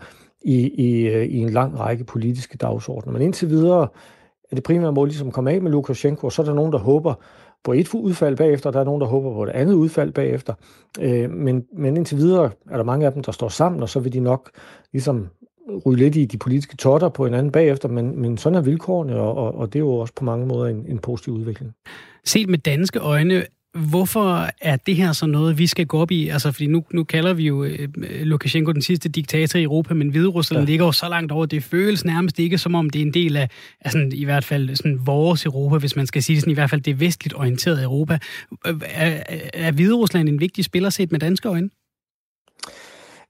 i, 0.43 0.69
i, 0.69 1.09
øh, 1.09 1.25
i 1.25 1.38
en 1.38 1.51
lang 1.51 1.79
række 1.81 2.05
politiske 2.05 2.59
dagsordner. 2.59 3.12
Men 3.12 3.23
indtil 3.23 3.51
videre 3.51 3.88
er 4.51 4.55
det 4.55 4.64
primære 4.64 4.93
mål 4.93 5.09
ligesom 5.09 5.29
at 5.29 5.35
komme 5.35 5.51
af 5.51 5.62
med 5.62 5.71
Lukashenko, 5.71 6.27
og 6.27 6.33
så 6.33 6.43
er 6.43 6.47
der 6.47 6.55
nogen, 6.55 6.73
der 6.73 6.79
håber 6.79 7.14
på 7.64 7.73
et 7.73 7.95
udfald 7.95 8.37
bagefter, 8.37 8.71
og 8.71 8.73
der 8.73 8.81
er 8.81 8.85
nogen, 8.85 9.01
der 9.01 9.07
håber 9.07 9.33
på 9.33 9.43
et 9.43 9.49
andet 9.49 9.75
udfald 9.75 10.12
bagefter. 10.12 10.55
Øh, 11.01 11.31
men, 11.31 11.64
men 11.73 11.97
indtil 11.97 12.19
videre 12.19 12.51
er 12.71 12.77
der 12.77 12.85
mange 12.85 13.07
af 13.07 13.12
dem, 13.12 13.23
der 13.23 13.33
står 13.33 13.49
sammen, 13.49 13.83
og 13.83 13.88
så 13.88 14.01
vil 14.01 14.12
de 14.12 14.21
nok 14.21 14.51
ligesom 14.93 15.29
ryge 15.87 15.98
lidt 15.98 16.16
i 16.16 16.24
de 16.24 16.38
politiske 16.38 16.76
totter 16.76 17.09
på 17.09 17.24
hinanden 17.24 17.52
bagefter, 17.52 17.88
men, 17.88 18.20
men 18.20 18.38
sådan 18.38 18.57
er 18.59 18.62
vilkårene, 18.62 19.14
og, 19.14 19.37
og, 19.37 19.59
og 19.59 19.72
det 19.72 19.78
er 19.78 19.81
jo 19.81 19.92
også 19.92 20.14
på 20.16 20.24
mange 20.24 20.46
måder 20.46 20.70
en, 20.70 20.85
en 20.88 20.98
positiv 20.98 21.35
udvikling. 21.35 21.72
Set 22.24 22.48
med 22.48 22.59
danske 22.59 22.98
øjne, 22.98 23.44
hvorfor 23.90 24.48
er 24.61 24.76
det 24.76 24.96
her 24.96 25.12
så 25.12 25.26
noget, 25.26 25.59
vi 25.59 25.66
skal 25.66 25.87
gå 25.87 25.98
op 25.98 26.11
i? 26.11 26.28
Altså, 26.28 26.52
fordi 26.52 26.66
nu, 26.66 26.85
nu 26.94 27.04
kalder 27.04 27.33
vi 27.33 27.46
jo 27.46 27.64
øh, 27.64 27.88
Lukashenko 28.22 28.72
den 28.72 28.83
sidste 28.83 29.09
diktator 29.09 29.59
i 29.59 29.62
Europa, 29.62 29.94
men 29.94 30.09
Hvide 30.09 30.28
Rusland 30.28 30.62
ja. 30.62 30.66
ligger 30.66 30.87
jo 30.87 30.92
så 30.92 31.09
langt 31.09 31.33
over. 31.33 31.46
Det 31.46 31.62
føles 31.62 32.04
nærmest 32.04 32.38
ikke, 32.38 32.59
som 32.59 32.74
om 32.74 32.90
det 32.90 33.02
er 33.02 33.07
en 33.07 33.14
del 33.14 33.37
af, 33.37 33.48
af 33.81 33.90
sådan, 33.90 34.12
i 34.12 34.24
hvert 34.24 34.44
fald 34.44 34.76
sådan 34.76 35.00
vores 35.04 35.44
Europa, 35.44 35.78
hvis 35.78 35.96
man 35.96 36.07
skal 36.07 36.22
sige 36.22 36.40
sådan, 36.40 36.50
i 36.50 36.54
hvert 36.54 36.70
fald 36.70 36.81
det 36.81 37.00
vestligt 37.00 37.35
orienterede 37.35 37.83
Europa. 37.83 38.18
Er, 38.85 39.22
er 39.54 39.72
Hvide 39.72 39.94
Rusland 39.94 40.28
en 40.28 40.40
vigtig 40.40 40.64
spiller 40.64 40.90
set 40.90 41.12
med 41.12 41.20
danske 41.20 41.48
øjne? 41.48 41.70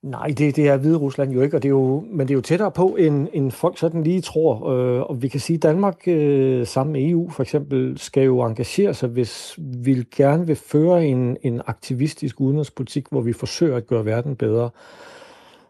Nej, 0.02 0.26
det, 0.38 0.56
det 0.56 0.68
er 0.68 0.76
Hvide 0.76 0.96
Rusland 0.96 1.32
jo 1.32 1.42
ikke, 1.42 1.56
og 1.56 1.62
det 1.62 1.68
er 1.68 1.72
jo, 1.72 2.04
men 2.10 2.28
det 2.28 2.30
er 2.30 2.36
jo 2.36 2.40
tættere 2.40 2.70
på, 2.70 2.96
end, 2.98 3.28
end 3.32 3.50
folk 3.50 3.78
sådan 3.78 4.02
lige 4.02 4.20
tror. 4.20 4.70
Øh, 4.70 5.02
og 5.02 5.22
vi 5.22 5.28
kan 5.28 5.40
sige, 5.40 5.56
at 5.56 5.62
Danmark 5.62 6.08
øh, 6.08 6.66
sammen 6.66 6.92
med 6.92 7.10
EU 7.10 7.30
for 7.30 7.42
eksempel 7.42 7.98
skal 7.98 8.24
jo 8.24 8.42
engagere 8.42 8.94
sig, 8.94 9.08
hvis 9.08 9.58
vi 9.58 10.04
gerne 10.16 10.46
vil 10.46 10.56
føre 10.56 11.06
en, 11.06 11.36
en 11.42 11.60
aktivistisk 11.66 12.40
udenrigspolitik, 12.40 13.06
hvor 13.10 13.20
vi 13.20 13.32
forsøger 13.32 13.76
at 13.76 13.86
gøre 13.86 14.04
verden 14.04 14.36
bedre. 14.36 14.70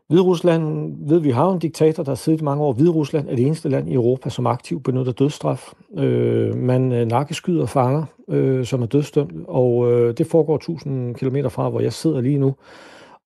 Hvide 0.08 0.22
Rusland, 0.22 0.94
ved 1.08 1.20
vi 1.20 1.30
har 1.30 1.52
en 1.52 1.58
diktator, 1.58 2.02
der 2.02 2.10
har 2.10 2.16
siddet 2.16 2.42
mange 2.42 2.64
år. 2.64 2.72
Hvide 2.72 2.90
Rusland 2.90 3.28
er 3.28 3.36
det 3.36 3.46
eneste 3.46 3.68
land 3.68 3.88
i 3.88 3.94
Europa, 3.94 4.30
som 4.30 4.46
aktivt 4.46 4.84
benytter 4.84 5.12
dødsstraf. 5.12 5.72
Øh, 5.98 6.56
man 6.56 6.92
øh, 6.92 7.06
nakkeskyder 7.06 7.66
fanger, 7.66 8.04
øh, 8.28 8.66
som 8.66 8.82
er 8.82 8.86
dødsdømt, 8.86 9.32
og 9.48 9.92
øh, 9.92 10.14
det 10.18 10.26
foregår 10.26 10.56
1000 10.56 11.14
km 11.14 11.36
fra, 11.48 11.68
hvor 11.68 11.80
jeg 11.80 11.92
sidder 11.92 12.20
lige 12.20 12.38
nu. 12.38 12.54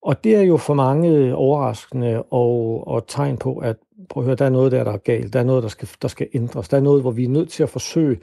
Og 0.02 0.24
det 0.24 0.36
er 0.36 0.42
jo 0.42 0.56
for 0.56 0.74
mange 0.74 1.34
overraskende 1.34 2.22
og, 2.22 2.88
og 2.88 3.06
tegn 3.06 3.36
på, 3.36 3.58
at 3.58 3.76
prøv 4.08 4.22
at 4.22 4.24
høre, 4.24 4.36
der 4.36 4.44
er 4.44 4.50
noget 4.50 4.72
der, 4.72 4.84
der 4.84 4.92
er 4.92 4.96
galt. 4.96 5.32
Der 5.32 5.40
er 5.40 5.44
noget, 5.44 5.62
der 5.62 5.68
skal, 5.68 5.88
der 6.02 6.08
skal 6.08 6.28
ændres. 6.34 6.68
Der 6.68 6.76
er 6.76 6.80
noget, 6.80 7.02
hvor 7.02 7.10
vi 7.10 7.24
er 7.24 7.28
nødt 7.28 7.50
til 7.50 7.62
at 7.62 7.68
forsøge 7.68 8.18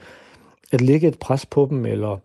at 0.71 0.81
lægge 0.81 1.07
et 1.07 1.19
pres 1.19 1.45
på 1.45 1.67
dem, 1.69 1.85
eller 1.85 2.17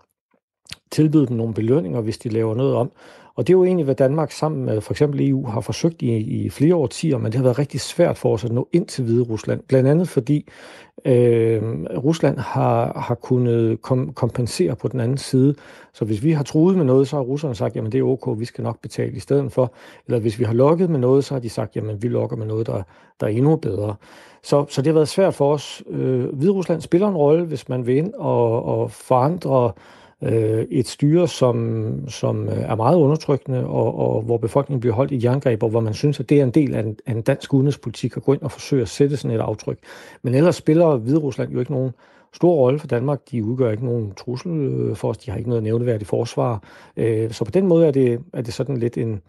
tilbyde 0.91 1.27
dem 1.27 1.37
nogle 1.37 1.55
belønninger, 1.55 2.01
hvis 2.01 2.19
de 2.19 2.29
laver 2.29 2.55
noget 2.55 2.75
om. 2.75 2.93
Og 3.37 3.47
det 3.47 3.53
er 3.53 3.59
jo 3.59 3.65
egentlig, 3.65 3.85
hvad 3.85 3.95
Danmark 3.95 4.31
sammen 4.31 4.65
med 4.65 4.81
for 4.81 4.93
eksempel 4.93 5.29
EU 5.29 5.47
har 5.47 5.61
forsøgt 5.61 6.03
i, 6.03 6.17
i 6.17 6.51
flere 6.51 6.75
årtier, 6.75 7.19
men 7.19 7.27
det 7.27 7.35
har 7.35 7.43
været 7.43 7.59
rigtig 7.59 7.81
svært 7.81 8.19
for 8.19 8.33
os 8.35 8.45
at 8.45 8.53
nå 8.53 8.69
ind 8.73 8.87
til 8.87 9.05
Hvide 9.05 9.23
Rusland. 9.23 9.63
Blandt 9.69 9.89
andet 9.89 10.09
fordi 10.09 10.49
øh, 11.05 11.63
Rusland 12.05 12.39
har, 12.39 13.01
har 13.01 13.15
kunnet 13.15 13.83
kom, 13.83 14.13
kompensere 14.13 14.77
på 14.77 14.89
den 14.89 15.01
anden 15.01 15.19
side. 15.19 15.55
Så 15.93 16.05
hvis 16.05 16.25
vi 16.25 16.33
har 16.33 16.43
truet 16.43 16.77
med 16.77 16.85
noget, 16.85 17.09
så 17.09 17.17
har 17.17 17.23
russerne 17.23 17.55
sagt, 17.55 17.77
jamen 17.77 17.93
det 17.93 17.99
er 17.99 18.03
okay, 18.03 18.33
vi 18.39 18.45
skal 18.45 18.65
nok 18.65 18.81
betale 18.81 19.13
i 19.13 19.21
stedet 19.21 19.53
for. 19.53 19.73
Eller 20.07 20.21
hvis 20.21 20.39
vi 20.39 20.45
har 20.45 20.53
lukket 20.53 20.91
med 20.91 20.99
noget, 20.99 21.25
så 21.25 21.35
har 21.35 21.41
de 21.41 21.51
sagt, 21.51 21.77
jamen 21.77 22.03
vi 22.03 22.09
lukker 22.09 22.37
med 22.37 22.47
noget, 22.47 22.67
der, 22.67 22.83
der 23.21 23.27
er 23.27 23.31
endnu 23.31 23.57
bedre. 23.57 23.95
Så, 24.43 24.65
så 24.69 24.83
det 24.83 24.87
har 24.87 24.95
været 24.95 25.09
svært 25.09 25.35
for 25.35 25.53
os. 25.55 25.83
Øh, 25.91 26.35
Hvide 26.35 26.53
Rusland 26.53 26.81
spiller 26.81 27.09
en 27.09 27.17
rolle, 27.17 27.45
hvis 27.45 27.69
man 27.69 27.87
vil 27.87 27.97
ind 27.97 28.15
og, 28.15 28.65
og 28.65 28.91
forandre 28.91 29.73
øh, 30.25 30.67
et 30.71 30.89
styre, 30.89 31.29
som, 31.29 32.09
som 32.09 32.49
øh, 32.49 32.59
er 32.59 32.75
meget 32.75 32.97
undertrykkende, 32.97 33.67
og, 33.67 33.99
og 33.99 34.23
hvor 34.23 34.37
befolkningen 34.37 34.81
bliver 34.81 34.95
holdt 34.95 35.13
i 35.13 35.25
jerngreb, 35.25 35.63
og 35.63 35.69
hvor 35.69 35.81
man 35.81 35.95
synes, 35.95 36.21
at 36.21 36.29
det 36.29 36.41
er 36.41 36.45
en 36.45 36.51
del 36.51 36.75
af 36.75 36.81
en, 36.81 36.97
af 37.07 37.13
en 37.13 37.23
dansk 37.23 37.55
udenrigspolitik 37.55 38.17
at 38.17 38.23
gå 38.23 38.33
ind 38.33 38.43
og 38.43 38.51
forsøge 38.51 38.83
at 38.83 38.89
sætte 38.89 39.17
sådan 39.17 39.37
et 39.37 39.41
aftryk. 39.41 39.79
Men 40.23 40.35
ellers 40.35 40.57
spiller 40.57 40.97
Hvide 40.97 41.19
Rusland 41.19 41.53
jo 41.53 41.59
ikke 41.59 41.73
nogen 41.73 41.93
stor 42.33 42.55
rolle 42.55 42.79
for 42.79 42.87
Danmark. 42.87 43.21
De 43.31 43.45
udgør 43.45 43.71
ikke 43.71 43.85
nogen 43.85 44.13
trussel 44.15 44.53
øh, 44.53 44.97
for 44.97 45.09
os. 45.09 45.19
De 45.19 45.31
har 45.31 45.39
ikke 45.39 45.49
noget 45.49 45.63
nævneværdigt 45.63 46.09
forsvar. 46.09 46.63
Øh, 46.97 47.31
så 47.31 47.45
på 47.45 47.51
den 47.51 47.67
måde 47.67 47.87
er 47.87 47.91
det, 47.91 48.21
er 48.33 48.43
det 48.43 48.55
sådan 48.55 48.77
lidt 48.77 48.99
en, 48.99 49.21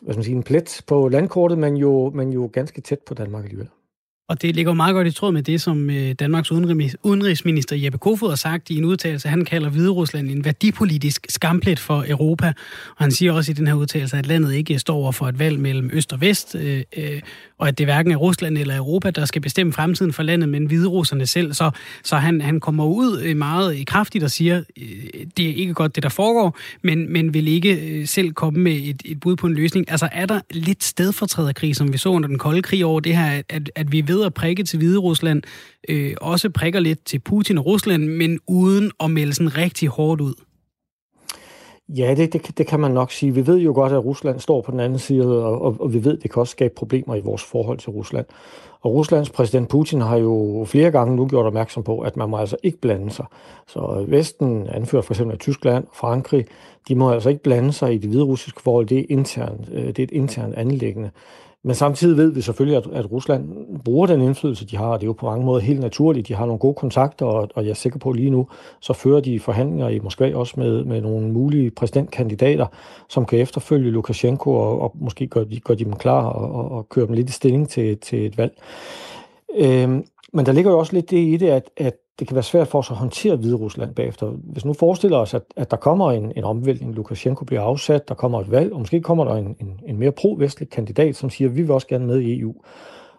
hvad 0.00 0.14
skal 0.14 0.18
man 0.18 0.24
sige, 0.24 0.36
en 0.36 0.42
plet 0.42 0.82
på 0.86 1.08
landkortet, 1.08 1.58
men 1.58 1.76
jo, 1.76 2.10
men 2.14 2.32
jo 2.32 2.50
ganske 2.52 2.80
tæt 2.80 2.98
på 3.06 3.14
Danmark 3.14 3.44
alligevel. 3.44 3.68
Og 4.30 4.42
det 4.42 4.56
ligger 4.56 4.72
meget 4.72 4.94
godt 4.94 5.06
i 5.06 5.10
tråd 5.10 5.32
med 5.32 5.42
det, 5.42 5.60
som 5.60 5.90
øh, 5.90 6.12
Danmarks 6.12 6.52
udenrigsminister 7.02 7.76
Jeppe 7.76 7.98
Kofod 7.98 8.28
har 8.28 8.36
sagt 8.36 8.70
i 8.70 8.78
en 8.78 8.84
udtalelse. 8.84 9.28
Han 9.28 9.44
kalder 9.44 9.68
Hvide 9.68 9.90
Rusland 9.90 10.30
en 10.30 10.44
værdipolitisk 10.44 11.26
skamplet 11.28 11.78
for 11.78 12.04
Europa. 12.08 12.46
Og 12.96 13.04
han 13.04 13.10
siger 13.10 13.32
også 13.32 13.50
i 13.50 13.54
den 13.54 13.66
her 13.66 13.74
udtalelse, 13.74 14.16
at 14.16 14.26
landet 14.26 14.54
ikke 14.54 14.78
står 14.78 14.94
over 14.96 15.12
for 15.12 15.28
et 15.28 15.38
valg 15.38 15.60
mellem 15.60 15.90
øst 15.92 16.12
og 16.12 16.20
vest, 16.20 16.54
øh, 16.54 16.82
øh, 16.96 17.20
og 17.58 17.68
at 17.68 17.78
det 17.78 17.86
hverken 17.86 18.12
er 18.12 18.16
Rusland 18.16 18.58
eller 18.58 18.76
Europa, 18.76 19.10
der 19.10 19.24
skal 19.24 19.42
bestemme 19.42 19.72
fremtiden 19.72 20.12
for 20.12 20.22
landet, 20.22 20.48
men 20.48 20.66
hvide 20.66 20.88
russerne 20.88 21.26
selv. 21.26 21.52
Så, 21.52 21.70
så 22.04 22.16
han, 22.16 22.40
han 22.40 22.60
kommer 22.60 22.84
ud 22.84 23.20
øh, 23.22 23.36
meget 23.36 23.78
øh, 23.78 23.84
kraftigt 23.84 24.24
og 24.24 24.30
siger, 24.30 24.62
det 25.36 25.50
er 25.50 25.54
ikke 25.54 25.74
godt, 25.74 25.94
det 25.94 26.02
der 26.02 26.08
foregår, 26.08 26.58
men, 26.82 27.12
men 27.12 27.34
vil 27.34 27.48
ikke 27.48 28.02
selv 28.06 28.32
komme 28.32 28.60
med 28.60 28.72
et, 28.72 29.02
et 29.04 29.20
bud 29.20 29.36
på 29.36 29.46
en 29.46 29.54
løsning. 29.54 29.90
Altså 29.90 30.08
er 30.12 30.26
der 30.26 30.40
lidt 30.50 30.84
stedfortræderkrig, 30.84 31.76
som 31.76 31.92
vi 31.92 31.98
så 31.98 32.08
under 32.08 32.28
den 32.28 32.38
kolde 32.38 32.62
krig 32.62 32.84
over 32.84 33.00
det 33.00 33.16
her, 33.16 33.42
at, 33.48 33.70
at 33.74 33.92
vi 33.92 34.08
ved 34.08 34.19
sidde 34.20 34.26
at 34.26 34.34
prikke 34.34 34.64
til 34.64 34.78
Hvide 34.78 34.98
Rusland, 34.98 35.42
øh, 35.88 36.14
også 36.20 36.50
prikker 36.50 36.80
lidt 36.80 37.04
til 37.04 37.18
Putin 37.18 37.58
og 37.58 37.66
Rusland, 37.66 38.04
men 38.04 38.38
uden 38.48 38.90
at 39.00 39.10
melde 39.10 39.34
sådan 39.34 39.56
rigtig 39.56 39.88
hårdt 39.88 40.20
ud? 40.20 40.34
Ja, 41.88 42.14
det, 42.16 42.32
det, 42.32 42.58
det 42.58 42.66
kan 42.66 42.80
man 42.80 42.90
nok 42.90 43.12
sige. 43.12 43.34
Vi 43.34 43.46
ved 43.46 43.58
jo 43.58 43.72
godt, 43.72 43.92
at 43.92 44.04
Rusland 44.04 44.40
står 44.40 44.60
på 44.62 44.70
den 44.70 44.80
anden 44.80 44.98
side, 44.98 45.44
og, 45.44 45.62
og, 45.62 45.76
og 45.80 45.94
vi 45.94 46.04
ved, 46.04 46.16
at 46.16 46.22
det 46.22 46.30
kan 46.30 46.40
også 46.40 46.50
skabe 46.50 46.74
problemer 46.76 47.14
i 47.14 47.20
vores 47.20 47.42
forhold 47.42 47.78
til 47.78 47.90
Rusland. 47.90 48.26
Og 48.80 48.94
Ruslands 48.94 49.30
præsident 49.30 49.68
Putin 49.68 50.00
har 50.00 50.16
jo 50.16 50.64
flere 50.68 50.90
gange 50.90 51.16
nu 51.16 51.28
gjort 51.28 51.46
opmærksom 51.46 51.82
på, 51.82 51.98
at 51.98 52.16
man 52.16 52.28
må 52.28 52.36
altså 52.36 52.56
ikke 52.62 52.80
blande 52.80 53.10
sig. 53.10 53.24
Så 53.66 54.04
Vesten, 54.08 54.66
anført 54.72 55.04
for 55.04 55.14
eksempel 55.14 55.32
af 55.32 55.38
Tyskland 55.38 55.84
og 55.84 55.96
Frankrig, 55.96 56.44
de 56.88 56.94
må 56.94 57.10
altså 57.10 57.28
ikke 57.28 57.42
blande 57.42 57.72
sig 57.72 57.94
i 57.94 57.98
det 57.98 58.10
hvide 58.10 58.24
russiske 58.24 58.62
forhold. 58.62 58.86
Det 58.86 58.98
er, 58.98 59.04
internt, 59.08 59.68
øh, 59.72 59.86
det 59.86 59.98
er 59.98 60.02
et 60.02 60.10
internt 60.10 60.54
anlæggende. 60.54 61.10
Men 61.64 61.74
samtidig 61.74 62.16
ved 62.16 62.32
vi 62.32 62.40
selvfølgelig, 62.40 62.76
at, 62.76 62.86
at 62.92 63.12
Rusland 63.12 63.48
bruger 63.84 64.06
den 64.06 64.20
indflydelse, 64.20 64.66
de 64.66 64.76
har, 64.76 64.86
og 64.86 65.00
det 65.00 65.04
er 65.04 65.08
jo 65.08 65.12
på 65.12 65.26
mange 65.26 65.44
måder 65.44 65.60
helt 65.60 65.80
naturligt. 65.80 66.28
De 66.28 66.34
har 66.34 66.46
nogle 66.46 66.58
gode 66.58 66.74
kontakter, 66.74 67.26
og, 67.26 67.48
og 67.54 67.64
jeg 67.64 67.70
er 67.70 67.74
sikker 67.74 67.98
på 67.98 68.12
lige 68.12 68.30
nu, 68.30 68.48
så 68.80 68.92
fører 68.92 69.20
de 69.20 69.40
forhandlinger 69.40 69.88
i 69.88 69.98
Moskva 69.98 70.36
også 70.36 70.54
med, 70.56 70.84
med 70.84 71.00
nogle 71.00 71.32
mulige 71.32 71.70
præsidentkandidater, 71.70 72.66
som 73.08 73.26
kan 73.26 73.38
efterfølge 73.38 73.90
Lukashenko, 73.90 74.54
og, 74.54 74.80
og 74.80 74.92
måske 74.94 75.26
gør 75.26 75.44
de, 75.44 75.60
gør 75.60 75.74
de 75.74 75.84
dem 75.84 75.96
klar 75.96 76.24
og, 76.26 76.52
og, 76.52 76.70
og 76.70 76.88
køre 76.88 77.06
dem 77.06 77.14
lidt 77.14 77.28
i 77.28 77.32
stilling 77.32 77.68
til, 77.68 77.98
til 77.98 78.26
et 78.26 78.38
valg. 78.38 78.52
Øhm, 79.56 80.04
men 80.32 80.46
der 80.46 80.52
ligger 80.52 80.70
jo 80.70 80.78
også 80.78 80.92
lidt 80.92 81.10
det 81.10 81.18
i 81.18 81.36
det, 81.36 81.48
at, 81.48 81.70
at 81.76 81.94
det 82.20 82.28
kan 82.28 82.34
være 82.34 82.42
svært 82.42 82.68
for 82.68 82.78
os 82.78 82.90
at 82.90 82.96
håndtere 82.96 83.36
Hvide 83.36 83.56
Rusland 83.56 83.94
bagefter. 83.94 84.26
Hvis 84.26 84.64
nu 84.64 84.72
forestiller 84.72 85.18
os, 85.18 85.34
at, 85.34 85.42
at 85.56 85.70
der 85.70 85.76
kommer 85.76 86.12
en, 86.12 86.32
en 86.36 86.44
omvæltning, 86.44 86.94
Lukashenko 86.94 87.44
bliver 87.44 87.62
afsat, 87.62 88.08
der 88.08 88.14
kommer 88.14 88.40
et 88.40 88.50
valg, 88.50 88.72
og 88.72 88.78
måske 88.78 89.00
kommer 89.00 89.24
der 89.24 89.34
en, 89.34 89.56
en, 89.60 89.80
en 89.86 89.98
mere 89.98 90.12
pro-vestlig 90.12 90.70
kandidat, 90.70 91.16
som 91.16 91.30
siger, 91.30 91.48
at 91.48 91.56
vi 91.56 91.62
vil 91.62 91.70
også 91.70 91.86
gerne 91.86 92.06
med 92.06 92.20
i 92.20 92.40
EU. 92.40 92.54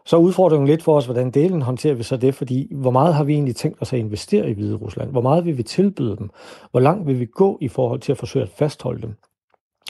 Så 0.05 0.17
udfordringen 0.17 0.67
lidt 0.67 0.83
for 0.83 0.97
os, 0.97 1.05
hvordan 1.05 1.31
delen 1.31 1.61
håndterer 1.61 1.93
vi 1.93 2.03
så 2.03 2.17
det, 2.17 2.35
fordi 2.35 2.67
hvor 2.75 2.91
meget 2.91 3.13
har 3.13 3.23
vi 3.23 3.33
egentlig 3.33 3.55
tænkt 3.55 3.81
os 3.81 3.93
at 3.93 3.99
investere 3.99 4.49
i 4.49 4.53
Hvide 4.53 4.75
Rusland? 4.75 5.11
Hvor 5.11 5.21
meget 5.21 5.45
vil 5.45 5.57
vi 5.57 5.63
tilbyde 5.63 6.15
dem? 6.17 6.29
Hvor 6.71 6.79
langt 6.79 7.07
vil 7.07 7.19
vi 7.19 7.25
gå 7.25 7.57
i 7.61 7.67
forhold 7.67 7.99
til 7.99 8.11
at 8.11 8.17
forsøge 8.17 8.43
at 8.43 8.49
fastholde 8.49 9.01
dem? 9.01 9.13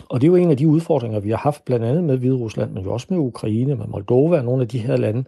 Og 0.09 0.21
det 0.21 0.27
er 0.27 0.31
jo 0.31 0.35
en 0.35 0.51
af 0.51 0.57
de 0.57 0.67
udfordringer, 0.67 1.19
vi 1.19 1.29
har 1.29 1.37
haft 1.37 1.65
blandt 1.65 1.85
andet 1.85 2.03
med 2.03 2.17
Hvide 2.17 2.35
Rusland, 2.35 2.71
men 2.71 2.83
jo 2.83 2.93
også 2.93 3.07
med 3.09 3.17
Ukraine, 3.17 3.75
med 3.75 3.85
Moldova 3.87 4.37
og 4.37 4.45
nogle 4.45 4.61
af 4.61 4.67
de 4.67 4.79
her 4.79 4.97
lande, 4.97 5.23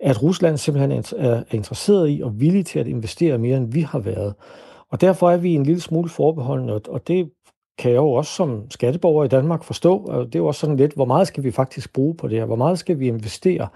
at 0.00 0.22
Rusland 0.22 0.56
simpelthen 0.56 1.04
er 1.16 1.42
interesseret 1.50 2.10
i 2.10 2.20
og 2.24 2.40
villig 2.40 2.66
til 2.66 2.78
at 2.78 2.86
investere 2.86 3.38
mere, 3.38 3.56
end 3.56 3.72
vi 3.72 3.80
har 3.80 3.98
været. 3.98 4.34
Og 4.90 5.00
derfor 5.00 5.30
er 5.30 5.36
vi 5.36 5.54
en 5.54 5.62
lille 5.62 5.80
smule 5.80 6.08
forbeholdende, 6.08 6.80
og 6.88 7.08
det 7.08 7.30
kan 7.78 7.90
jeg 7.90 7.96
jo 7.96 8.10
også 8.10 8.32
som 8.32 8.70
skatteborger 8.70 9.24
i 9.24 9.28
Danmark 9.28 9.64
forstå. 9.64 9.96
Og 9.96 10.26
det 10.26 10.34
er 10.34 10.38
jo 10.38 10.46
også 10.46 10.60
sådan 10.60 10.76
lidt, 10.76 10.94
hvor 10.94 11.04
meget 11.04 11.28
skal 11.28 11.44
vi 11.44 11.50
faktisk 11.50 11.92
bruge 11.92 12.14
på 12.14 12.28
det 12.28 12.38
her? 12.38 12.44
Hvor 12.44 12.56
meget 12.56 12.78
skal 12.78 12.98
vi 12.98 13.08
investere, 13.08 13.68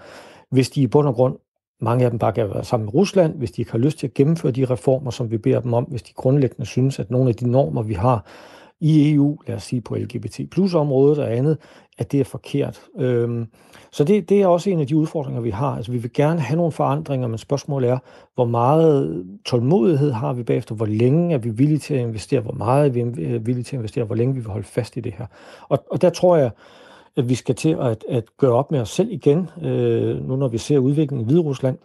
hvis 0.51 0.69
de 0.69 0.81
i 0.81 0.87
bund 0.87 1.07
og 1.07 1.15
grund, 1.15 1.35
mange 1.81 2.05
af 2.05 2.09
dem 2.09 2.19
bare 2.19 2.33
kan 2.33 2.49
være 2.49 2.63
sammen 2.63 2.85
med 2.85 2.93
Rusland, 2.93 3.37
hvis 3.37 3.51
de 3.51 3.61
ikke 3.61 3.71
har 3.71 3.79
lyst 3.79 3.99
til 3.99 4.07
at 4.07 4.13
gennemføre 4.13 4.51
de 4.51 4.65
reformer, 4.65 5.11
som 5.11 5.31
vi 5.31 5.37
beder 5.37 5.59
dem 5.59 5.73
om, 5.73 5.83
hvis 5.83 6.03
de 6.03 6.13
grundlæggende 6.13 6.65
synes, 6.65 6.99
at 6.99 7.11
nogle 7.11 7.29
af 7.29 7.35
de 7.35 7.51
normer, 7.51 7.81
vi 7.81 7.93
har, 7.93 8.25
i 8.79 9.13
EU, 9.13 9.37
lad 9.47 9.55
os 9.55 9.63
sige 9.63 9.81
på 9.81 9.95
LGBT 9.95 10.39
plus 10.51 10.73
området 10.73 11.19
og 11.19 11.37
andet, 11.37 11.57
at 11.97 12.11
det 12.11 12.19
er 12.19 12.23
forkert. 12.23 12.81
Øhm, 12.99 13.47
så 13.91 14.03
det, 14.03 14.29
det 14.29 14.41
er 14.41 14.47
også 14.47 14.69
en 14.69 14.79
af 14.79 14.87
de 14.87 14.95
udfordringer, 14.95 15.41
vi 15.41 15.49
har. 15.49 15.75
Altså, 15.75 15.91
vi 15.91 15.97
vil 15.97 16.13
gerne 16.13 16.39
have 16.39 16.57
nogle 16.57 16.71
forandringer, 16.71 17.27
men 17.27 17.37
spørgsmålet 17.37 17.89
er, 17.89 17.97
hvor 18.35 18.45
meget 18.45 19.25
tålmodighed 19.45 20.11
har 20.11 20.33
vi 20.33 20.43
bagefter, 20.43 20.75
hvor 20.75 20.85
længe 20.85 21.33
er 21.33 21.37
vi 21.37 21.49
villige 21.49 21.79
til 21.79 21.93
at 21.93 21.99
investere, 21.99 22.41
hvor 22.41 22.53
meget 22.53 22.85
er 22.85 22.89
vi 22.89 23.21
øh, 23.21 23.47
villige 23.47 23.63
til 23.63 23.75
at 23.75 23.79
investere, 23.79 24.05
hvor 24.05 24.15
længe 24.15 24.33
vi 24.33 24.39
vil 24.39 24.49
holde 24.49 24.67
fast 24.67 24.97
i 24.97 24.99
det 24.99 25.13
her. 25.17 25.25
Og, 25.69 25.83
og 25.91 26.01
der 26.01 26.09
tror 26.09 26.37
jeg, 26.37 26.51
at 27.17 27.29
vi 27.29 27.35
skal 27.35 27.55
til 27.55 27.77
at, 27.81 28.05
at 28.09 28.23
gøre 28.37 28.51
op 28.51 28.71
med 28.71 28.79
os 28.79 28.89
selv 28.89 29.11
igen, 29.11 29.49
øh, 29.61 30.27
nu 30.27 30.35
når 30.35 30.47
vi 30.47 30.57
ser 30.57 30.77
udviklingen 30.77 31.21
i 31.21 31.25
Hviderusland, 31.25 31.77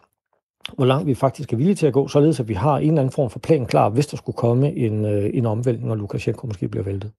hvor 0.73 0.85
langt 0.85 1.07
vi 1.07 1.15
faktisk 1.15 1.53
er 1.53 1.57
villige 1.57 1.75
til 1.75 1.87
at 1.87 1.93
gå, 1.93 2.09
således 2.09 2.41
at 2.41 2.49
vi 2.49 2.55
har 2.55 2.77
en 2.79 2.89
eller 2.89 3.01
anden 3.01 3.13
form 3.13 3.31
for 3.31 3.39
plan 3.39 3.67
klar, 3.67 3.89
hvis 3.89 4.07
der 4.07 4.17
skulle 4.17 4.37
komme 4.37 4.77
en, 4.77 5.05
øh, 5.05 5.31
en 5.35 5.47
omvæltning, 5.47 5.91
og 5.91 5.97
Lukashenko 5.97 6.47
måske 6.47 6.69
bliver 6.69 6.85
væltet. 6.85 7.11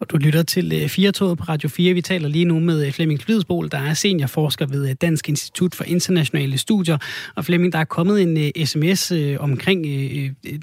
Og 0.00 0.10
du 0.10 0.16
lytter 0.16 0.42
til 0.42 0.72
øh, 0.82 0.88
Firetoget 0.88 1.38
på 1.38 1.44
Radio 1.44 1.68
4. 1.68 1.94
Vi 1.94 2.02
taler 2.02 2.28
lige 2.28 2.44
nu 2.44 2.60
med 2.60 2.86
øh, 2.86 2.92
Flemming 2.92 3.20
Flidsbol, 3.20 3.70
der 3.70 3.78
er 3.78 3.94
seniorforsker 3.94 4.66
ved 4.66 4.94
Dansk 4.94 5.28
Institut 5.28 5.74
for 5.74 5.84
Internationale 5.84 6.58
Studier. 6.58 6.98
Og 7.34 7.44
Flemming, 7.44 7.72
der 7.72 7.78
er 7.78 7.84
kommet 7.84 8.22
en 8.22 8.66
sms 8.66 9.12
omkring 9.38 9.86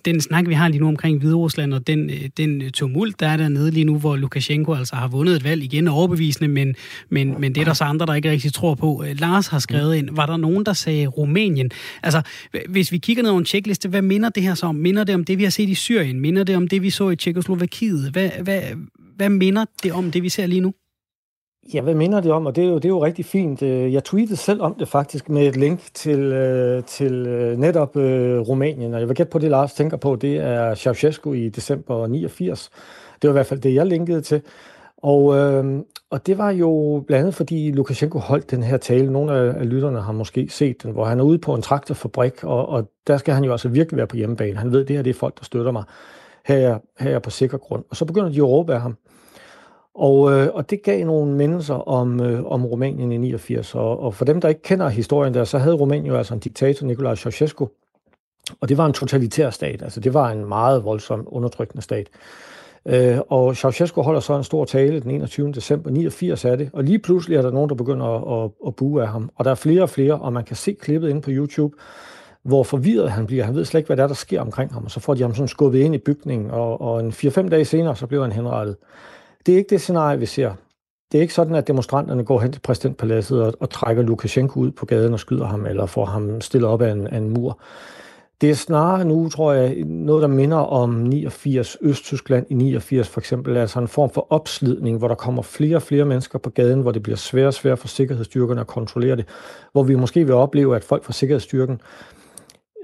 den 0.05 0.21
snak, 0.21 0.47
vi 0.47 0.53
har 0.53 0.67
lige 0.67 0.79
nu 0.79 0.87
omkring 0.87 1.19
Hvide 1.19 1.35
Rusland, 1.35 1.73
og 1.73 1.87
den, 1.87 2.11
den 2.37 2.71
tumult, 2.71 3.19
der 3.19 3.27
er 3.27 3.37
dernede 3.37 3.71
lige 3.71 3.83
nu, 3.83 3.97
hvor 3.99 4.15
Lukashenko 4.15 4.73
altså 4.73 4.95
har 4.95 5.07
vundet 5.07 5.35
et 5.35 5.43
valg 5.43 5.63
igen 5.63 5.87
overbevisende, 5.87 6.47
men, 6.47 6.75
men, 7.09 7.35
men 7.41 7.55
det 7.55 7.61
er 7.61 7.65
der 7.65 7.73
så 7.73 7.83
andre, 7.83 8.05
der 8.05 8.13
ikke 8.13 8.31
rigtig 8.31 8.53
tror 8.53 8.75
på. 8.75 9.03
Lars 9.19 9.47
har 9.47 9.59
skrevet 9.59 9.95
ind, 9.95 10.09
var 10.11 10.25
der 10.25 10.37
nogen, 10.37 10.65
der 10.65 10.73
sagde 10.73 11.07
Rumænien? 11.07 11.71
Altså, 12.03 12.22
hvis 12.69 12.91
vi 12.91 12.97
kigger 12.97 13.23
ned 13.23 13.29
over 13.29 13.39
en 13.39 13.45
checkliste, 13.45 13.89
hvad 13.89 14.01
minder 14.01 14.29
det 14.29 14.43
her 14.43 14.53
så 14.53 14.65
om? 14.65 14.75
Minder 14.75 15.03
det 15.03 15.15
om 15.15 15.23
det, 15.23 15.37
vi 15.37 15.43
har 15.43 15.51
set 15.51 15.69
i 15.69 15.75
Syrien? 15.75 16.19
Minder 16.19 16.43
det 16.43 16.55
om 16.55 16.67
det, 16.67 16.81
vi 16.81 16.89
så 16.89 17.09
i 17.09 17.15
Tjekoslovakiet? 17.15 18.11
Hvad, 18.11 18.29
hvad, 18.43 18.61
hvad 19.15 19.29
minder 19.29 19.65
det 19.83 19.91
om 19.91 20.11
det, 20.11 20.23
vi 20.23 20.29
ser 20.29 20.45
lige 20.45 20.61
nu? 20.61 20.73
Ja, 21.73 21.81
hvad 21.81 21.95
minder 21.95 22.21
det 22.21 22.31
om? 22.31 22.45
Og 22.45 22.55
det 22.55 22.63
er, 22.63 22.67
jo, 22.67 22.75
det 22.75 22.85
er 22.85 22.89
jo 22.89 23.05
rigtig 23.05 23.25
fint. 23.25 23.61
Øh, 23.61 23.93
jeg 23.93 24.03
tweetede 24.03 24.35
selv 24.35 24.61
om 24.61 24.75
det 24.79 24.87
faktisk 24.87 25.29
med 25.29 25.47
et 25.47 25.57
link 25.57 25.79
til, 25.93 26.19
øh, 26.19 26.83
til 26.83 27.13
øh, 27.13 27.57
netop 27.57 27.97
øh, 27.97 28.39
Rumænien. 28.39 28.93
Og 28.93 28.99
jeg 28.99 29.07
vil 29.07 29.15
gætte 29.15 29.31
på 29.31 29.39
det, 29.39 29.51
Lars 29.51 29.73
tænker 29.73 29.97
på. 29.97 30.15
Det 30.15 30.37
er 30.37 30.75
Ceausescu 30.75 31.33
i 31.33 31.49
december 31.49 32.07
89. 32.07 32.69
Det 33.21 33.27
var 33.27 33.33
i 33.33 33.37
hvert 33.37 33.45
fald 33.45 33.59
det, 33.59 33.73
jeg 33.73 33.85
linkede 33.85 34.21
til. 34.21 34.41
Og, 35.03 35.37
øh, 35.37 35.81
og 36.09 36.27
det 36.27 36.37
var 36.37 36.49
jo 36.49 37.03
blandt 37.07 37.19
andet, 37.19 37.35
fordi 37.35 37.71
Lukashenko 37.71 38.19
holdt 38.19 38.51
den 38.51 38.63
her 38.63 38.77
tale. 38.77 39.11
Nogle 39.11 39.33
af, 39.33 39.59
af 39.59 39.69
lytterne 39.69 40.01
har 40.01 40.11
måske 40.11 40.49
set 40.49 40.83
den, 40.83 40.91
hvor 40.91 41.05
han 41.05 41.19
er 41.19 41.23
ude 41.23 41.37
på 41.37 41.55
en 41.55 41.61
traktorfabrik, 41.61 42.43
og, 42.43 42.69
og 42.69 42.89
der 43.07 43.17
skal 43.17 43.33
han 43.33 43.43
jo 43.43 43.51
altså 43.51 43.69
virkelig 43.69 43.97
være 43.97 44.07
på 44.07 44.17
hjemmebane. 44.17 44.57
Han 44.57 44.71
ved, 44.71 44.81
at 44.81 44.87
det 44.87 44.95
her 44.95 45.03
det 45.03 45.09
er 45.09 45.19
folk, 45.19 45.39
der 45.39 45.45
støtter 45.45 45.71
mig. 45.71 45.83
Her 46.45 46.57
er, 46.57 46.79
her 46.99 47.07
er 47.07 47.11
jeg 47.11 47.21
på 47.21 47.29
sikker 47.29 47.57
grund. 47.57 47.83
Og 47.89 47.95
så 47.95 48.05
begynder 48.05 48.29
de 48.29 48.37
at 48.37 48.43
råbe 48.43 48.73
af 48.73 48.81
ham. 48.81 48.97
Og, 49.95 50.31
øh, 50.31 50.49
og 50.53 50.69
det 50.69 50.83
gav 50.83 51.05
nogle 51.05 51.31
mindelser 51.31 51.75
om, 51.75 52.21
øh, 52.21 52.45
om 52.45 52.65
Rumænien 52.65 53.11
i 53.11 53.17
89. 53.17 53.75
Og, 53.75 53.99
og 53.99 54.13
for 54.13 54.25
dem, 54.25 54.41
der 54.41 54.49
ikke 54.49 54.61
kender 54.61 54.89
historien 54.89 55.33
der, 55.33 55.43
så 55.43 55.57
havde 55.57 55.75
Rumænien 55.75 56.05
jo 56.05 56.17
altså 56.17 56.33
en 56.33 56.39
diktator, 56.39 56.85
Nicolae 56.85 57.15
Ceausescu. 57.15 57.69
Og 58.61 58.69
det 58.69 58.77
var 58.77 58.85
en 58.85 58.93
totalitær 58.93 59.49
stat. 59.49 59.81
Altså 59.81 59.99
det 59.99 60.13
var 60.13 60.31
en 60.31 60.45
meget 60.45 60.83
voldsom 60.83 61.27
undertrykkende 61.27 61.81
stat. 61.81 62.09
Øh, 62.85 63.17
og 63.29 63.55
Ceausescu 63.55 64.01
holder 64.01 64.19
så 64.19 64.37
en 64.37 64.43
stor 64.43 64.65
tale 64.65 64.99
den 64.99 65.11
21. 65.11 65.51
december 65.51 65.91
89 65.91 66.45
er 66.45 66.55
det, 66.55 66.69
og 66.73 66.83
lige 66.83 66.99
pludselig 66.99 67.37
er 67.37 67.41
der 67.41 67.51
nogen, 67.51 67.69
der 67.69 67.75
begynder 67.75 68.05
at, 68.05 68.43
at, 68.43 68.51
at 68.67 68.75
bue 68.75 69.01
af 69.01 69.07
ham. 69.07 69.29
Og 69.35 69.45
der 69.45 69.51
er 69.51 69.55
flere 69.55 69.81
og 69.81 69.89
flere, 69.89 70.13
og 70.13 70.33
man 70.33 70.43
kan 70.43 70.55
se 70.55 70.73
klippet 70.73 71.09
inde 71.09 71.21
på 71.21 71.29
YouTube, 71.31 71.75
hvor 72.43 72.63
forvirret 72.63 73.11
han 73.11 73.25
bliver. 73.25 73.43
Han 73.43 73.55
ved 73.55 73.65
slet 73.65 73.79
ikke, 73.79 73.87
hvad 73.87 73.97
der, 73.97 74.03
er, 74.03 74.07
der 74.07 74.15
sker 74.15 74.41
omkring 74.41 74.73
ham, 74.73 74.83
og 74.83 74.91
så 74.91 74.99
får 74.99 75.13
de 75.13 75.21
ham 75.21 75.33
sådan 75.33 75.47
skubbet 75.47 75.79
ind 75.79 75.95
i 75.95 75.97
bygningen, 75.97 76.51
og, 76.51 76.81
og 76.81 76.99
en 76.99 77.11
4-5 77.11 77.49
dage 77.49 77.65
senere, 77.65 77.95
så 77.95 78.07
bliver 78.07 78.23
han 78.23 78.31
henrettet. 78.31 78.75
Det 79.45 79.53
er 79.53 79.57
ikke 79.57 79.69
det 79.69 79.81
scenarie, 79.81 80.19
vi 80.19 80.25
ser. 80.25 80.53
Det 81.11 81.17
er 81.17 81.21
ikke 81.21 81.33
sådan, 81.33 81.55
at 81.55 81.67
demonstranterne 81.67 82.23
går 82.23 82.39
hen 82.39 82.51
til 82.51 82.59
præsidentpaladset 82.59 83.43
og, 83.43 83.53
og 83.59 83.69
trækker 83.69 84.03
Lukashenko 84.03 84.59
ud 84.59 84.71
på 84.71 84.85
gaden 84.85 85.13
og 85.13 85.19
skyder 85.19 85.45
ham, 85.45 85.65
eller 85.65 85.85
får 85.85 86.05
ham 86.05 86.41
stillet 86.41 86.69
op 86.69 86.81
af 86.81 86.91
en, 86.91 87.07
af 87.07 87.17
en 87.17 87.29
mur. 87.29 87.59
Det 88.43 88.51
er 88.51 88.55
snarere 88.55 89.05
nu, 89.05 89.29
tror 89.29 89.53
jeg, 89.53 89.75
noget, 89.85 90.21
der 90.21 90.27
minder 90.27 90.57
om 90.57 90.89
89, 90.89 91.77
Østtyskland 91.81 92.45
i 92.49 92.53
89 92.53 93.07
for 93.09 93.21
eksempel, 93.21 93.57
altså 93.57 93.79
en 93.79 93.87
form 93.87 94.09
for 94.09 94.27
opslidning, 94.29 94.97
hvor 94.97 95.07
der 95.07 95.15
kommer 95.15 95.41
flere 95.41 95.75
og 95.75 95.81
flere 95.81 96.05
mennesker 96.05 96.39
på 96.39 96.49
gaden, 96.49 96.81
hvor 96.81 96.91
det 96.91 97.03
bliver 97.03 97.15
sværere 97.15 97.47
og 97.47 97.53
sværere 97.53 97.77
for 97.77 97.87
sikkerhedsstyrkerne 97.87 98.61
at 98.61 98.67
kontrollere 98.67 99.15
det, 99.15 99.25
hvor 99.71 99.83
vi 99.83 99.95
måske 99.95 100.25
vil 100.25 100.33
opleve, 100.33 100.75
at 100.75 100.83
folk 100.83 101.03
fra 101.03 101.13
sikkerhedsstyrken 101.13 101.81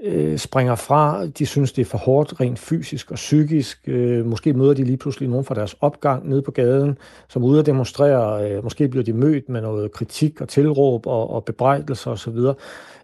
øh, 0.04 0.38
springer 0.38 0.74
fra, 0.74 1.26
de 1.26 1.46
synes, 1.46 1.72
det 1.72 1.82
er 1.82 1.90
for 1.90 1.98
hårdt 1.98 2.40
rent 2.40 2.58
fysisk 2.58 3.10
og 3.10 3.14
psykisk. 3.14 3.78
Øh, 3.86 4.26
måske 4.26 4.52
møder 4.52 4.74
de 4.74 4.84
lige 4.84 4.96
pludselig 4.96 5.28
nogen 5.28 5.44
fra 5.44 5.54
deres 5.54 5.76
opgang 5.80 6.28
nede 6.28 6.42
på 6.42 6.50
gaden, 6.50 6.98
som 7.28 7.44
ude 7.44 7.60
at 7.60 7.66
demonstrere. 7.66 8.50
Øh, 8.50 8.64
måske 8.64 8.88
bliver 8.88 9.04
de 9.04 9.12
mødt 9.12 9.48
med 9.48 9.60
noget 9.60 9.92
kritik 9.92 10.40
og 10.40 10.48
tilråb 10.48 11.06
og, 11.06 11.30
og 11.30 11.44
bebrejdelser 11.44 12.10
osv. 12.10 12.38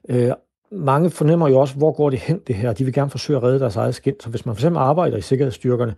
Øh, 0.09 0.31
mange 0.71 1.11
fornemmer 1.11 1.49
jo 1.49 1.59
også, 1.59 1.75
hvor 1.75 1.93
går 1.93 2.11
det 2.11 2.19
hen 2.19 2.41
det 2.47 2.57
her. 2.57 2.73
De 2.73 2.85
vil 2.85 2.95
gerne 2.95 3.11
forsøge 3.11 3.37
at 3.37 3.43
redde 3.43 3.61
deres 3.61 3.77
eget 3.77 3.95
skin. 3.95 4.15
Så 4.21 4.29
hvis 4.29 4.47
man 4.47 4.57
fx 4.57 4.65
arbejder 4.65 5.17
i 5.17 5.21
sikkerhedsstyrkerne, 5.21 5.95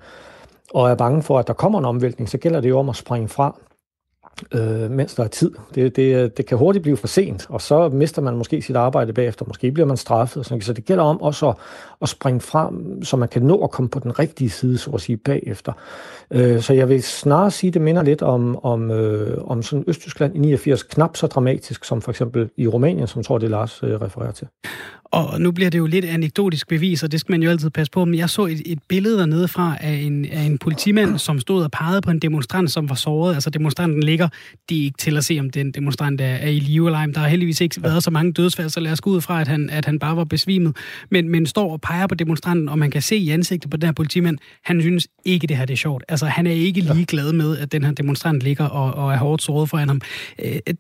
og 0.75 0.91
er 0.91 0.95
bange 0.95 1.23
for, 1.23 1.39
at 1.39 1.47
der 1.47 1.53
kommer 1.53 1.79
en 1.79 1.85
omvæltning, 1.85 2.29
så 2.29 2.39
gælder 2.39 2.61
det 2.61 2.69
jo 2.69 2.79
om 2.79 2.89
at 2.89 2.97
springe 2.97 3.29
fra 3.29 3.61
øh, 4.55 4.91
mens 4.91 5.14
der 5.14 5.24
er 5.24 5.28
tid. 5.28 5.51
Det, 5.74 5.97
det, 5.97 6.36
det 6.36 6.47
kan 6.47 6.59
hurtigt 6.59 6.82
blive 6.82 6.97
for 6.97 7.07
sent, 7.07 7.47
og 7.49 7.61
så 7.61 7.89
mister 7.89 8.22
man 8.22 8.36
måske 8.36 8.62
sit 8.62 8.76
arbejde 8.76 9.12
bagefter. 9.12 9.45
Måske 9.49 9.72
bliver 9.72 9.86
man 9.86 9.97
straffet. 9.97 10.47
Så 10.47 10.72
det 10.72 10.84
gælder 10.84 11.05
om 11.05 11.22
også 11.22 11.49
at, 11.49 11.57
at 12.03 12.09
springe 12.09 12.41
frem, 12.41 13.05
så 13.05 13.16
man 13.16 13.28
kan 13.28 13.43
nå 13.43 13.64
at 13.64 13.70
komme 13.70 13.89
på 13.89 13.99
den 13.99 14.18
rigtige 14.18 14.51
side, 14.51 14.78
så 14.78 14.91
at 14.91 15.01
sige, 15.01 15.16
bagefter. 15.16 15.72
Øh, 16.30 16.61
så 16.61 16.72
jeg 16.72 16.89
vil 16.89 17.03
snarere 17.03 17.51
sige, 17.51 17.68
at 17.68 17.74
det 17.74 17.82
minder 17.82 18.03
lidt 18.03 18.22
om, 18.22 18.64
om, 18.64 18.91
øh, 18.91 19.51
om 19.51 19.62
sådan 19.62 19.84
Østtyskland 19.86 20.36
i 20.36 20.39
89, 20.39 20.82
knap 20.82 21.16
så 21.16 21.26
dramatisk 21.26 21.84
som 21.84 22.03
for 22.03 22.11
eksempel 22.11 22.51
i 22.57 22.66
Rumænien, 22.66 23.07
som 23.07 23.22
tror, 23.22 23.39
det 23.39 23.51
Lars 23.51 23.82
øh, 23.82 24.01
refererer 24.01 24.32
til. 24.32 24.49
Og 25.11 25.41
nu 25.41 25.53
bliver 25.53 25.71
det 25.71 25.79
jo 25.79 25.87
lidt 25.87 26.05
anekdotisk 26.05 26.69
bevis, 26.69 27.03
og 27.03 27.13
det 27.13 27.21
skal 27.21 27.33
man 27.33 27.43
jo 27.43 27.51
altid 27.51 27.71
passe 27.71 27.91
på. 27.91 28.05
Men 28.05 28.15
jeg 28.15 28.31
så 28.31 28.47
et, 28.47 28.63
et 28.67 28.79
billede 28.89 29.19
dernede 29.19 29.49
fra 29.49 29.77
af 29.81 29.93
en, 29.93 30.25
af 30.25 30.43
en 30.43 30.59
politimand, 30.59 31.19
som 31.19 31.41
stod 31.41 31.65
og 31.65 31.71
pegede 31.71 32.01
på 32.01 32.11
en 32.11 32.19
demonstrant, 32.19 32.71
som 32.71 32.89
var 32.89 32.95
såret. 32.95 33.35
Altså 33.35 33.51
demonstranten 33.51 34.03
ligger, 34.03 34.29
det 34.69 34.79
er 34.79 34.83
ikke 34.83 34.99
til 34.99 35.17
at 35.17 35.25
se, 35.25 35.39
om 35.41 35.51
den 35.51 35.73
demonstrant 35.73 36.21
er, 36.21 36.25
er 36.25 36.49
i 36.49 36.59
live 36.59 36.87
eller 36.87 36.99
ej. 36.99 37.07
Der 37.07 37.21
har 37.21 37.29
heldigvis 37.29 37.61
ikke 37.61 37.83
været 37.83 38.03
så 38.03 38.11
mange 38.11 38.33
dødsfald, 38.33 38.69
så 38.69 38.81
lad 38.81 38.93
os 38.93 39.01
gå 39.01 39.11
ud 39.11 39.21
fra, 39.21 39.41
at 39.41 39.49
han, 39.49 39.71
at 39.71 39.85
han 39.85 39.99
bare 39.99 40.17
var 40.17 40.25
besvimet. 40.25 40.77
Men, 41.11 41.29
men 41.29 41.47
står 41.47 41.73
og 41.73 41.81
peger 41.81 42.07
på 42.07 42.15
demonstranten, 42.15 42.69
og 42.69 42.79
man 42.79 42.91
kan 42.91 43.03
se 43.03 43.17
i 43.17 43.31
ansigtet 43.31 43.71
på 43.71 43.77
den 43.77 43.87
her 43.87 43.93
politimand, 43.93 44.39
han 44.65 44.81
synes 44.81 45.09
ikke, 45.25 45.47
det 45.47 45.57
her 45.57 45.65
det 45.65 45.73
er 45.73 45.79
sjovt. 45.79 46.05
Altså 46.09 46.27
han 46.27 46.47
er 46.47 46.53
ikke 46.53 46.81
lige 46.81 47.07
glad 47.07 47.33
med, 47.33 47.59
at 47.59 47.73
den 47.73 47.85
her 47.85 47.93
demonstrant 47.93 48.43
ligger 48.43 48.65
og, 48.65 49.05
og 49.05 49.13
er 49.13 49.19
hårdt 49.19 49.43
såret 49.43 49.69
foran 49.69 49.89
ham. 49.89 50.01
Øh, 50.45 50.75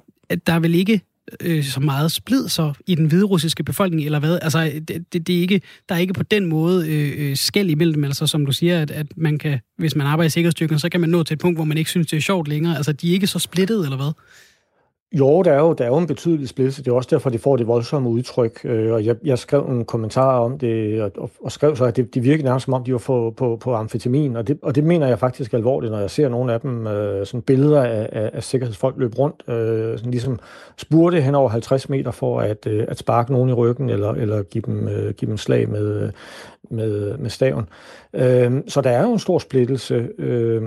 der 0.46 0.52
er 0.52 0.58
vel 0.58 0.74
ikke 0.74 1.00
øh, 1.40 1.64
så 1.64 1.80
meget 1.80 2.12
splid 2.12 2.48
så 2.48 2.72
i 2.86 2.94
den 2.94 3.06
hvide 3.06 3.24
russiske 3.24 3.64
befolkning, 3.64 4.04
eller 4.04 4.18
hvad? 4.18 4.38
Altså, 4.42 4.72
det, 4.88 5.12
det, 5.12 5.26
det 5.26 5.36
er 5.36 5.40
ikke, 5.40 5.60
der 5.88 5.94
er 5.94 5.98
ikke 5.98 6.14
på 6.14 6.22
den 6.22 6.46
måde 6.46 6.88
øh, 6.88 7.30
øh 7.30 7.36
skæld 7.36 7.70
imellem, 7.70 8.04
altså 8.04 8.26
som 8.26 8.46
du 8.46 8.52
siger, 8.52 8.82
at, 8.82 8.90
at 8.90 9.06
man 9.16 9.38
kan, 9.38 9.60
hvis 9.78 9.96
man 9.96 10.06
arbejder 10.06 10.26
i 10.26 10.30
sikkerhedsstyrken, 10.30 10.78
så 10.78 10.88
kan 10.88 11.00
man 11.00 11.10
nå 11.10 11.22
til 11.22 11.34
et 11.34 11.40
punkt, 11.40 11.58
hvor 11.58 11.64
man 11.64 11.78
ikke 11.78 11.90
synes, 11.90 12.06
det 12.06 12.16
er 12.16 12.20
sjovt 12.20 12.48
længere. 12.48 12.76
Altså, 12.76 12.92
de 12.92 13.08
er 13.08 13.12
ikke 13.12 13.26
så 13.26 13.38
splittet, 13.38 13.84
eller 13.84 13.96
hvad? 13.96 14.12
Jo, 15.12 15.42
der 15.42 15.52
er 15.52 15.58
jo, 15.58 15.72
der 15.72 15.84
er 15.84 15.88
jo 15.88 15.98
en 15.98 16.06
betydelig 16.06 16.48
splittelse. 16.48 16.84
Det 16.84 16.90
er 16.90 16.94
også 16.94 17.08
derfor, 17.12 17.30
de 17.30 17.38
får 17.38 17.56
det 17.56 17.66
voldsomme 17.66 18.08
udtryk. 18.08 18.60
Øh, 18.64 18.92
og 18.92 19.04
jeg, 19.04 19.16
jeg 19.24 19.38
skrev 19.38 19.62
en 19.62 19.84
kommentar 19.84 20.38
om 20.38 20.58
det, 20.58 21.02
og, 21.02 21.30
og 21.40 21.52
skrev 21.52 21.76
så, 21.76 21.84
at 21.84 21.96
det, 21.96 22.14
det 22.14 22.24
virkede 22.24 22.44
nærmest 22.44 22.64
som 22.64 22.74
om, 22.74 22.84
de 22.84 22.92
var 22.92 22.98
på, 22.98 23.34
på, 23.36 23.56
på 23.56 23.74
amfetamin. 23.74 24.36
Og 24.36 24.48
det, 24.48 24.58
og 24.62 24.74
det 24.74 24.84
mener 24.84 25.06
jeg 25.06 25.18
faktisk 25.18 25.52
alvorligt, 25.52 25.92
når 25.92 25.98
jeg 25.98 26.10
ser 26.10 26.28
nogle 26.28 26.52
af 26.52 26.60
dem, 26.60 26.86
øh, 26.86 27.26
sådan 27.26 27.42
billeder 27.42 27.82
af, 27.82 28.08
af, 28.12 28.30
af 28.32 28.42
sikkerhedsfolk 28.42 28.94
løbe 28.98 29.16
rundt, 29.18 29.42
øh, 29.48 29.98
sådan 29.98 30.10
ligesom 30.10 30.38
spurte 30.76 31.20
hen 31.20 31.34
over 31.34 31.48
50 31.48 31.88
meter 31.88 32.10
for 32.10 32.40
at, 32.40 32.66
øh, 32.66 32.84
at 32.88 32.98
sparke 32.98 33.32
nogen 33.32 33.48
i 33.50 33.52
ryggen, 33.52 33.90
eller, 33.90 34.12
eller 34.12 34.42
give, 34.42 34.62
dem, 34.66 34.88
øh, 34.88 35.14
give 35.14 35.28
dem 35.28 35.36
slag 35.36 35.68
med, 35.68 36.10
med, 36.70 37.18
med 37.18 37.30
staven. 37.30 37.68
Øh, 38.12 38.52
så 38.66 38.80
der 38.80 38.90
er 38.90 39.02
jo 39.02 39.12
en 39.12 39.18
stor 39.18 39.38
splittelse. 39.38 40.08
Øh, 40.18 40.62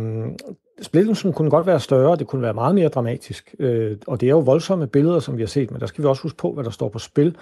splittelsen 0.81 1.33
kunne 1.33 1.49
godt 1.49 1.67
være 1.67 1.79
større, 1.79 2.15
det 2.15 2.27
kunne 2.27 2.41
være 2.41 2.53
meget 2.53 2.75
mere 2.75 2.89
dramatisk, 2.89 3.55
øh, 3.59 3.97
og 4.07 4.21
det 4.21 4.27
er 4.27 4.31
jo 4.31 4.39
voldsomme 4.39 4.87
billeder, 4.87 5.19
som 5.19 5.37
vi 5.37 5.41
har 5.41 5.47
set, 5.47 5.71
men 5.71 5.79
der 5.79 5.85
skal 5.85 6.03
vi 6.03 6.07
også 6.07 6.23
huske 6.23 6.37
på, 6.37 6.53
hvad 6.53 6.63
der 6.63 6.69
står 6.69 6.89
på 6.89 6.99
spil. 6.99 7.35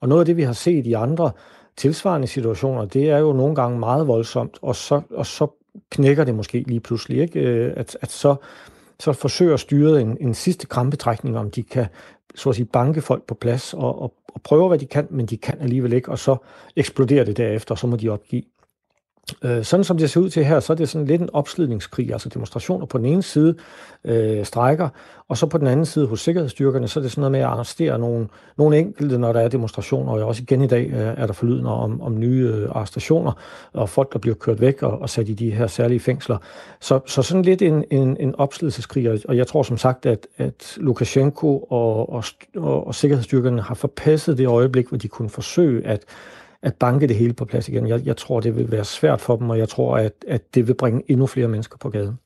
Og 0.00 0.08
noget 0.08 0.22
af 0.22 0.26
det, 0.26 0.36
vi 0.36 0.42
har 0.42 0.52
set 0.52 0.86
i 0.86 0.92
andre 0.92 1.30
tilsvarende 1.76 2.26
situationer, 2.26 2.84
det 2.84 3.10
er 3.10 3.18
jo 3.18 3.32
nogle 3.32 3.54
gange 3.54 3.78
meget 3.78 4.06
voldsomt, 4.06 4.58
og 4.62 4.76
så, 4.76 5.00
og 5.10 5.26
så 5.26 5.46
knækker 5.90 6.24
det 6.24 6.34
måske 6.34 6.64
lige 6.66 6.80
pludselig, 6.80 7.20
ikke? 7.20 7.40
Øh, 7.40 7.72
at, 7.76 7.96
at 8.00 8.10
så, 8.10 8.34
så 9.00 9.12
forsøger 9.12 9.56
styret 9.56 10.00
en, 10.00 10.16
en 10.20 10.34
sidste 10.34 10.66
krampetrækning, 10.66 11.38
om 11.38 11.50
de 11.50 11.62
kan 11.62 11.86
så 12.34 12.48
at 12.48 12.56
sige, 12.56 12.66
banke 12.66 13.00
folk 13.00 13.22
på 13.26 13.34
plads 13.34 13.74
og, 13.74 14.02
og, 14.02 14.14
og 14.34 14.42
prøve, 14.42 14.68
hvad 14.68 14.78
de 14.78 14.86
kan, 14.86 15.06
men 15.10 15.26
de 15.26 15.36
kan 15.36 15.60
alligevel 15.60 15.92
ikke, 15.92 16.10
og 16.10 16.18
så 16.18 16.36
eksploderer 16.76 17.24
det 17.24 17.36
derefter, 17.36 17.74
og 17.74 17.78
så 17.78 17.86
må 17.86 17.96
de 17.96 18.08
opgive. 18.08 18.42
Øh, 19.42 19.64
sådan 19.64 19.84
som 19.84 19.98
det 19.98 20.10
ser 20.10 20.20
ud 20.20 20.30
til 20.30 20.44
her, 20.44 20.60
så 20.60 20.72
er 20.72 20.76
det 20.76 20.88
sådan 20.88 21.06
lidt 21.06 21.22
en 21.22 21.30
opslidningskrig, 21.32 22.12
altså 22.12 22.28
demonstrationer 22.28 22.86
på 22.86 22.98
den 22.98 23.06
ene 23.06 23.22
side, 23.22 23.54
øh, 24.04 24.44
strækker, 24.44 24.88
og 25.28 25.36
så 25.36 25.46
på 25.46 25.58
den 25.58 25.66
anden 25.66 25.86
side 25.86 26.06
hos 26.06 26.20
sikkerhedsstyrkerne, 26.20 26.88
så 26.88 27.00
er 27.00 27.02
det 27.02 27.10
sådan 27.10 27.20
noget 27.20 27.32
med 27.32 27.40
at 27.40 27.46
arrestere 27.46 27.98
nogle, 27.98 28.28
nogle 28.58 28.78
enkelte, 28.78 29.18
når 29.18 29.32
der 29.32 29.40
er 29.40 29.48
demonstrationer, 29.48 30.12
og 30.12 30.22
også 30.22 30.42
igen 30.42 30.62
i 30.62 30.66
dag 30.66 30.86
øh, 30.86 30.98
er 30.98 31.26
der 31.26 31.32
forlydende 31.32 31.70
om, 31.70 32.02
om 32.02 32.18
nye 32.18 32.52
øh, 32.54 32.68
arrestationer, 32.70 33.32
og 33.72 33.88
folk, 33.88 34.12
der 34.12 34.18
bliver 34.18 34.34
kørt 34.34 34.60
væk 34.60 34.82
og, 34.82 34.98
og 35.00 35.10
sat 35.10 35.28
i 35.28 35.34
de 35.34 35.50
her 35.50 35.66
særlige 35.66 36.00
fængsler. 36.00 36.38
Så, 36.80 37.00
så 37.06 37.22
sådan 37.22 37.42
lidt 37.42 37.62
en, 37.62 37.84
en, 37.90 38.16
en 38.20 38.34
opslidelseskrig, 38.34 39.20
og 39.28 39.36
jeg 39.36 39.46
tror 39.46 39.62
som 39.62 39.76
sagt, 39.76 40.06
at, 40.06 40.26
at 40.38 40.74
Lukashenko 40.76 41.58
og, 41.58 42.12
og, 42.12 42.24
og, 42.56 42.86
og 42.86 42.94
sikkerhedsstyrkerne 42.94 43.62
har 43.62 43.74
forpasset 43.74 44.38
det 44.38 44.46
øjeblik, 44.46 44.88
hvor 44.88 44.98
de 44.98 45.08
kunne 45.08 45.30
forsøge 45.30 45.86
at 45.86 46.04
at 46.62 46.74
banke 46.74 47.08
det 47.08 47.16
hele 47.16 47.32
på 47.32 47.44
plads 47.44 47.68
igen. 47.68 47.88
Jeg, 47.88 48.06
jeg 48.06 48.16
tror, 48.16 48.40
det 48.40 48.56
vil 48.56 48.70
være 48.70 48.84
svært 48.84 49.20
for 49.20 49.36
dem, 49.36 49.50
og 49.50 49.58
jeg 49.58 49.68
tror, 49.68 49.96
at, 49.96 50.12
at 50.28 50.54
det 50.54 50.68
vil 50.68 50.74
bringe 50.74 51.02
endnu 51.08 51.26
flere 51.26 51.48
mennesker 51.48 51.76
på 51.76 51.90
gaden. 51.90 52.18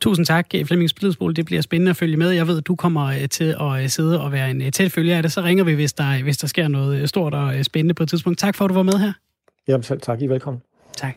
Tusind 0.00 0.26
tak, 0.26 0.46
Flemming 0.64 0.90
Splidsbol. 0.90 1.36
Det 1.36 1.46
bliver 1.46 1.62
spændende 1.62 1.90
at 1.90 1.96
følge 1.96 2.16
med. 2.16 2.30
Jeg 2.30 2.46
ved, 2.46 2.58
at 2.58 2.66
du 2.66 2.76
kommer 2.76 3.06
øh, 3.06 3.28
til 3.28 3.56
at 3.60 3.82
øh, 3.82 3.88
sidde 3.88 4.20
og 4.20 4.32
være 4.32 4.50
en 4.50 4.62
øh, 4.62 4.72
tæt 4.72 4.92
følger 4.92 5.16
af 5.16 5.22
det. 5.22 5.32
Så 5.32 5.42
ringer 5.42 5.64
vi, 5.64 5.74
hvis 5.74 5.92
der, 5.92 6.22
hvis 6.22 6.38
der 6.38 6.46
sker 6.46 6.68
noget 6.68 7.08
stort 7.08 7.34
og 7.34 7.64
spændende 7.64 7.94
på 7.94 8.02
et 8.02 8.08
tidspunkt. 8.08 8.38
Tak 8.38 8.54
for, 8.54 8.64
at 8.64 8.68
du 8.68 8.74
var 8.74 8.82
med 8.82 8.92
her. 8.92 9.12
Jamen 9.68 9.82
selv 9.82 10.00
tak. 10.00 10.20
I 10.20 10.24
er 10.24 10.28
velkommen. 10.28 10.62
Tak. 10.96 11.14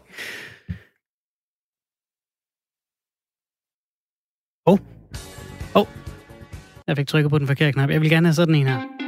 Åh. 4.65 4.73
Oh. 4.73 4.79
Åh. 5.75 5.81
Oh. 5.81 5.87
Jeg 6.87 6.97
fik 6.97 7.07
trykket 7.07 7.29
på 7.29 7.37
den 7.37 7.47
forkerte 7.47 7.71
knap. 7.71 7.89
Jeg 7.89 8.01
vil 8.01 8.09
gerne 8.09 8.27
have 8.27 8.33
sådan 8.33 8.55
en 8.55 8.67
her. 8.67 9.02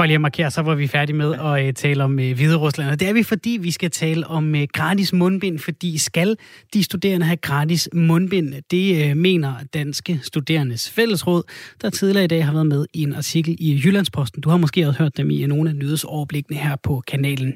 For 0.00 0.06
lige 0.06 0.14
at 0.14 0.20
markere, 0.20 0.50
så 0.50 0.62
var 0.62 0.74
vi 0.74 0.86
færdige 0.86 1.16
med 1.16 1.34
at 1.34 1.68
uh, 1.68 1.74
tale 1.74 2.04
om 2.04 2.12
uh, 2.12 2.16
Hvide 2.18 2.56
Rusland. 2.56 2.90
Og 2.90 3.00
det 3.00 3.08
er 3.08 3.12
vi, 3.12 3.22
fordi 3.22 3.58
vi 3.60 3.70
skal 3.70 3.90
tale 3.90 4.26
om 4.26 4.54
uh, 4.54 4.60
gratis 4.72 5.12
mundbind, 5.12 5.58
fordi 5.58 5.98
skal 5.98 6.36
de 6.74 6.82
studerende 6.82 7.26
have 7.26 7.36
gratis 7.36 7.88
mundbind? 7.92 8.54
Det 8.70 9.10
uh, 9.10 9.16
mener 9.16 9.54
Danske 9.74 10.20
Studerendes 10.22 10.90
Fællesråd, 10.90 11.42
der 11.82 11.90
tidligere 11.90 12.24
i 12.24 12.28
dag 12.28 12.44
har 12.44 12.52
været 12.52 12.66
med 12.66 12.86
i 12.94 13.02
en 13.02 13.14
artikel 13.14 13.56
i 13.58 13.80
Jyllandsposten. 13.84 14.42
Du 14.42 14.50
har 14.50 14.56
måske 14.56 14.86
også 14.86 14.98
hørt 14.98 15.16
dem 15.16 15.30
i 15.30 15.46
nogle 15.46 15.70
af 15.70 15.76
nyhedsoverblikkene 15.76 16.58
her 16.58 16.76
på 16.76 17.02
kanalen. 17.06 17.54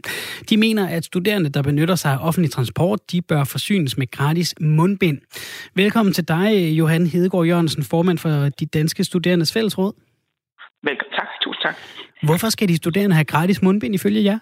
De 0.51 0.57
mener, 0.57 0.89
at 0.89 1.05
studerende, 1.05 1.51
der 1.51 1.63
benytter 1.63 1.95
sig 1.95 2.13
af 2.13 2.19
offentlig 2.21 2.51
transport, 2.51 3.13
de 3.13 3.23
bør 3.23 3.45
forsynes 3.45 3.99
med 3.99 4.11
gratis 4.11 4.55
mundbind. 4.61 5.19
Velkommen 5.75 6.15
til 6.15 6.29
dig, 6.29 6.71
Johan 6.71 7.07
Hedegaard 7.07 7.47
Jørgensen, 7.47 7.83
formand 7.83 8.19
for 8.19 8.49
de 8.49 8.67
Danske 8.67 9.05
Studerendes 9.05 9.53
Fællesråd. 9.53 10.04
Velkommen. 10.89 11.15
Tak. 11.21 11.31
Tusind 11.45 11.63
tak. 11.67 11.77
Hvorfor 12.29 12.49
skal 12.55 12.69
de 12.69 12.77
studerende 12.77 13.17
have 13.19 13.31
gratis 13.35 13.63
mundbind 13.63 13.95
ifølge 13.95 14.25
jer? 14.29 14.39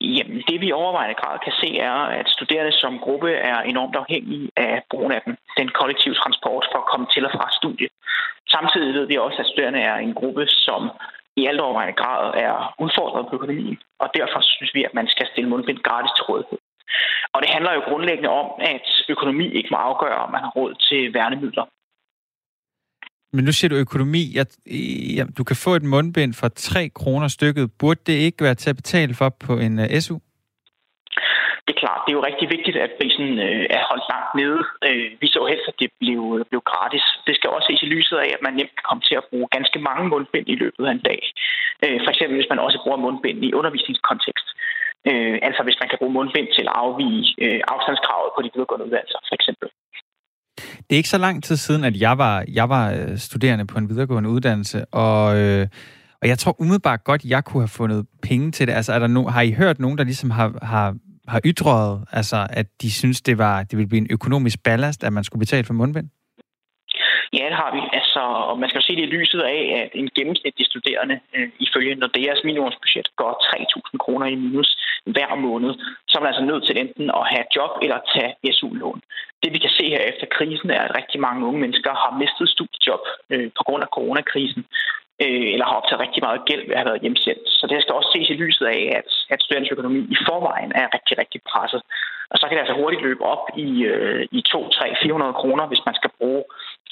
Jamen, 0.00 0.38
det 0.48 0.58
vi 0.64 0.72
overvejende 0.72 1.20
grad 1.22 1.36
kan 1.44 1.54
se 1.62 1.68
er, 1.90 1.98
at 2.20 2.26
studerende 2.36 2.74
som 2.82 2.98
gruppe 2.98 3.30
er 3.32 3.58
enormt 3.72 3.96
afhængige 4.02 4.50
af 4.56 4.82
brugen 4.90 5.12
af 5.12 5.20
den, 5.26 5.34
den 5.58 5.68
kollektive 5.78 6.14
transport 6.14 6.64
for 6.72 6.78
at 6.78 6.90
komme 6.92 7.06
til 7.14 7.26
og 7.28 7.32
fra 7.36 7.46
studie. 7.60 7.88
Samtidig 8.54 8.94
ved 8.94 9.06
vi 9.06 9.16
også, 9.16 9.38
at 9.42 9.46
studerende 9.46 9.80
er 9.90 9.96
en 9.96 10.14
gruppe, 10.14 10.44
som 10.66 10.80
i 11.40 11.46
alt 11.46 11.60
overvejende 11.60 11.96
grad 12.02 12.22
er 12.46 12.74
udfordret 12.84 13.26
på 13.28 13.34
økonomien, 13.38 13.78
og 14.02 14.08
derfor 14.18 14.40
synes 14.42 14.74
vi, 14.74 14.84
at 14.84 14.94
man 14.94 15.08
skal 15.08 15.26
stille 15.32 15.50
mundbind 15.50 15.78
gratis 15.88 16.12
til 16.16 16.24
rådighed. 16.28 16.58
Og 17.34 17.42
det 17.42 17.50
handler 17.54 17.72
jo 17.74 17.82
grundlæggende 17.88 18.30
om, 18.42 18.48
at 18.74 18.86
økonomi 19.08 19.46
ikke 19.58 19.68
må 19.72 19.76
afgøre, 19.76 20.18
om 20.24 20.30
man 20.32 20.44
har 20.46 20.52
råd 20.58 20.72
til 20.88 21.14
værnemidler. 21.14 21.64
Men 23.32 23.44
nu 23.44 23.52
siger 23.52 23.68
du 23.68 23.76
økonomi. 23.76 24.22
Jeg, 24.34 24.46
jeg, 25.16 25.26
du 25.38 25.44
kan 25.44 25.56
få 25.56 25.74
et 25.74 25.82
mundbind 25.82 26.34
for 26.34 26.48
3 26.48 26.88
kroner 26.88 27.28
stykket. 27.28 27.70
Burde 27.80 28.00
det 28.06 28.12
ikke 28.12 28.44
være 28.44 28.54
til 28.54 28.70
at 28.70 28.76
betale 28.76 29.14
for 29.14 29.28
på 29.46 29.52
en 29.66 29.78
øh, 29.78 29.86
uh, 29.94 30.00
SU? 30.00 30.18
Det 31.66 31.72
er 31.74 31.82
klart, 31.84 32.02
det 32.04 32.10
er 32.12 32.18
jo 32.20 32.28
rigtig 32.30 32.46
vigtigt, 32.56 32.76
at 32.84 32.90
prisen 33.00 33.28
øh, 33.46 33.64
er 33.76 33.82
holdt 33.90 34.06
langt 34.12 34.32
nede. 34.40 34.60
Øh, 34.88 35.08
vi 35.22 35.26
så 35.34 35.40
helst, 35.50 35.66
at 35.70 35.80
det 35.82 35.90
blev, 36.02 36.20
øh, 36.36 36.44
blev 36.50 36.62
gratis. 36.72 37.04
Det 37.26 37.34
skal 37.36 37.50
også 37.50 37.66
ses 37.68 37.82
i 37.86 37.92
lyset 37.96 38.16
af, 38.24 38.30
at 38.36 38.44
man 38.46 38.54
nemt 38.58 38.74
kan 38.76 38.86
komme 38.88 39.02
til 39.08 39.16
at 39.20 39.26
bruge 39.30 39.48
ganske 39.56 39.78
mange 39.88 40.04
mundbind 40.12 40.46
i 40.54 40.60
løbet 40.62 40.84
af 40.88 40.92
en 40.94 41.06
dag. 41.10 41.20
Øh, 41.84 41.98
for 42.04 42.10
eksempel 42.12 42.34
hvis 42.36 42.52
man 42.52 42.64
også 42.66 42.78
bruger 42.82 43.04
mundbind 43.06 43.38
i 43.48 43.56
undervisningskontekst. 43.58 44.48
Øh, 45.08 45.36
altså 45.48 45.60
hvis 45.66 45.80
man 45.80 45.88
kan 45.88 45.98
bruge 46.00 46.16
mundbind 46.18 46.48
til 46.56 46.64
at 46.68 46.76
afvige 46.84 47.22
øh, 47.44 47.60
afstandskravet 47.74 48.30
på 48.32 48.40
de 48.42 48.50
videregående 48.54 48.86
uddannelser, 48.86 49.20
for 49.28 49.34
eksempel. 49.38 49.68
Det 50.56 50.90
er 50.90 50.96
ikke 50.96 51.08
så 51.08 51.18
lang 51.18 51.44
tid 51.44 51.56
siden, 51.56 51.84
at 51.84 52.00
jeg 52.00 52.18
var, 52.18 52.44
jeg 52.48 52.68
var 52.68 52.92
øh, 52.92 53.18
studerende 53.18 53.66
på 53.66 53.78
en 53.78 53.88
videregående 53.88 54.30
uddannelse, 54.30 54.84
og, 54.84 55.36
øh, 55.36 55.66
og 56.22 56.28
jeg 56.28 56.38
tror 56.38 56.60
umiddelbart 56.60 57.04
godt, 57.04 57.24
jeg 57.24 57.44
kunne 57.44 57.62
have 57.62 57.68
fundet 57.68 58.06
penge 58.22 58.52
til 58.52 58.66
det. 58.66 58.72
Altså, 58.72 58.92
er 58.92 58.98
der 58.98 59.06
no, 59.06 59.28
har 59.28 59.40
I 59.40 59.52
hørt 59.52 59.80
nogen, 59.80 59.98
der 59.98 60.04
ligesom 60.04 60.30
har, 60.30 60.58
har, 60.62 60.96
har 61.28 61.40
ytret, 61.44 62.04
altså, 62.12 62.46
at 62.50 62.66
de 62.82 62.90
synes, 62.90 63.20
det, 63.20 63.38
var, 63.38 63.62
det 63.62 63.78
ville 63.78 63.88
blive 63.88 64.00
en 64.00 64.06
økonomisk 64.10 64.62
ballast, 64.62 65.04
at 65.04 65.12
man 65.12 65.24
skulle 65.24 65.40
betale 65.40 65.64
for 65.64 65.74
mundbind? 65.74 66.08
Ja, 67.32 67.44
det 67.50 67.56
har 67.62 67.70
vi. 67.76 67.80
Altså, 67.92 68.20
og 68.50 68.58
man 68.58 68.68
skal 68.68 68.80
jo 68.80 68.86
se 68.86 68.96
det 68.96 69.02
i 69.02 69.14
lyset 69.16 69.40
af, 69.40 69.60
at 69.82 69.90
en 70.00 70.10
gennemsnitlig 70.16 70.66
studerende 70.66 71.20
øh, 71.34 71.48
ifølge 71.60 71.94
Nordeas 71.94 72.44
minimumsbudget 72.44 73.08
går 73.16 73.32
3.000 73.42 73.96
kroner 74.04 74.26
i 74.26 74.34
minus 74.34 74.70
hver 75.06 75.34
måned. 75.34 75.72
Så 76.08 76.18
er 76.18 76.22
man 76.22 76.32
altså 76.32 76.44
nødt 76.50 76.66
til 76.66 76.78
enten 76.78 77.10
at 77.10 77.24
have 77.32 77.46
job 77.56 77.72
eller 77.82 77.98
tage 78.14 78.52
SU-lån. 78.52 79.00
Det 79.42 79.52
vi 79.52 79.58
kan 79.58 79.70
se 79.78 79.84
her 79.94 80.02
efter 80.10 80.26
krisen 80.36 80.70
er, 80.70 80.80
at 80.80 80.96
rigtig 80.96 81.20
mange 81.20 81.46
unge 81.46 81.60
mennesker 81.60 81.92
har 82.02 82.18
mistet 82.18 82.48
studiejob 82.48 83.04
øh, 83.30 83.48
på 83.58 83.62
grund 83.66 83.82
af 83.82 83.88
coronakrisen 83.96 84.64
øh, 85.22 85.46
eller 85.52 85.66
har 85.66 85.76
optaget 85.80 86.04
rigtig 86.04 86.22
meget 86.26 86.40
gæld 86.48 86.62
ved 86.66 86.74
at 86.74 86.80
have 86.80 86.90
været 86.90 87.04
hjemsendt. 87.04 87.44
Så 87.58 87.64
det 87.66 87.82
skal 87.82 87.94
også 87.94 88.10
ses 88.14 88.30
i 88.30 88.40
lyset 88.44 88.66
af, 88.66 88.82
at, 88.98 89.08
at 89.32 89.42
studerende 89.42 89.72
økonomi 89.72 90.00
i 90.14 90.16
forvejen 90.28 90.72
er 90.80 90.94
rigtig, 90.96 91.14
rigtig 91.22 91.40
presset. 91.50 91.82
Og 92.30 92.36
så 92.38 92.44
kan 92.46 92.54
det 92.54 92.64
altså 92.64 92.80
hurtigt 92.80 93.02
løbe 93.02 93.22
op 93.34 93.44
i, 93.66 93.68
øh, 93.92 94.22
i 94.38 94.40
2, 94.42 94.68
3, 94.68 94.96
400 95.02 95.32
kroner, 95.40 95.64
hvis 95.66 95.86
man 95.86 95.94
skal 95.94 96.10
bruge 96.18 96.44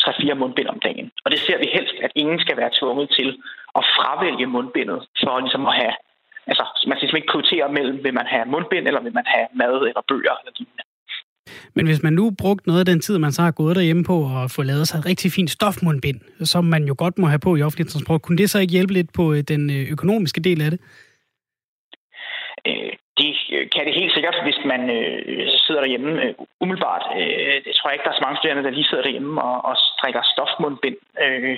3-4 0.05 0.35
mundbind 0.43 0.69
om 0.75 0.81
dagen. 0.87 1.07
Og 1.25 1.29
det 1.33 1.41
ser 1.47 1.59
vi 1.63 1.69
helst, 1.77 1.97
at 2.07 2.13
ingen 2.23 2.39
skal 2.45 2.57
være 2.57 2.71
tvunget 2.79 3.09
til 3.19 3.29
at 3.79 3.83
fravælge 3.97 4.47
mundbindet 4.57 4.99
for 5.21 5.41
ligesom 5.41 5.67
at 5.71 5.75
have... 5.83 5.95
Altså, 6.51 6.65
man 6.89 6.97
skal 6.97 7.05
ligesom 7.05 7.21
ikke 7.21 7.33
prioritere 7.33 7.67
mellem, 7.77 7.97
vil 8.05 8.15
man 8.21 8.27
have 8.35 8.45
mundbind, 8.55 8.85
eller 8.89 9.03
vil 9.07 9.15
man 9.21 9.27
have 9.35 9.47
mad 9.61 9.75
eller 9.91 10.03
bøger 10.11 10.35
eller 10.41 10.53
lignende. 10.59 10.85
Men 11.77 11.87
hvis 11.87 12.03
man 12.03 12.13
nu 12.13 12.31
brugte 12.31 12.69
noget 12.69 12.81
af 12.81 12.87
den 12.87 13.01
tid, 13.01 13.19
man 13.19 13.33
så 13.33 13.43
har 13.43 13.51
gået 13.51 13.77
derhjemme 13.77 14.05
på 14.05 14.17
at 14.43 14.51
få 14.51 14.63
lavet 14.63 14.89
sig 14.89 14.99
et 14.99 15.07
rigtig 15.07 15.33
fint 15.33 15.51
stofmundbind, 15.51 16.21
som 16.45 16.65
man 16.65 16.85
jo 16.85 16.95
godt 16.99 17.19
må 17.19 17.27
have 17.27 17.39
på 17.39 17.57
i 17.57 17.63
offentlig 17.63 17.89
transport, 17.89 18.23
kunne 18.23 18.39
det 18.39 18.51
så 18.51 18.59
ikke 18.59 18.73
hjælpe 18.73 18.93
lidt 18.93 19.13
på 19.13 19.33
øh, 19.33 19.41
den 19.41 19.71
øh, 19.71 19.93
økonomiske 19.93 20.41
del 20.41 20.61
af 20.63 20.71
det? 20.71 20.81
Det 23.21 23.31
øh, 23.55 23.71
kan 23.75 23.87
det 23.87 23.95
helt 24.01 24.15
sikkert, 24.15 24.37
hvis 24.43 24.61
man 24.65 24.83
øh, 24.91 25.49
sidder 25.65 25.81
derhjemme 25.81 26.11
øh, 26.23 26.35
umiddelbart. 26.61 27.05
Øh, 27.19 27.57
jeg 27.69 27.75
tror 27.77 27.91
ikke, 27.91 28.05
der 28.05 28.11
er 28.11 28.19
så 28.19 28.27
mange 28.27 28.39
studerende, 28.39 28.65
der 28.65 28.77
lige 28.77 28.89
sidder 28.89 29.05
derhjemme 29.05 29.43
og, 29.43 29.57
og 29.69 29.75
strikker 29.77 30.23
stofmundbind. 30.33 30.99
Øh, 31.25 31.57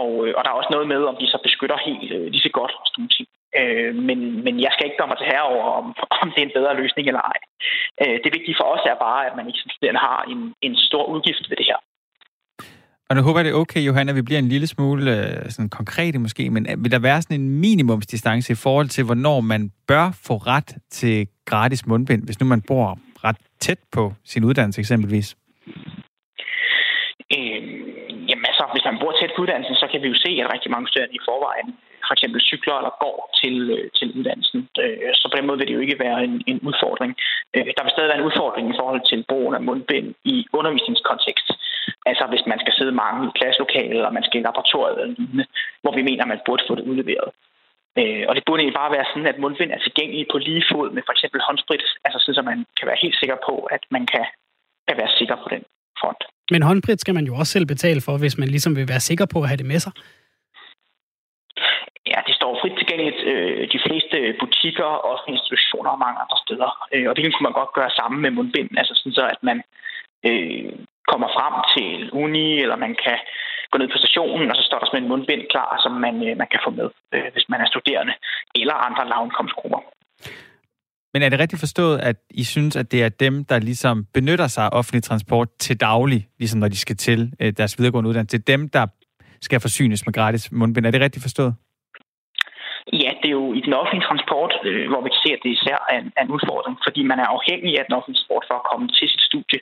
og, 0.00 0.10
øh, 0.26 0.32
og 0.36 0.40
der 0.44 0.50
er 0.50 0.60
også 0.60 0.72
noget 0.72 0.88
med, 0.92 1.00
om 1.10 1.16
de 1.20 1.26
så 1.26 1.38
beskytter 1.46 1.78
helt 1.88 2.12
øh, 2.16 2.26
lige 2.32 2.46
så 2.46 2.52
godt 2.60 2.72
og 2.80 2.86
sådan 2.86 3.08
ting. 3.16 3.28
Øh, 3.58 3.94
men, 4.08 4.18
men 4.44 4.54
jeg 4.64 4.70
skal 4.72 4.86
ikke 4.86 4.98
gøre 4.98 5.12
mig 5.12 5.18
til 5.18 5.30
herre 5.32 5.50
over, 5.54 5.66
om, 5.80 5.86
om 6.22 6.28
det 6.32 6.40
er 6.40 6.48
en 6.48 6.58
bedre 6.58 6.78
løsning 6.80 7.04
eller 7.08 7.24
ej. 7.32 7.38
Øh, 8.02 8.16
det 8.24 8.34
vigtige 8.36 8.58
for 8.60 8.66
os 8.74 8.84
er 8.92 9.04
bare, 9.06 9.26
at 9.28 9.36
man 9.36 9.46
ikke 9.46 9.62
som 9.62 9.70
studerende 9.70 10.06
har 10.08 10.20
en, 10.32 10.40
en 10.66 10.76
stor 10.88 11.04
udgift 11.12 11.44
ved 11.50 11.56
det 11.56 11.70
her. 11.70 11.80
Og 13.08 13.16
nu 13.16 13.22
håber 13.22 13.38
jeg, 13.38 13.44
det 13.44 13.52
er 13.52 13.62
okay, 13.64 13.82
Johanna, 13.88 14.10
at 14.12 14.16
vi 14.16 14.22
bliver 14.22 14.38
en 14.38 14.48
lille 14.48 14.66
smule 14.66 15.02
øh, 15.16 15.50
sådan 15.50 15.68
konkrete 15.68 16.18
måske, 16.18 16.50
men 16.50 16.66
øh, 16.70 16.84
vil 16.84 16.92
der 16.92 16.98
være 16.98 17.22
sådan 17.22 17.40
en 17.40 17.60
minimumsdistance 17.60 18.52
i 18.52 18.56
forhold 18.56 18.88
til, 18.88 19.04
hvornår 19.04 19.40
man 19.40 19.72
bør 19.88 20.06
få 20.26 20.34
ret 20.36 20.70
til 20.90 21.28
gratis 21.44 21.86
mundbind, 21.86 22.22
hvis 22.24 22.40
nu 22.40 22.46
man 22.46 22.62
bor 22.68 22.98
ret 23.24 23.36
tæt 23.60 23.78
på 23.92 24.12
sin 24.24 24.44
uddannelse 24.44 24.80
eksempelvis? 24.80 25.36
Øh, 27.36 27.60
jamen 28.28 28.46
altså, 28.50 28.64
hvis 28.74 28.84
man 28.88 28.96
bor 29.00 29.12
tæt 29.20 29.32
på 29.36 29.42
uddannelsen, 29.42 29.76
så 29.82 29.86
kan 29.92 30.02
vi 30.02 30.08
jo 30.08 30.16
se, 30.24 30.30
at 30.42 30.52
rigtig 30.54 30.70
mange 30.70 30.88
studerende 30.88 31.14
i 31.14 31.26
forvejen 31.28 31.68
for 32.08 32.14
eksempel 32.16 32.40
cykler 32.50 32.74
eller 32.80 32.94
går 33.04 33.18
til, 33.40 33.56
øh, 33.76 33.86
til 33.98 34.08
uddannelsen. 34.18 34.60
Øh, 34.82 35.10
så 35.20 35.24
på 35.28 35.36
den 35.38 35.46
måde 35.46 35.58
vil 35.58 35.68
det 35.68 35.78
jo 35.78 35.84
ikke 35.86 36.02
være 36.06 36.18
en, 36.28 36.34
en 36.50 36.58
udfordring. 36.68 37.12
Øh, 37.54 37.70
der 37.76 37.82
vil 37.82 37.94
stadig 37.94 38.08
være 38.10 38.20
en 38.20 38.28
udfordring 38.28 38.66
i 38.68 38.78
forhold 38.80 39.02
til 39.10 39.24
brugen 39.30 39.54
af 39.58 39.62
mundbind 39.68 40.08
i 40.34 40.36
undervisningskontekst. 40.58 41.48
Altså 42.10 42.24
hvis 42.30 42.44
man 42.46 42.58
skal 42.62 42.74
sidde 42.78 43.00
mange 43.02 43.20
i 43.28 43.36
klasselokalet, 43.38 43.96
eller 43.98 44.16
man 44.16 44.26
skal 44.26 44.40
i 44.40 44.46
laboratoriet 44.48 44.96
eller 45.00 45.14
lignende, 45.18 45.46
hvor 45.82 45.92
vi 45.98 46.02
mener, 46.08 46.32
man 46.32 46.40
burde 46.46 46.64
få 46.68 46.74
det 46.74 46.88
udleveret. 46.90 47.30
Og 48.28 48.32
det 48.36 48.42
burde 48.46 48.60
egentlig 48.60 48.80
bare 48.82 48.94
være 48.96 49.06
sådan, 49.10 49.30
at 49.32 49.38
mundbind 49.42 49.70
er 49.72 49.78
tilgængelig 49.86 50.26
på 50.32 50.38
lige 50.38 50.64
fod 50.72 50.88
med 50.90 51.02
for 51.06 51.12
eksempel 51.16 51.40
håndsprit, 51.48 51.84
altså 52.04 52.18
sådan, 52.18 52.38
at 52.38 52.44
man 52.50 52.58
kan 52.78 52.86
være 52.90 53.02
helt 53.04 53.16
sikker 53.20 53.36
på, 53.48 53.54
at 53.74 53.82
man 53.90 54.04
kan, 54.12 54.24
kan 54.88 54.96
være 55.00 55.12
sikker 55.18 55.36
på 55.42 55.48
den 55.54 55.62
front. 56.00 56.22
Men 56.50 56.62
håndsprit 56.62 57.00
skal 57.00 57.14
man 57.14 57.26
jo 57.28 57.34
også 57.40 57.52
selv 57.52 57.66
betale 57.66 58.00
for, 58.06 58.14
hvis 58.18 58.38
man 58.38 58.48
ligesom 58.48 58.76
vil 58.76 58.88
være 58.88 59.06
sikker 59.08 59.26
på 59.32 59.38
at 59.42 59.48
have 59.48 59.60
det 59.62 59.66
med 59.72 59.80
sig. 59.84 59.92
Ja, 62.12 62.20
det 62.26 62.34
står 62.34 62.58
frit 62.60 62.76
tilgængeligt 62.78 63.20
øh, 63.30 63.62
de 63.74 63.80
fleste 63.86 64.16
butikker, 64.40 64.90
og 65.08 65.16
institutioner 65.34 65.90
og 65.90 65.98
mange 65.98 66.18
andre 66.24 66.38
steder. 66.44 66.70
Øh, 66.94 67.06
og 67.08 67.16
det 67.16 67.22
kunne 67.24 67.48
man 67.48 67.58
godt 67.60 67.72
gøre 67.78 67.90
sammen 67.90 68.18
med 68.22 68.30
mundbind, 68.30 68.70
altså 68.80 68.94
sådan 68.94 69.18
så, 69.18 69.24
at 69.34 69.40
man 69.48 69.58
øh, 70.28 70.72
kommer 71.10 71.28
frem 71.36 71.54
til 71.74 71.90
uni, 72.22 72.48
eller 72.62 72.76
man 72.86 72.94
kan 73.04 73.18
gå 73.70 73.76
ned 73.78 73.88
på 73.92 73.98
stationen, 74.02 74.50
og 74.50 74.56
så 74.56 74.62
står 74.68 74.78
der 74.78 74.86
sådan 74.86 75.02
en 75.02 75.08
mundbind 75.12 75.42
klar, 75.52 75.70
som 75.84 75.92
man, 76.04 76.14
øh, 76.28 76.36
man 76.42 76.48
kan 76.52 76.60
få 76.66 76.70
med, 76.80 76.88
øh, 77.14 77.28
hvis 77.34 77.46
man 77.52 77.60
er 77.60 77.68
studerende, 77.72 78.14
eller 78.60 78.74
andre 78.86 79.08
lavindkomstgrupper. 79.12 79.80
Men 81.12 81.22
er 81.22 81.28
det 81.28 81.38
rigtigt 81.40 81.60
forstået, 81.60 81.98
at 81.98 82.16
I 82.30 82.44
synes, 82.44 82.76
at 82.76 82.92
det 82.92 83.02
er 83.02 83.08
dem, 83.08 83.44
der 83.44 83.58
ligesom 83.58 83.96
benytter 84.14 84.46
sig 84.46 84.64
af 84.64 84.70
offentlig 84.72 85.02
transport 85.02 85.48
til 85.58 85.80
daglig, 85.80 86.28
ligesom 86.38 86.60
når 86.60 86.68
de 86.68 86.78
skal 86.78 86.96
til 86.96 87.32
øh, 87.40 87.52
deres 87.52 87.78
videregående 87.78 88.08
uddannelse, 88.10 88.38
det 88.38 88.48
er 88.48 88.56
dem, 88.56 88.68
der 88.68 88.86
skal 89.40 89.60
forsynes 89.60 90.06
med 90.06 90.14
gratis 90.14 90.52
mundbind. 90.52 90.86
Er 90.86 90.90
det 90.90 91.00
rigtigt 91.00 91.22
forstået? 91.22 91.54
Ja, 93.16 93.20
det 93.22 93.28
er 93.32 93.38
jo 93.42 93.46
i 93.58 93.60
den 93.66 93.74
offentlige 93.80 94.06
transport, 94.08 94.52
øh, 94.68 94.84
hvor 94.90 95.00
vi 95.04 95.10
kan 95.12 95.22
se, 95.24 95.30
at 95.36 95.42
det 95.44 95.50
især 95.56 95.78
er 95.92 95.98
en, 96.02 96.08
er 96.18 96.22
en 96.24 96.34
udfordring, 96.36 96.76
fordi 96.86 97.00
man 97.10 97.18
er 97.22 97.28
afhængig 97.36 97.72
af 97.78 97.84
den 97.86 97.96
offentlige 97.96 98.18
transport 98.18 98.44
for 98.48 98.56
at 98.60 98.68
komme 98.70 98.86
til 98.98 99.06
sit 99.12 99.24
studie. 99.30 99.60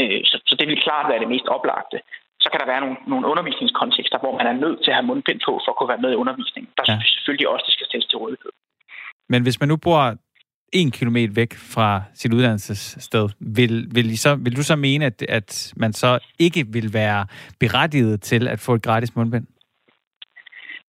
Øh, 0.00 0.20
så, 0.30 0.36
så 0.48 0.54
det 0.58 0.66
vil 0.68 0.84
klart 0.86 1.06
være 1.10 1.22
det 1.22 1.32
mest 1.34 1.46
oplagte. 1.56 1.98
Så 2.42 2.48
kan 2.50 2.60
der 2.60 2.72
være 2.72 2.82
nogle, 2.84 2.96
nogle 3.12 3.26
undervisningskontekster, 3.32 4.18
hvor 4.22 4.34
man 4.38 4.46
er 4.52 4.56
nødt 4.64 4.78
til 4.80 4.90
at 4.90 4.96
have 4.98 5.10
mundbind 5.10 5.40
på 5.46 5.52
for 5.62 5.70
at 5.72 5.76
kunne 5.78 5.92
være 5.94 6.04
med 6.04 6.12
i 6.12 6.20
undervisningen. 6.22 6.70
Der 6.76 6.84
ja. 6.86 6.92
synes 6.92 7.12
selvfølgelig 7.16 7.48
også, 7.52 7.64
det 7.66 7.74
skal 7.76 7.86
stilles 7.86 8.08
til 8.10 8.18
rådighed. 8.22 8.52
Men 9.32 9.40
hvis 9.42 9.60
man 9.60 9.68
nu 9.72 9.76
bor 9.86 10.00
en 10.72 10.90
kilometer 10.90 11.32
væk 11.34 11.52
fra 11.74 12.02
sit 12.14 12.32
uddannelsessted, 12.34 13.28
vil, 13.40 13.74
vil, 13.96 14.10
I 14.10 14.16
så, 14.16 14.34
vil 14.44 14.56
du 14.56 14.62
så 14.62 14.76
mene, 14.76 15.04
at, 15.04 15.22
at 15.28 15.72
man 15.76 15.92
så 15.92 16.10
ikke 16.38 16.62
vil 16.76 16.88
være 16.94 17.26
berettiget 17.60 18.22
til 18.22 18.48
at 18.48 18.60
få 18.60 18.74
et 18.74 18.82
gratis 18.82 19.16
mundbind? 19.16 19.46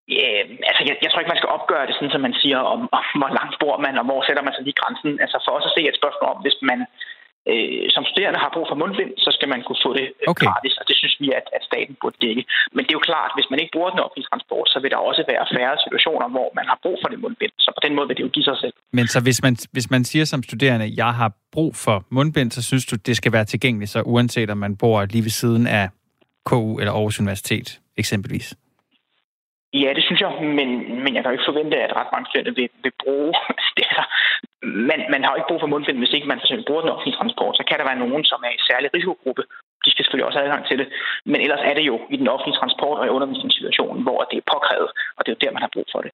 Ja, 0.09 0.36
jeg, 0.88 0.95
jeg 1.03 1.09
tror 1.09 1.19
ikke, 1.21 1.33
man 1.33 1.41
skal 1.41 1.55
opgøre 1.57 1.88
det 1.88 1.95
sådan, 1.95 2.15
som 2.15 2.23
man 2.27 2.35
siger, 2.41 2.59
om, 2.73 2.81
om 2.97 3.03
hvor 3.21 3.31
langt 3.39 3.55
bor 3.61 3.75
man, 3.85 3.95
og 4.01 4.05
hvor 4.09 4.21
sætter 4.27 4.43
man 4.47 4.53
sig 4.55 4.63
lige 4.65 4.79
grænsen. 4.81 5.11
Altså 5.23 5.38
for 5.45 5.51
os 5.57 5.69
at 5.69 5.75
se 5.75 5.81
et 5.89 5.99
spørgsmål 6.01 6.29
om, 6.33 6.39
hvis 6.45 6.57
man 6.69 6.79
øh, 7.51 7.85
som 7.95 8.03
studerende 8.09 8.39
har 8.43 8.51
brug 8.55 8.65
for 8.69 8.77
mundbind, 8.81 9.11
så 9.25 9.29
skal 9.38 9.49
man 9.53 9.59
kunne 9.67 9.81
få 9.85 9.91
det 9.99 10.07
øh, 10.21 10.31
okay. 10.31 10.47
gratis, 10.47 10.75
og 10.79 10.85
det 10.89 10.95
synes 11.01 11.15
vi, 11.23 11.27
at, 11.39 11.45
at 11.57 11.61
staten 11.69 11.93
burde 12.01 12.17
dække. 12.25 12.43
Men 12.75 12.81
det 12.83 12.91
er 12.91 12.99
jo 12.99 13.05
klart, 13.11 13.29
at 13.31 13.35
hvis 13.38 13.49
man 13.51 13.59
ikke 13.61 13.73
bruger 13.75 13.91
den 13.93 14.01
offentlige 14.05 14.27
transport, 14.31 14.67
så 14.73 14.77
vil 14.81 14.89
der 14.93 14.99
også 15.09 15.21
være 15.31 15.43
færre 15.57 15.75
situationer, 15.85 16.27
hvor 16.35 16.49
man 16.59 16.65
har 16.71 16.77
brug 16.83 16.97
for 17.01 17.09
det 17.11 17.19
mundbind. 17.23 17.53
Så 17.65 17.69
på 17.77 17.81
den 17.85 17.93
måde 17.95 18.07
vil 18.07 18.17
det 18.17 18.23
jo 18.27 18.31
give 18.38 18.47
sig 18.49 18.57
selv. 18.63 18.75
Men 18.97 19.05
så 19.13 19.19
hvis 19.27 19.39
man, 19.45 19.53
hvis 19.75 19.88
man 19.95 20.01
siger 20.11 20.25
som 20.31 20.39
studerende, 20.49 20.88
jeg 21.03 21.11
har 21.21 21.29
brug 21.55 21.71
for 21.85 21.97
mundbind, 22.17 22.49
så 22.57 22.61
synes 22.69 22.85
du, 22.91 22.95
det 23.07 23.15
skal 23.19 23.31
være 23.38 23.45
tilgængeligt, 23.53 23.91
så 23.95 23.99
uanset 24.13 24.49
om 24.49 24.59
man 24.65 24.73
bor 24.81 24.97
lige 25.13 25.23
ved 25.27 25.35
siden 25.41 25.67
af 25.79 25.85
KU 26.49 26.79
eller 26.79 26.93
Aarhus 26.93 27.19
Universitet 27.19 27.67
eksempelvis? 27.97 28.47
Ja, 29.74 29.89
det 29.97 30.03
synes 30.03 30.22
jeg, 30.22 30.32
men, 30.59 30.70
men 31.03 31.11
jeg 31.13 31.22
kan 31.22 31.32
jo 31.32 31.38
ikke 31.38 31.51
forvente, 31.51 31.78
at 31.86 31.95
ret 31.99 32.13
mange 32.13 32.28
studerende 32.28 32.55
vil, 32.59 32.70
vil 32.84 32.95
bruge 33.03 33.34
det. 33.78 33.88
her. 33.95 34.05
man, 34.89 34.99
man 35.13 35.22
har 35.24 35.32
jo 35.32 35.39
ikke 35.39 35.51
brug 35.51 35.61
for 35.61 35.72
mundbind, 35.74 35.97
hvis 35.99 36.15
ikke 36.15 36.32
man 36.32 36.39
for 36.41 36.68
bruger 36.68 36.84
den 36.84 36.93
offentlige 36.93 37.18
transport. 37.20 37.57
Så 37.59 37.63
kan 37.68 37.78
der 37.78 37.89
være 37.89 38.03
nogen, 38.05 38.24
som 38.32 38.39
er 38.47 38.53
i 38.57 38.65
særlig 38.70 38.88
risikogruppe. 38.95 39.43
De 39.84 39.89
skal 39.91 40.03
selvfølgelig 40.03 40.28
også 40.30 40.39
have 40.39 40.47
adgang 40.47 40.65
til 40.68 40.78
det. 40.82 40.88
Men 41.32 41.39
ellers 41.45 41.63
er 41.70 41.74
det 41.78 41.86
jo 41.91 41.95
i 42.13 42.18
den 42.22 42.28
offentlige 42.34 42.59
transport 42.59 42.97
og 42.99 43.05
i 43.05 43.15
undervisningssituationen, 43.15 44.01
hvor 44.07 44.20
det 44.30 44.38
er 44.38 44.51
påkrævet, 44.53 44.89
og 45.18 45.22
det 45.22 45.30
er 45.30 45.36
jo 45.36 45.43
der, 45.43 45.55
man 45.55 45.63
har 45.65 45.72
brug 45.76 45.88
for 45.93 46.01
det. 46.05 46.11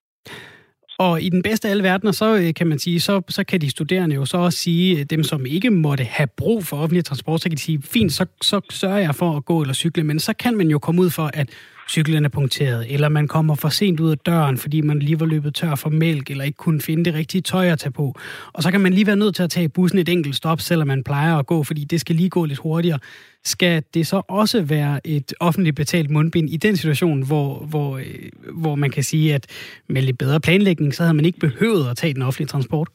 Og 1.00 1.22
i 1.22 1.30
den 1.30 1.42
bedste 1.44 1.68
af 1.68 1.72
alle 1.72 1.84
verdener, 1.84 2.12
så 2.12 2.28
øh, 2.36 2.54
kan 2.54 2.68
man 2.68 2.80
sige, 2.80 3.00
så, 3.08 3.22
så 3.30 3.42
kan 3.50 3.62
de 3.62 3.70
studerende 3.70 4.16
jo 4.16 4.26
så 4.26 4.38
også 4.38 4.60
sige, 4.60 5.00
øh, 5.00 5.06
dem 5.14 5.24
som 5.24 5.46
ikke 5.46 5.70
måtte 5.70 6.04
have 6.04 6.30
brug 6.38 6.64
for 6.64 6.78
offentlig 6.78 7.06
transport, 7.06 7.42
så 7.42 7.50
kan 7.50 7.58
de 7.58 7.62
sige, 7.62 7.82
fint, 7.94 8.12
så, 8.14 8.26
så 8.42 8.62
sørger 8.70 8.98
jeg 8.98 9.16
for 9.16 9.38
at 9.38 9.46
gå 9.46 9.62
eller 9.62 9.74
cykle, 9.74 10.04
men 10.04 10.20
så 10.20 10.34
kan 10.44 10.58
man 10.58 10.68
jo 10.68 10.80
komme 10.80 11.02
ud 11.02 11.10
for, 11.10 11.30
at 11.34 11.48
cyklen 11.90 12.26
er 12.26 12.30
punkteret, 12.30 12.94
eller 12.94 13.10
man 13.10 13.28
kommer 13.28 13.56
for 13.56 13.70
sent 13.70 14.00
ud 14.00 14.12
af 14.12 14.18
døren, 14.18 14.58
fordi 14.58 14.82
man 14.82 15.00
lige 15.00 15.20
var 15.20 15.26
løbet 15.26 15.56
tør 15.56 15.76
for 15.76 15.90
mælk, 15.90 16.30
eller 16.30 16.44
ikke 16.44 16.58
kunne 16.58 16.82
finde 16.82 17.06
det 17.06 17.14
rigtige 17.14 17.42
tøj 17.42 17.66
at 17.66 17.80
tage 17.80 17.92
på. 17.92 18.14
Og 18.54 18.64
så 18.64 18.72
kan 18.72 18.82
man 18.82 18.94
lige 18.94 19.08
være 19.08 19.16
nødt 19.16 19.36
til 19.36 19.44
at 19.44 19.50
tage 19.50 19.70
bussen 19.70 20.00
et 20.00 20.10
enkelt 20.10 20.36
stop, 20.36 20.60
selvom 20.60 20.88
man 20.88 21.04
plejer 21.04 21.38
at 21.38 21.46
gå, 21.46 21.64
fordi 21.64 21.84
det 21.84 22.00
skal 22.00 22.16
lige 22.16 22.30
gå 22.30 22.46
lidt 22.46 22.60
hurtigere. 22.60 23.00
Skal 23.44 23.84
det 23.94 24.08
så 24.08 24.22
også 24.30 24.62
være 24.62 25.00
et 25.06 25.34
offentligt 25.40 25.76
betalt 25.76 26.10
mundbind 26.10 26.50
i 26.50 26.58
den 26.58 26.78
situation, 26.78 27.28
hvor, 27.28 27.66
hvor, 27.70 27.98
øh, 27.98 28.30
hvor 28.62 28.76
man 28.76 28.90
kan 28.90 29.04
sige, 29.04 29.34
at 29.34 29.48
med 29.90 30.02
lidt 30.02 30.18
bedre 30.18 30.40
planlægning, 30.40 30.94
så 30.94 31.04
havde 31.04 31.14
man 31.14 31.26
ikke 31.26 31.40
behøvet 31.40 31.90
at 31.90 31.98
tage 31.98 32.14
den 32.14 32.22
offentlige 32.22 32.48
transport? 32.48 32.88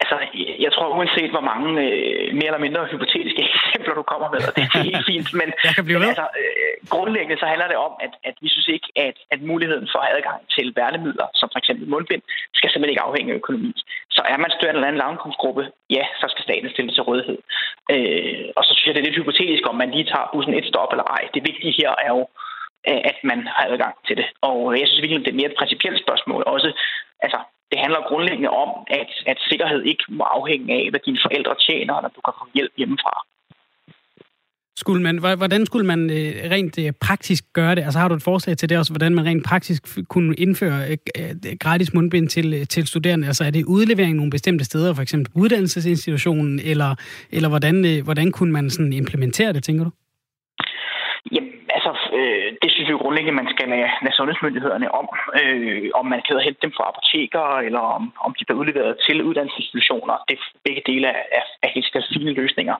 Altså, 0.00 0.16
jeg 0.64 0.72
tror 0.72 0.96
uanset 0.96 1.30
hvor 1.30 1.44
mange 1.52 1.68
øh, 1.86 2.34
mere 2.34 2.48
eller 2.50 2.64
mindre 2.66 2.82
hypotetiske 2.92 3.42
eksempler, 3.86 4.02
du 4.02 4.10
kommer 4.12 4.28
med, 4.34 4.42
og 4.48 4.52
det 4.56 4.62
er 4.64 4.82
helt 4.88 5.04
fint, 5.12 5.28
men, 5.40 5.48
jeg 5.66 5.74
kan 5.76 5.84
blive 5.86 5.98
men 5.98 6.08
altså, 6.12 6.28
øh, 6.40 6.72
grundlæggende 6.94 7.40
så 7.42 7.46
handler 7.52 7.68
det 7.72 7.78
om, 7.86 7.92
at, 8.04 8.12
at 8.28 8.36
vi 8.44 8.48
synes 8.54 8.68
ikke, 8.76 8.88
at, 9.06 9.16
at 9.34 9.40
muligheden 9.50 9.88
for 9.94 10.00
adgang 10.14 10.40
til 10.54 10.66
værnemidler, 10.78 11.28
som 11.40 11.48
for 11.52 11.58
eksempel 11.62 11.84
mundbind, 11.94 12.22
skal 12.58 12.68
simpelthen 12.70 12.94
ikke 12.94 13.08
afhænge 13.08 13.32
af 13.32 13.36
økonomi. 13.42 13.72
Så 14.16 14.22
er 14.32 14.38
man 14.42 14.50
studerende 14.50 14.78
eller 14.78 14.90
anden 14.90 15.02
lavindkomstgruppe, 15.02 15.62
ja, 15.96 16.04
så 16.20 16.26
skal 16.32 16.42
staten 16.46 16.70
stille 16.74 16.92
til 16.92 17.06
rådighed. 17.08 17.38
Øh, 17.94 18.46
og 18.56 18.62
så 18.66 18.70
synes 18.72 18.86
jeg, 18.86 18.94
det 18.94 19.02
er 19.02 19.08
lidt 19.08 19.20
hypotetisk, 19.20 19.62
om 19.70 19.76
man 19.82 19.90
lige 19.96 20.10
tager 20.12 20.30
bussen 20.32 20.54
et 20.54 20.70
stop 20.72 20.90
eller 20.92 21.08
ej. 21.16 21.22
Det 21.34 21.42
vigtige 21.50 21.76
her 21.80 21.90
er 22.06 22.10
jo, 22.16 22.22
øh, 22.88 23.00
at 23.10 23.18
man 23.30 23.38
har 23.54 23.64
adgang 23.72 23.94
til 24.06 24.16
det. 24.20 24.26
Og 24.48 24.58
jeg 24.80 24.86
synes 24.86 25.02
virkelig, 25.02 25.24
det 25.26 25.32
er 25.32 25.40
mere 25.40 25.50
et 25.52 25.60
principielt 25.60 25.98
spørgsmål. 26.04 26.42
Også, 26.54 26.68
altså, 27.24 27.38
det 27.70 27.78
handler 27.84 28.08
grundlæggende 28.10 28.50
om, 28.64 28.70
at, 29.00 29.10
at 29.26 29.38
sikkerhed 29.50 29.82
ikke 29.90 30.04
må 30.08 30.24
afhænge 30.38 30.68
af, 30.78 30.84
hvad 30.90 31.00
dine 31.06 31.24
forældre 31.26 31.54
tjener, 31.66 31.94
når 32.00 32.12
du 32.16 32.20
kan 32.26 32.34
få 32.40 32.46
hjælp 32.54 32.72
hjemmefra. 32.80 33.14
Skulle 34.78 35.02
man, 35.02 35.18
hvordan 35.18 35.66
skulle 35.66 35.86
man 35.86 36.10
øh, 36.10 36.50
rent 36.50 36.78
øh, 36.78 36.92
praktisk 37.00 37.44
gøre 37.52 37.74
det? 37.74 37.82
Altså 37.82 37.98
har 37.98 38.08
du 38.08 38.14
et 38.14 38.22
forslag 38.22 38.56
til 38.56 38.68
det 38.68 38.78
også, 38.78 38.92
hvordan 38.92 39.14
man 39.14 39.24
rent 39.24 39.44
praktisk 39.44 40.08
kunne 40.08 40.34
indføre 40.34 40.90
øh, 40.90 41.34
gratis 41.60 41.94
mundbind 41.94 42.28
til, 42.28 42.66
til 42.66 42.86
studerende? 42.86 43.26
Altså 43.26 43.44
er 43.44 43.50
det 43.50 43.64
udlevering 43.64 44.16
nogle 44.16 44.30
bestemte 44.30 44.64
steder, 44.64 44.94
for 44.94 45.02
eksempel 45.02 45.32
uddannelsesinstitutionen, 45.34 46.60
eller, 46.60 46.94
eller 47.30 47.48
hvordan, 47.48 48.00
hvordan 48.04 48.32
kunne 48.32 48.52
man 48.52 48.70
sådan 48.70 48.92
implementere 48.92 49.52
det, 49.52 49.64
tænker 49.64 49.84
du? 49.84 49.90
Jamen, 51.32 51.50
øh, 52.18 52.48
det 52.62 52.68
synes 52.70 52.88
vi 52.88 52.94
jo 52.96 53.02
grundlæggende, 53.02 53.40
man 53.42 53.52
skal 53.54 53.68
lade, 53.68 53.90
lade 54.04 54.16
sundhedsmyndighederne 54.16 54.88
om. 55.00 55.06
Øh, 55.40 55.90
om 56.00 56.06
man 56.12 56.20
kan 56.26 56.46
hente 56.46 56.64
dem 56.64 56.72
fra 56.76 56.88
apoteker, 56.92 57.44
eller 57.66 57.82
om, 57.96 58.04
om 58.26 58.30
de 58.38 58.44
bliver 58.44 58.60
udleveret 58.60 58.92
til 59.06 59.24
uddannelsesinstitutioner. 59.28 60.16
Det 60.28 60.34
er 60.38 60.42
begge 60.66 60.82
dele 60.90 61.06
af, 61.16 61.22
af, 61.38 61.44
af 61.64 61.68
helt 61.74 61.86
fine 62.14 62.32
løsninger. 62.40 62.76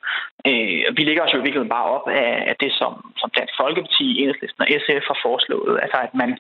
Øh, 0.48 0.84
vi 0.96 1.02
ligger 1.04 1.22
os 1.24 1.32
jo 1.34 1.38
i 1.38 1.44
virkeligheden 1.46 1.76
bare 1.76 1.90
op 1.96 2.06
af, 2.08 2.32
af 2.50 2.56
det, 2.62 2.72
som, 2.80 2.92
som 3.20 3.30
Dansk 3.38 3.54
Folkeparti, 3.62 4.06
Enhedslisten 4.20 4.62
og 4.64 4.68
SF 4.82 5.04
har 5.12 5.18
foreslået. 5.26 5.74
Altså, 5.82 5.98
at 6.06 6.14
man, 6.20 6.30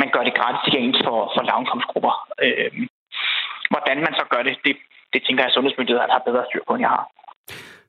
man 0.00 0.08
gør 0.14 0.22
det 0.24 0.38
gratis 0.38 0.60
tilgængeligt 0.64 1.04
for, 1.06 1.18
for 1.34 1.42
lavindkomstgrupper. 1.48 2.14
Øh, 2.44 2.70
hvordan 3.72 3.98
man 4.06 4.14
så 4.20 4.24
gør 4.32 4.42
det, 4.48 4.54
det, 4.66 4.76
det 5.12 5.20
tænker 5.22 5.42
jeg, 5.42 5.50
at 5.50 5.54
sundhedsmyndighederne 5.56 6.12
har 6.16 6.28
bedre 6.28 6.44
styr 6.48 6.62
på, 6.66 6.74
end 6.74 6.84
jeg 6.86 6.94
har. 6.96 7.06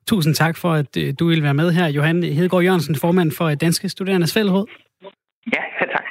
Tusind 0.08 0.34
tak 0.34 0.56
for, 0.56 0.72
at 0.72 0.96
øh, 0.96 1.14
du 1.18 1.28
vil 1.28 1.42
være 1.42 1.54
med 1.54 1.72
her. 1.72 1.86
Johan 1.88 2.22
Hedegaard 2.22 2.62
Jørgensen, 2.62 2.96
formand 2.96 3.32
for 3.32 3.54
Danske 3.54 3.88
Studerendes 3.88 4.34
Fællesråd. 4.34 4.66
Ja, 5.52 5.62
tak. 5.80 6.04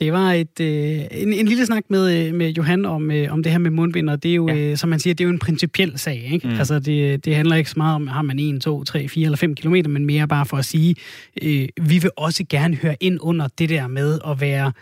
Det 0.00 0.12
var 0.12 0.32
et, 0.32 0.60
øh, 0.60 1.22
en, 1.22 1.32
en 1.32 1.46
lille 1.46 1.66
snak 1.66 1.84
med, 1.88 2.26
øh, 2.26 2.34
med 2.34 2.50
Johan 2.50 2.84
om, 2.84 3.10
øh, 3.10 3.32
om 3.32 3.42
det 3.42 3.52
her 3.52 3.58
med 3.58 3.70
mundbind, 3.70 4.10
og 4.10 4.22
det 4.22 4.30
er 4.30 4.34
jo, 4.34 4.48
ja. 4.48 4.56
øh, 4.56 4.76
som 4.76 4.90
man 4.90 4.98
siger, 4.98 5.14
det 5.14 5.24
er 5.24 5.28
jo 5.28 5.32
en 5.32 5.38
principiel 5.38 5.98
sag. 5.98 6.28
Ikke? 6.32 6.48
Mm. 6.48 6.54
Altså, 6.54 6.78
det, 6.78 7.24
det 7.24 7.36
handler 7.36 7.56
ikke 7.56 7.70
så 7.70 7.78
meget 7.78 7.94
om, 7.94 8.06
har 8.06 8.22
man 8.22 8.38
1, 8.38 8.62
2, 8.62 8.84
3, 8.84 9.08
4 9.08 9.24
eller 9.24 9.36
5 9.36 9.54
kilometer, 9.54 9.88
men 9.90 10.06
mere 10.06 10.28
bare 10.28 10.46
for 10.46 10.56
at 10.56 10.64
sige, 10.64 10.96
øh, 11.42 11.68
vi 11.80 11.98
vil 11.98 12.10
også 12.16 12.44
gerne 12.50 12.76
høre 12.76 12.96
ind 13.00 13.18
under 13.20 13.48
det 13.58 13.68
der 13.68 13.86
med 13.86 14.18
at 14.26 14.40
være 14.40 14.72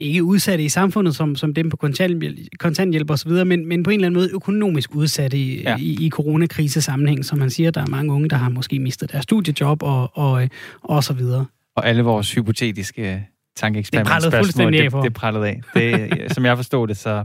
ikke 0.00 0.24
udsatte 0.24 0.64
i 0.64 0.68
samfundet, 0.68 1.16
som, 1.16 1.36
som 1.36 1.54
dem 1.54 1.70
på 1.70 1.76
kontanthjælp, 1.76 2.48
kontanthjælp 2.58 3.10
osv., 3.10 3.30
men, 3.30 3.68
men 3.68 3.82
på 3.82 3.90
en 3.90 3.94
eller 3.94 4.06
anden 4.06 4.20
måde 4.20 4.30
økonomisk 4.32 4.94
udsatte 4.94 5.38
i, 5.38 5.62
ja. 5.62 5.76
i, 5.78 6.06
i 6.06 6.10
coronakrisesammenhæng, 6.10 7.24
som 7.24 7.38
man 7.38 7.50
siger, 7.50 7.70
der 7.70 7.82
er 7.82 7.86
mange 7.86 8.12
unge, 8.12 8.28
der 8.28 8.36
har 8.36 8.48
måske 8.48 8.78
mistet 8.78 9.12
deres 9.12 9.22
studiejob 9.22 9.82
og, 9.82 10.18
og, 10.18 10.48
og 10.82 11.04
så 11.04 11.12
videre. 11.12 11.46
Og 11.76 11.88
alle 11.88 12.02
vores 12.02 12.32
hypotetiske 12.32 13.28
tankeeksperimenter. 13.56 14.14
Det 14.14 14.22
prallede 14.22 14.44
fuldstændig 14.44 14.84
af 14.84 14.90
for. 14.90 14.98
Det, 14.98 15.04
det 15.04 15.14
prallede 15.14 15.46
af. 15.48 15.60
Det, 15.74 16.34
som 16.34 16.44
jeg 16.44 16.56
forstod 16.56 16.88
det, 16.88 16.96
så 16.96 17.24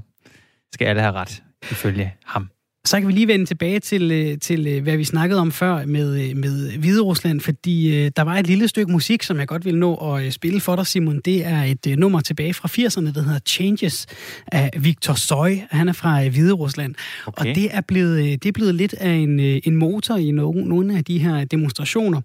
skal 0.73 0.85
alle 0.85 1.01
have 1.01 1.13
ret, 1.13 1.43
ifølge 1.71 2.13
ham. 2.25 2.49
Så 2.89 2.99
kan 2.99 3.07
vi 3.07 3.13
lige 3.13 3.27
vende 3.27 3.45
tilbage 3.45 3.79
til, 3.79 4.11
øh, 4.11 4.37
til 4.37 4.67
øh, 4.67 4.83
hvad 4.83 4.97
vi 4.97 5.03
snakkede 5.03 5.39
om 5.39 5.51
før 5.51 5.85
med, 5.85 6.29
øh, 6.29 6.37
med 6.37 6.77
Hvide 6.77 7.01
Rusland, 7.01 7.41
fordi 7.41 8.09
der 8.09 8.21
var 8.21 8.35
et 8.35 8.47
lille 8.47 8.67
stykke 8.67 8.91
musik, 8.91 9.23
som 9.23 9.39
jeg 9.39 9.47
godt 9.47 9.65
vil 9.65 9.77
nå 9.77 9.95
at 9.95 10.33
spille 10.33 10.59
for 10.59 10.75
dig, 10.75 10.87
Simon. 10.87 11.19
Det 11.25 11.45
er 11.45 11.63
et 11.63 11.99
nummer 11.99 12.21
tilbage 12.21 12.53
fra 12.53 12.67
80'erne, 12.67 13.13
der 13.13 13.21
hedder 13.21 13.39
Changes 13.45 14.05
af 14.47 14.69
Victor 14.79 15.13
Soy. 15.13 15.57
Han 15.71 15.89
er 15.89 15.93
fra 15.93 16.27
Hvide 16.27 16.53
Rusland. 16.53 16.95
Okay. 17.25 17.49
Og 17.49 17.55
det 17.55 17.75
er, 17.75 17.81
blevet, 17.81 18.43
det 18.43 18.49
er 18.49 18.53
blevet 18.53 18.75
lidt 18.75 18.93
af 18.93 19.11
en, 19.11 19.39
en 19.39 19.75
motor 19.75 20.15
i 20.15 20.31
nogle, 20.31 20.63
nogle 20.63 20.97
af 20.97 21.03
de 21.03 21.17
her 21.19 21.43
demonstrationer 21.43 22.21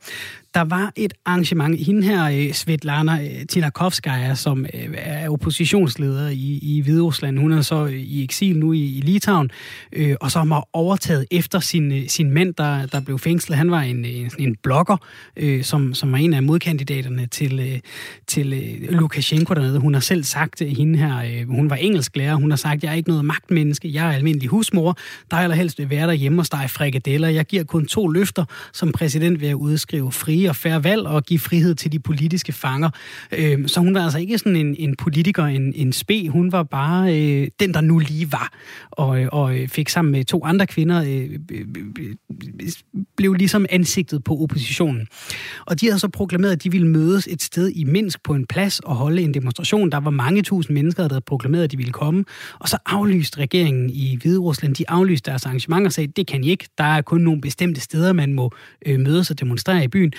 der 0.55 0.65
var 0.65 0.93
et 0.97 1.15
arrangement. 1.25 1.87
Hende 1.87 2.03
her, 2.03 2.25
øh, 2.25 2.53
Svetlana 2.53 3.23
øh, 3.23 3.47
Tinakovskaya, 3.47 4.35
som 4.35 4.67
øh, 4.75 4.89
er 4.97 5.31
oppositionsleder 5.31 6.29
i, 6.29 6.59
i 6.63 6.81
Hviderusland, 6.81 7.39
hun 7.39 7.53
er 7.53 7.63
så 7.63 7.85
i 7.87 8.25
eksil 8.25 8.59
nu 8.59 8.73
i, 8.73 8.99
i 8.99 9.01
Litauen, 9.01 9.51
øh, 9.93 10.17
og 10.21 10.31
som 10.31 10.51
har 10.51 10.69
overtaget 10.73 11.27
efter 11.31 11.61
sin, 11.61 12.09
sin 12.09 12.31
mand, 12.31 12.55
der, 12.55 12.87
der 12.87 13.01
blev 13.01 13.19
fængslet. 13.19 13.59
Han 13.59 13.71
var 13.71 13.81
en, 13.81 14.05
en, 14.05 14.31
en 14.39 14.57
blogger, 14.63 14.97
øh, 15.37 15.65
som, 15.65 15.95
som 15.95 16.13
var 16.13 16.19
en 16.19 16.35
af 16.35 16.43
modkandidaterne 16.43 17.27
til, 17.27 17.83
til 18.27 18.47
Lukashenko 18.91 19.55
dernede. 19.55 19.79
Hun 19.79 19.95
har 19.95 20.01
selv 20.01 20.25
sagt, 20.25 20.61
hende 20.61 20.99
her, 20.99 21.19
øh, 21.19 21.49
hun 21.49 21.71
var 21.71 21.77
engelsklærer, 21.77 22.35
hun 22.35 22.51
har 22.51 22.57
sagt, 22.57 22.83
jeg 22.83 22.91
er 22.91 22.95
ikke 22.95 23.09
noget 23.09 23.25
magtmenneske, 23.25 23.95
jeg 23.95 24.07
er 24.07 24.13
almindelig 24.13 24.49
husmor, 24.49 24.97
der 25.31 25.37
er 25.37 25.55
helst 25.55 25.79
vil 25.79 25.91
være 25.91 26.07
derhjemme 26.07 26.43
og 26.43 26.47
stege 26.47 26.69
frikadeller. 26.69 27.29
Jeg 27.29 27.47
giver 27.47 27.65
kun 27.65 27.87
to 27.87 28.09
løfter 28.09 28.45
som 28.73 28.93
præsident 28.93 29.41
vil 29.41 29.47
jeg 29.47 29.57
udskrive 29.57 30.13
frie 30.13 30.44
frie 30.45 30.51
og 30.51 30.57
færre 30.57 30.85
valg 30.85 31.07
og 31.07 31.23
give 31.23 31.39
frihed 31.39 31.75
til 31.75 31.93
de 31.93 31.99
politiske 31.99 32.53
fanger. 32.53 32.91
Øh, 33.33 33.69
så 33.69 33.81
hun 33.81 33.95
var 33.95 34.03
altså 34.03 34.19
ikke 34.19 34.39
sådan 34.39 34.57
en, 34.57 34.77
en 34.79 34.97
politiker, 34.97 35.45
en, 35.45 35.73
en 35.77 35.93
spe. 35.93 36.29
Hun 36.29 36.53
var 36.53 36.63
bare 36.63 37.21
øh, 37.21 37.49
den, 37.61 37.75
der 37.75 37.81
nu 37.81 37.99
lige 37.99 38.33
var. 38.33 38.53
Og, 38.91 39.21
øh, 39.21 39.29
og 39.33 39.59
øh, 39.59 39.69
fik 39.69 39.89
sammen 39.89 40.13
med 40.13 40.25
to 40.25 40.45
andre 40.45 40.67
kvinder, 40.67 41.03
øh, 41.03 41.39
øh, 41.51 42.15
blev 43.17 43.33
ligesom 43.33 43.67
ansigtet 43.71 44.25
på 44.25 44.43
oppositionen. 44.43 45.07
Og 45.67 45.81
de 45.81 45.87
havde 45.87 45.99
så 45.99 46.09
proklameret, 46.09 46.53
at 46.53 46.65
de 46.65 46.71
ville 46.71 46.87
mødes 46.87 47.29
et 47.31 47.43
sted 47.43 47.71
i 47.71 47.85
Minsk 47.85 48.23
på 48.23 48.35
en 48.35 48.47
plads 48.47 48.81
og 48.81 48.97
holde 48.97 49.23
en 49.23 49.35
demonstration. 49.35 49.91
Der 49.91 50.01
var 50.01 50.11
mange 50.11 50.43
tusind 50.43 50.75
mennesker, 50.75 51.03
der 51.03 51.09
havde 51.09 51.21
proklameret, 51.21 51.65
at 51.65 51.73
de 51.73 51.77
ville 51.77 51.93
komme. 51.93 52.25
Og 52.59 52.69
så 52.69 52.79
aflyste 52.87 53.39
regeringen 53.39 53.91
i 53.91 54.19
Hvide 54.23 54.39
Rusland, 54.39 54.75
de 54.75 54.91
aflyste 54.91 55.31
deres 55.31 55.47
arrangementer 55.47 55.89
og 55.89 55.93
sagde, 55.93 56.13
det 56.17 56.27
kan 56.27 56.45
I 56.45 56.51
ikke. 56.51 56.69
Der 56.79 56.85
er 56.85 57.03
kun 57.03 57.21
nogle 57.21 57.41
bestemte 57.41 57.81
steder, 57.81 58.13
man 58.13 58.33
må 58.33 58.53
øh, 58.87 59.01
mødes 59.01 59.31
og 59.31 59.41
demonstrere 59.41 59.85
i 59.85 59.89
byen. 59.89 60.13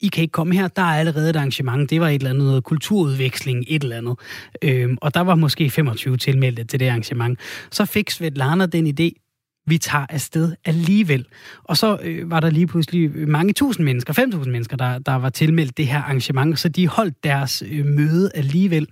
I 0.00 0.08
kan 0.08 0.22
ikke 0.22 0.32
komme 0.32 0.54
her, 0.54 0.68
der 0.68 0.82
er 0.82 0.98
allerede 0.98 1.30
et 1.30 1.36
arrangement. 1.36 1.90
Det 1.90 2.00
var 2.00 2.08
et 2.08 2.14
eller 2.14 2.30
andet 2.30 2.44
noget 2.44 2.64
kulturudveksling, 2.64 3.64
et 3.68 3.82
eller 3.82 3.96
andet. 3.96 4.18
Øhm, 4.62 4.98
og 5.00 5.14
der 5.14 5.20
var 5.20 5.34
måske 5.34 5.70
25 5.70 6.16
tilmeldte 6.16 6.64
til 6.64 6.80
det 6.80 6.88
arrangement. 6.88 7.38
Så 7.70 7.84
fik 7.84 8.10
Svetlana 8.10 8.66
den 8.66 8.86
idé, 8.86 9.22
vi 9.66 9.78
tager 9.78 10.06
afsted 10.08 10.52
alligevel. 10.64 11.26
Og 11.64 11.76
så 11.76 11.98
øh, 12.02 12.30
var 12.30 12.40
der 12.40 12.50
lige 12.50 12.66
pludselig 12.66 13.28
mange 13.28 13.52
tusind 13.52 13.84
mennesker, 13.84 14.18
5.000 14.18 14.48
mennesker, 14.48 14.76
der, 14.76 14.98
der 14.98 15.14
var 15.14 15.30
tilmeldt 15.30 15.76
det 15.76 15.86
her 15.86 16.02
arrangement, 16.02 16.58
så 16.58 16.68
de 16.68 16.88
holdt 16.88 17.24
deres 17.24 17.62
øh, 17.70 17.86
møde 17.86 18.30
alligevel. 18.34 18.88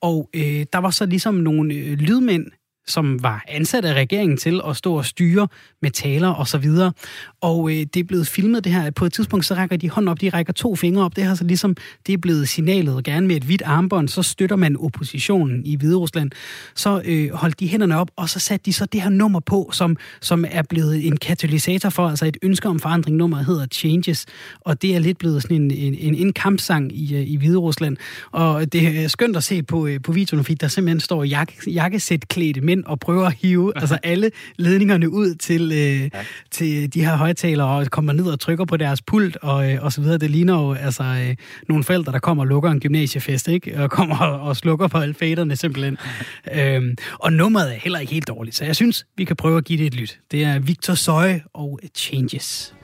Og 0.00 0.30
øh, 0.34 0.66
der 0.72 0.78
var 0.78 0.90
så 0.90 1.06
ligesom 1.06 1.34
nogle 1.34 1.74
øh, 1.74 1.98
lydmænd, 1.98 2.46
som 2.88 3.22
var 3.22 3.44
ansat 3.48 3.84
af 3.84 3.94
regeringen 3.94 4.38
til 4.38 4.60
at 4.68 4.76
stå 4.76 4.94
og 4.94 5.04
styre 5.04 5.48
med 5.82 5.90
taler 5.90 6.28
og 6.28 6.48
så 6.48 6.58
videre. 6.58 6.92
Og 7.40 7.70
øh, 7.70 7.76
det 7.76 7.96
er 7.96 8.04
blevet 8.04 8.26
filmet 8.26 8.64
det 8.64 8.72
her. 8.72 8.90
På 8.90 9.04
et 9.04 9.12
tidspunkt 9.12 9.46
så 9.46 9.54
rækker 9.54 9.76
de 9.76 9.90
hånden 9.90 10.08
op, 10.08 10.20
de 10.20 10.28
rækker 10.28 10.52
to 10.52 10.74
fingre 10.74 11.04
op. 11.04 11.16
Det 11.16 11.24
her 11.24 11.28
så 11.28 11.32
altså 11.32 11.44
ligesom, 11.44 11.76
det 12.06 12.12
er 12.12 12.18
blevet 12.18 12.48
signalet 12.48 13.04
gerne 13.04 13.26
med 13.26 13.36
et 13.36 13.42
hvidt 13.42 13.62
armbånd, 13.62 14.08
så 14.08 14.22
støtter 14.22 14.56
man 14.56 14.76
oppositionen 14.76 15.66
i 15.66 15.76
Hvide 15.76 15.96
Rusland. 15.96 16.30
Så 16.74 17.02
øh, 17.04 17.32
holdt 17.32 17.60
de 17.60 17.68
hænderne 17.68 17.98
op, 17.98 18.10
og 18.16 18.28
så 18.28 18.38
satte 18.38 18.64
de 18.64 18.72
så 18.72 18.86
det 18.86 19.02
her 19.02 19.10
nummer 19.10 19.40
på, 19.40 19.70
som, 19.72 19.96
som 20.20 20.44
er 20.50 20.62
blevet 20.62 21.06
en 21.06 21.16
katalysator 21.16 21.90
for, 21.90 22.08
altså 22.08 22.26
et 22.26 22.36
ønske 22.42 22.68
om 22.68 22.80
forandring. 22.80 23.16
Nummeret 23.16 23.46
hedder 23.46 23.66
Changes, 23.72 24.26
og 24.60 24.82
det 24.82 24.94
er 24.94 24.98
lidt 24.98 25.18
blevet 25.18 25.42
sådan 25.42 25.56
en, 25.56 25.70
en, 25.70 25.94
en, 25.94 26.14
en 26.14 26.32
kampsang 26.32 26.98
i, 26.98 27.16
øh, 27.16 27.30
i 27.30 27.36
Hvide 27.36 27.56
Rusland. 27.56 27.96
Og 28.32 28.72
det 28.72 29.04
er 29.04 29.08
skønt 29.08 29.36
at 29.36 29.44
se 29.44 29.62
på, 29.62 29.86
øh, 29.86 30.00
på 30.02 30.12
videoen, 30.12 30.44
fordi 30.44 30.54
der 30.54 30.68
simpelthen 30.68 31.00
står 31.00 31.24
jak, 31.24 31.52
jakkesæt 31.66 32.28
klædte 32.28 32.60
mænd 32.60 32.75
og 32.86 33.00
prøver 33.00 33.26
at 33.26 33.32
hive 33.32 33.72
altså 33.80 33.98
alle 34.02 34.30
ledningerne 34.56 35.10
ud 35.10 35.34
til, 35.34 35.62
øh, 35.72 36.00
ja. 36.02 36.08
til 36.50 36.94
de 36.94 37.04
her 37.04 37.16
højtalere 37.16 37.68
og 37.68 37.90
kommer 37.90 38.12
ned 38.12 38.26
og 38.26 38.40
trykker 38.40 38.64
på 38.64 38.76
deres 38.76 39.02
pult 39.02 39.36
og, 39.42 39.72
øh, 39.72 39.78
og 39.84 39.92
så 39.92 40.00
videre. 40.00 40.18
Det 40.18 40.30
ligner 40.30 40.62
jo 40.62 40.72
altså, 40.72 41.02
øh, 41.02 41.36
nogle 41.68 41.84
forældre, 41.84 42.12
der 42.12 42.18
kommer 42.18 42.44
og 42.44 42.48
lukker 42.48 42.70
en 42.70 42.80
gymnasiefest, 42.80 43.48
ikke? 43.48 43.82
Og 43.82 43.90
kommer 43.90 44.18
og, 44.18 44.40
og 44.40 44.56
slukker 44.56 44.88
på 44.88 44.98
alle 44.98 45.14
faderne 45.14 45.56
simpelthen. 45.56 45.96
øhm, 46.58 46.96
og 47.18 47.32
nummeret 47.32 47.74
er 47.74 47.78
heller 47.78 47.98
ikke 47.98 48.12
helt 48.12 48.28
dårligt, 48.28 48.56
så 48.56 48.64
jeg 48.64 48.76
synes, 48.76 49.06
vi 49.16 49.24
kan 49.24 49.36
prøve 49.36 49.58
at 49.58 49.64
give 49.64 49.78
det 49.78 49.86
et 49.86 49.94
lyt. 49.94 50.18
Det 50.30 50.44
er 50.44 50.58
Victor 50.58 50.94
Søje 50.94 51.42
og 51.54 51.80
Changes. 51.94 52.74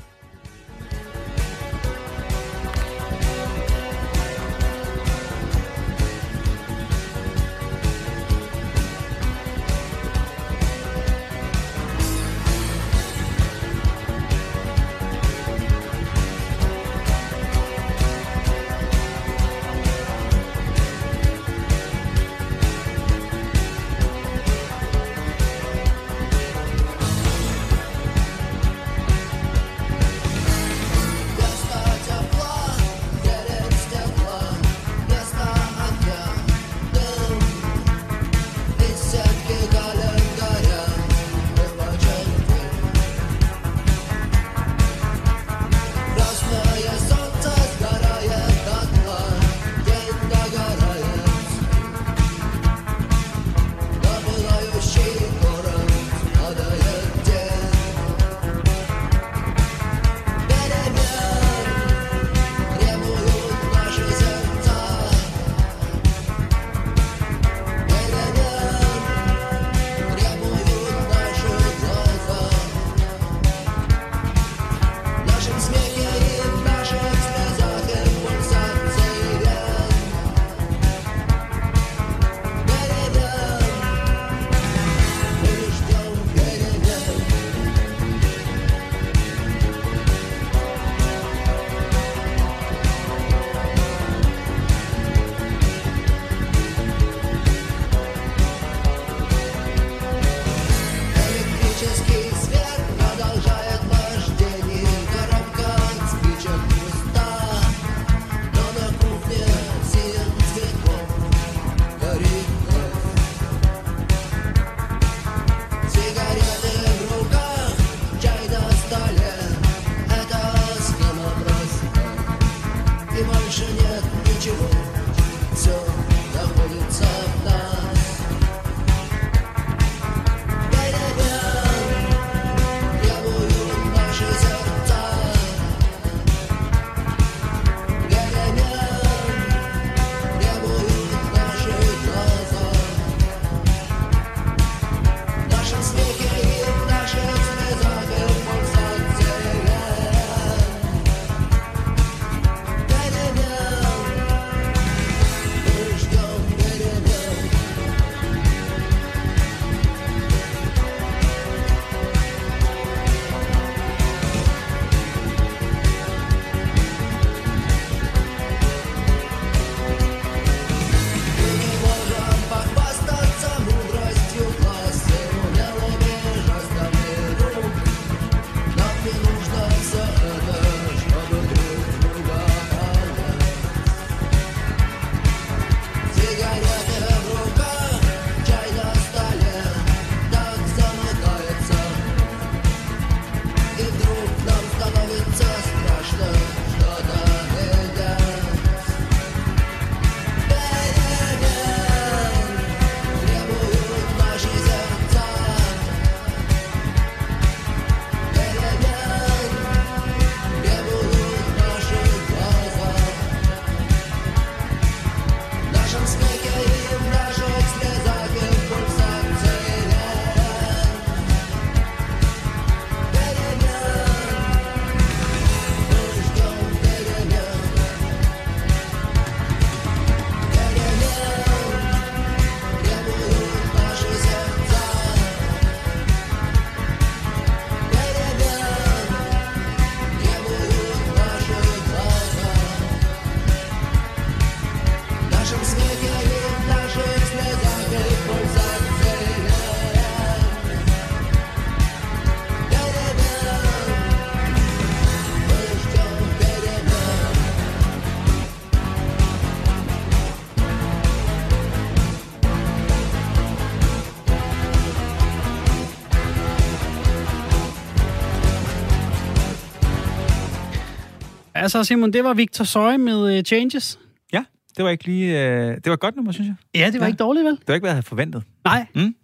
Altså 271.63 271.85
Simon, 271.85 272.13
det 272.13 272.25
var 272.25 272.35
Victor 272.35 272.65
Søje 272.65 272.99
med 272.99 273.39
uh, 273.39 273.43
Changes. 273.43 273.99
Ja, 274.33 274.45
det 274.77 274.85
var 274.85 274.91
ikke 274.91 275.05
lige... 275.05 275.43
Øh, 275.47 275.75
det 275.75 275.87
var 275.87 275.93
et 275.93 276.01
godt 276.01 276.17
nummer, 276.17 276.33
synes 276.33 276.49
jeg. 276.49 276.81
Ja, 276.81 276.87
det 276.87 276.95
var 277.01 277.07
ja. 277.07 277.07
ikke 277.07 277.17
dårligt, 277.19 277.45
vel? 277.45 277.53
Det 277.53 277.69
var 277.69 277.75
ikke, 277.75 277.83
hvad 277.83 277.91
jeg 277.91 277.95
havde 277.95 278.07
forventet. 278.07 278.43
Nej. 278.65 278.87
Mm. 278.95 279.15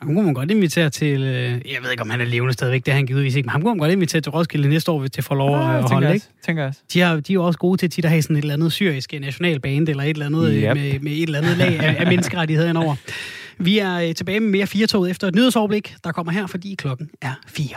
Ham 0.00 0.14
kunne 0.14 0.24
man 0.24 0.34
godt 0.34 0.50
invitere 0.50 0.90
til, 0.90 1.22
øh, 1.22 1.50
jeg 1.50 1.78
ved 1.82 1.90
ikke, 1.90 2.02
om 2.02 2.10
han 2.10 2.20
er 2.20 2.24
levende 2.24 2.52
stadigvæk, 2.52 2.86
det 2.86 2.92
er 2.92 2.96
han 2.96 3.06
givetvis 3.06 3.34
ikke, 3.34 3.46
men 3.46 3.50
ham 3.50 3.62
kunne 3.62 3.70
man 3.70 3.78
godt 3.78 3.92
invitere 3.92 4.20
til 4.20 4.30
Roskilde 4.32 4.68
næste 4.68 4.90
år, 4.90 4.98
hvis 5.00 5.10
det 5.10 5.24
får 5.24 5.34
lov 5.34 5.50
Ja, 5.50 5.78
at 5.78 5.80
tænker 5.80 5.94
holde, 5.94 6.14
ikke? 6.14 6.26
Tænker 6.46 6.66
også. 6.66 6.80
De, 6.92 7.00
har, 7.00 7.14
de 7.20 7.32
er 7.32 7.34
jo 7.34 7.44
også 7.44 7.58
gode 7.58 7.76
til 7.76 7.90
tit 7.90 8.04
at 8.04 8.10
have 8.10 8.22
sådan 8.22 8.36
et 8.36 8.42
eller 8.42 8.54
andet 8.54 8.72
syrisk 8.72 9.12
nationalband, 9.20 9.88
eller 9.88 10.02
et 10.02 10.10
eller 10.10 10.26
andet 10.26 10.50
Yep. 10.52 10.62
yep. 10.62 10.76
med, 10.76 11.00
med 11.00 11.12
et 11.12 11.22
eller 11.22 11.38
andet 11.38 11.56
lag 11.56 11.80
af, 11.80 11.96
af 11.98 12.06
menneskerettigheder 12.06 12.68
indover. 12.68 12.94
Vi 13.58 13.78
er 13.78 13.94
øh, 13.94 14.14
tilbage 14.14 14.40
med 14.40 14.48
mere 14.50 14.66
firetoget 14.66 15.10
efter 15.10 15.28
et 15.28 15.34
nyhedsoverblik, 15.34 15.94
der 16.04 16.12
kommer 16.12 16.32
her, 16.32 16.46
fordi 16.46 16.74
klokken 16.74 17.10
er 17.22 17.32
fire. 17.46 17.76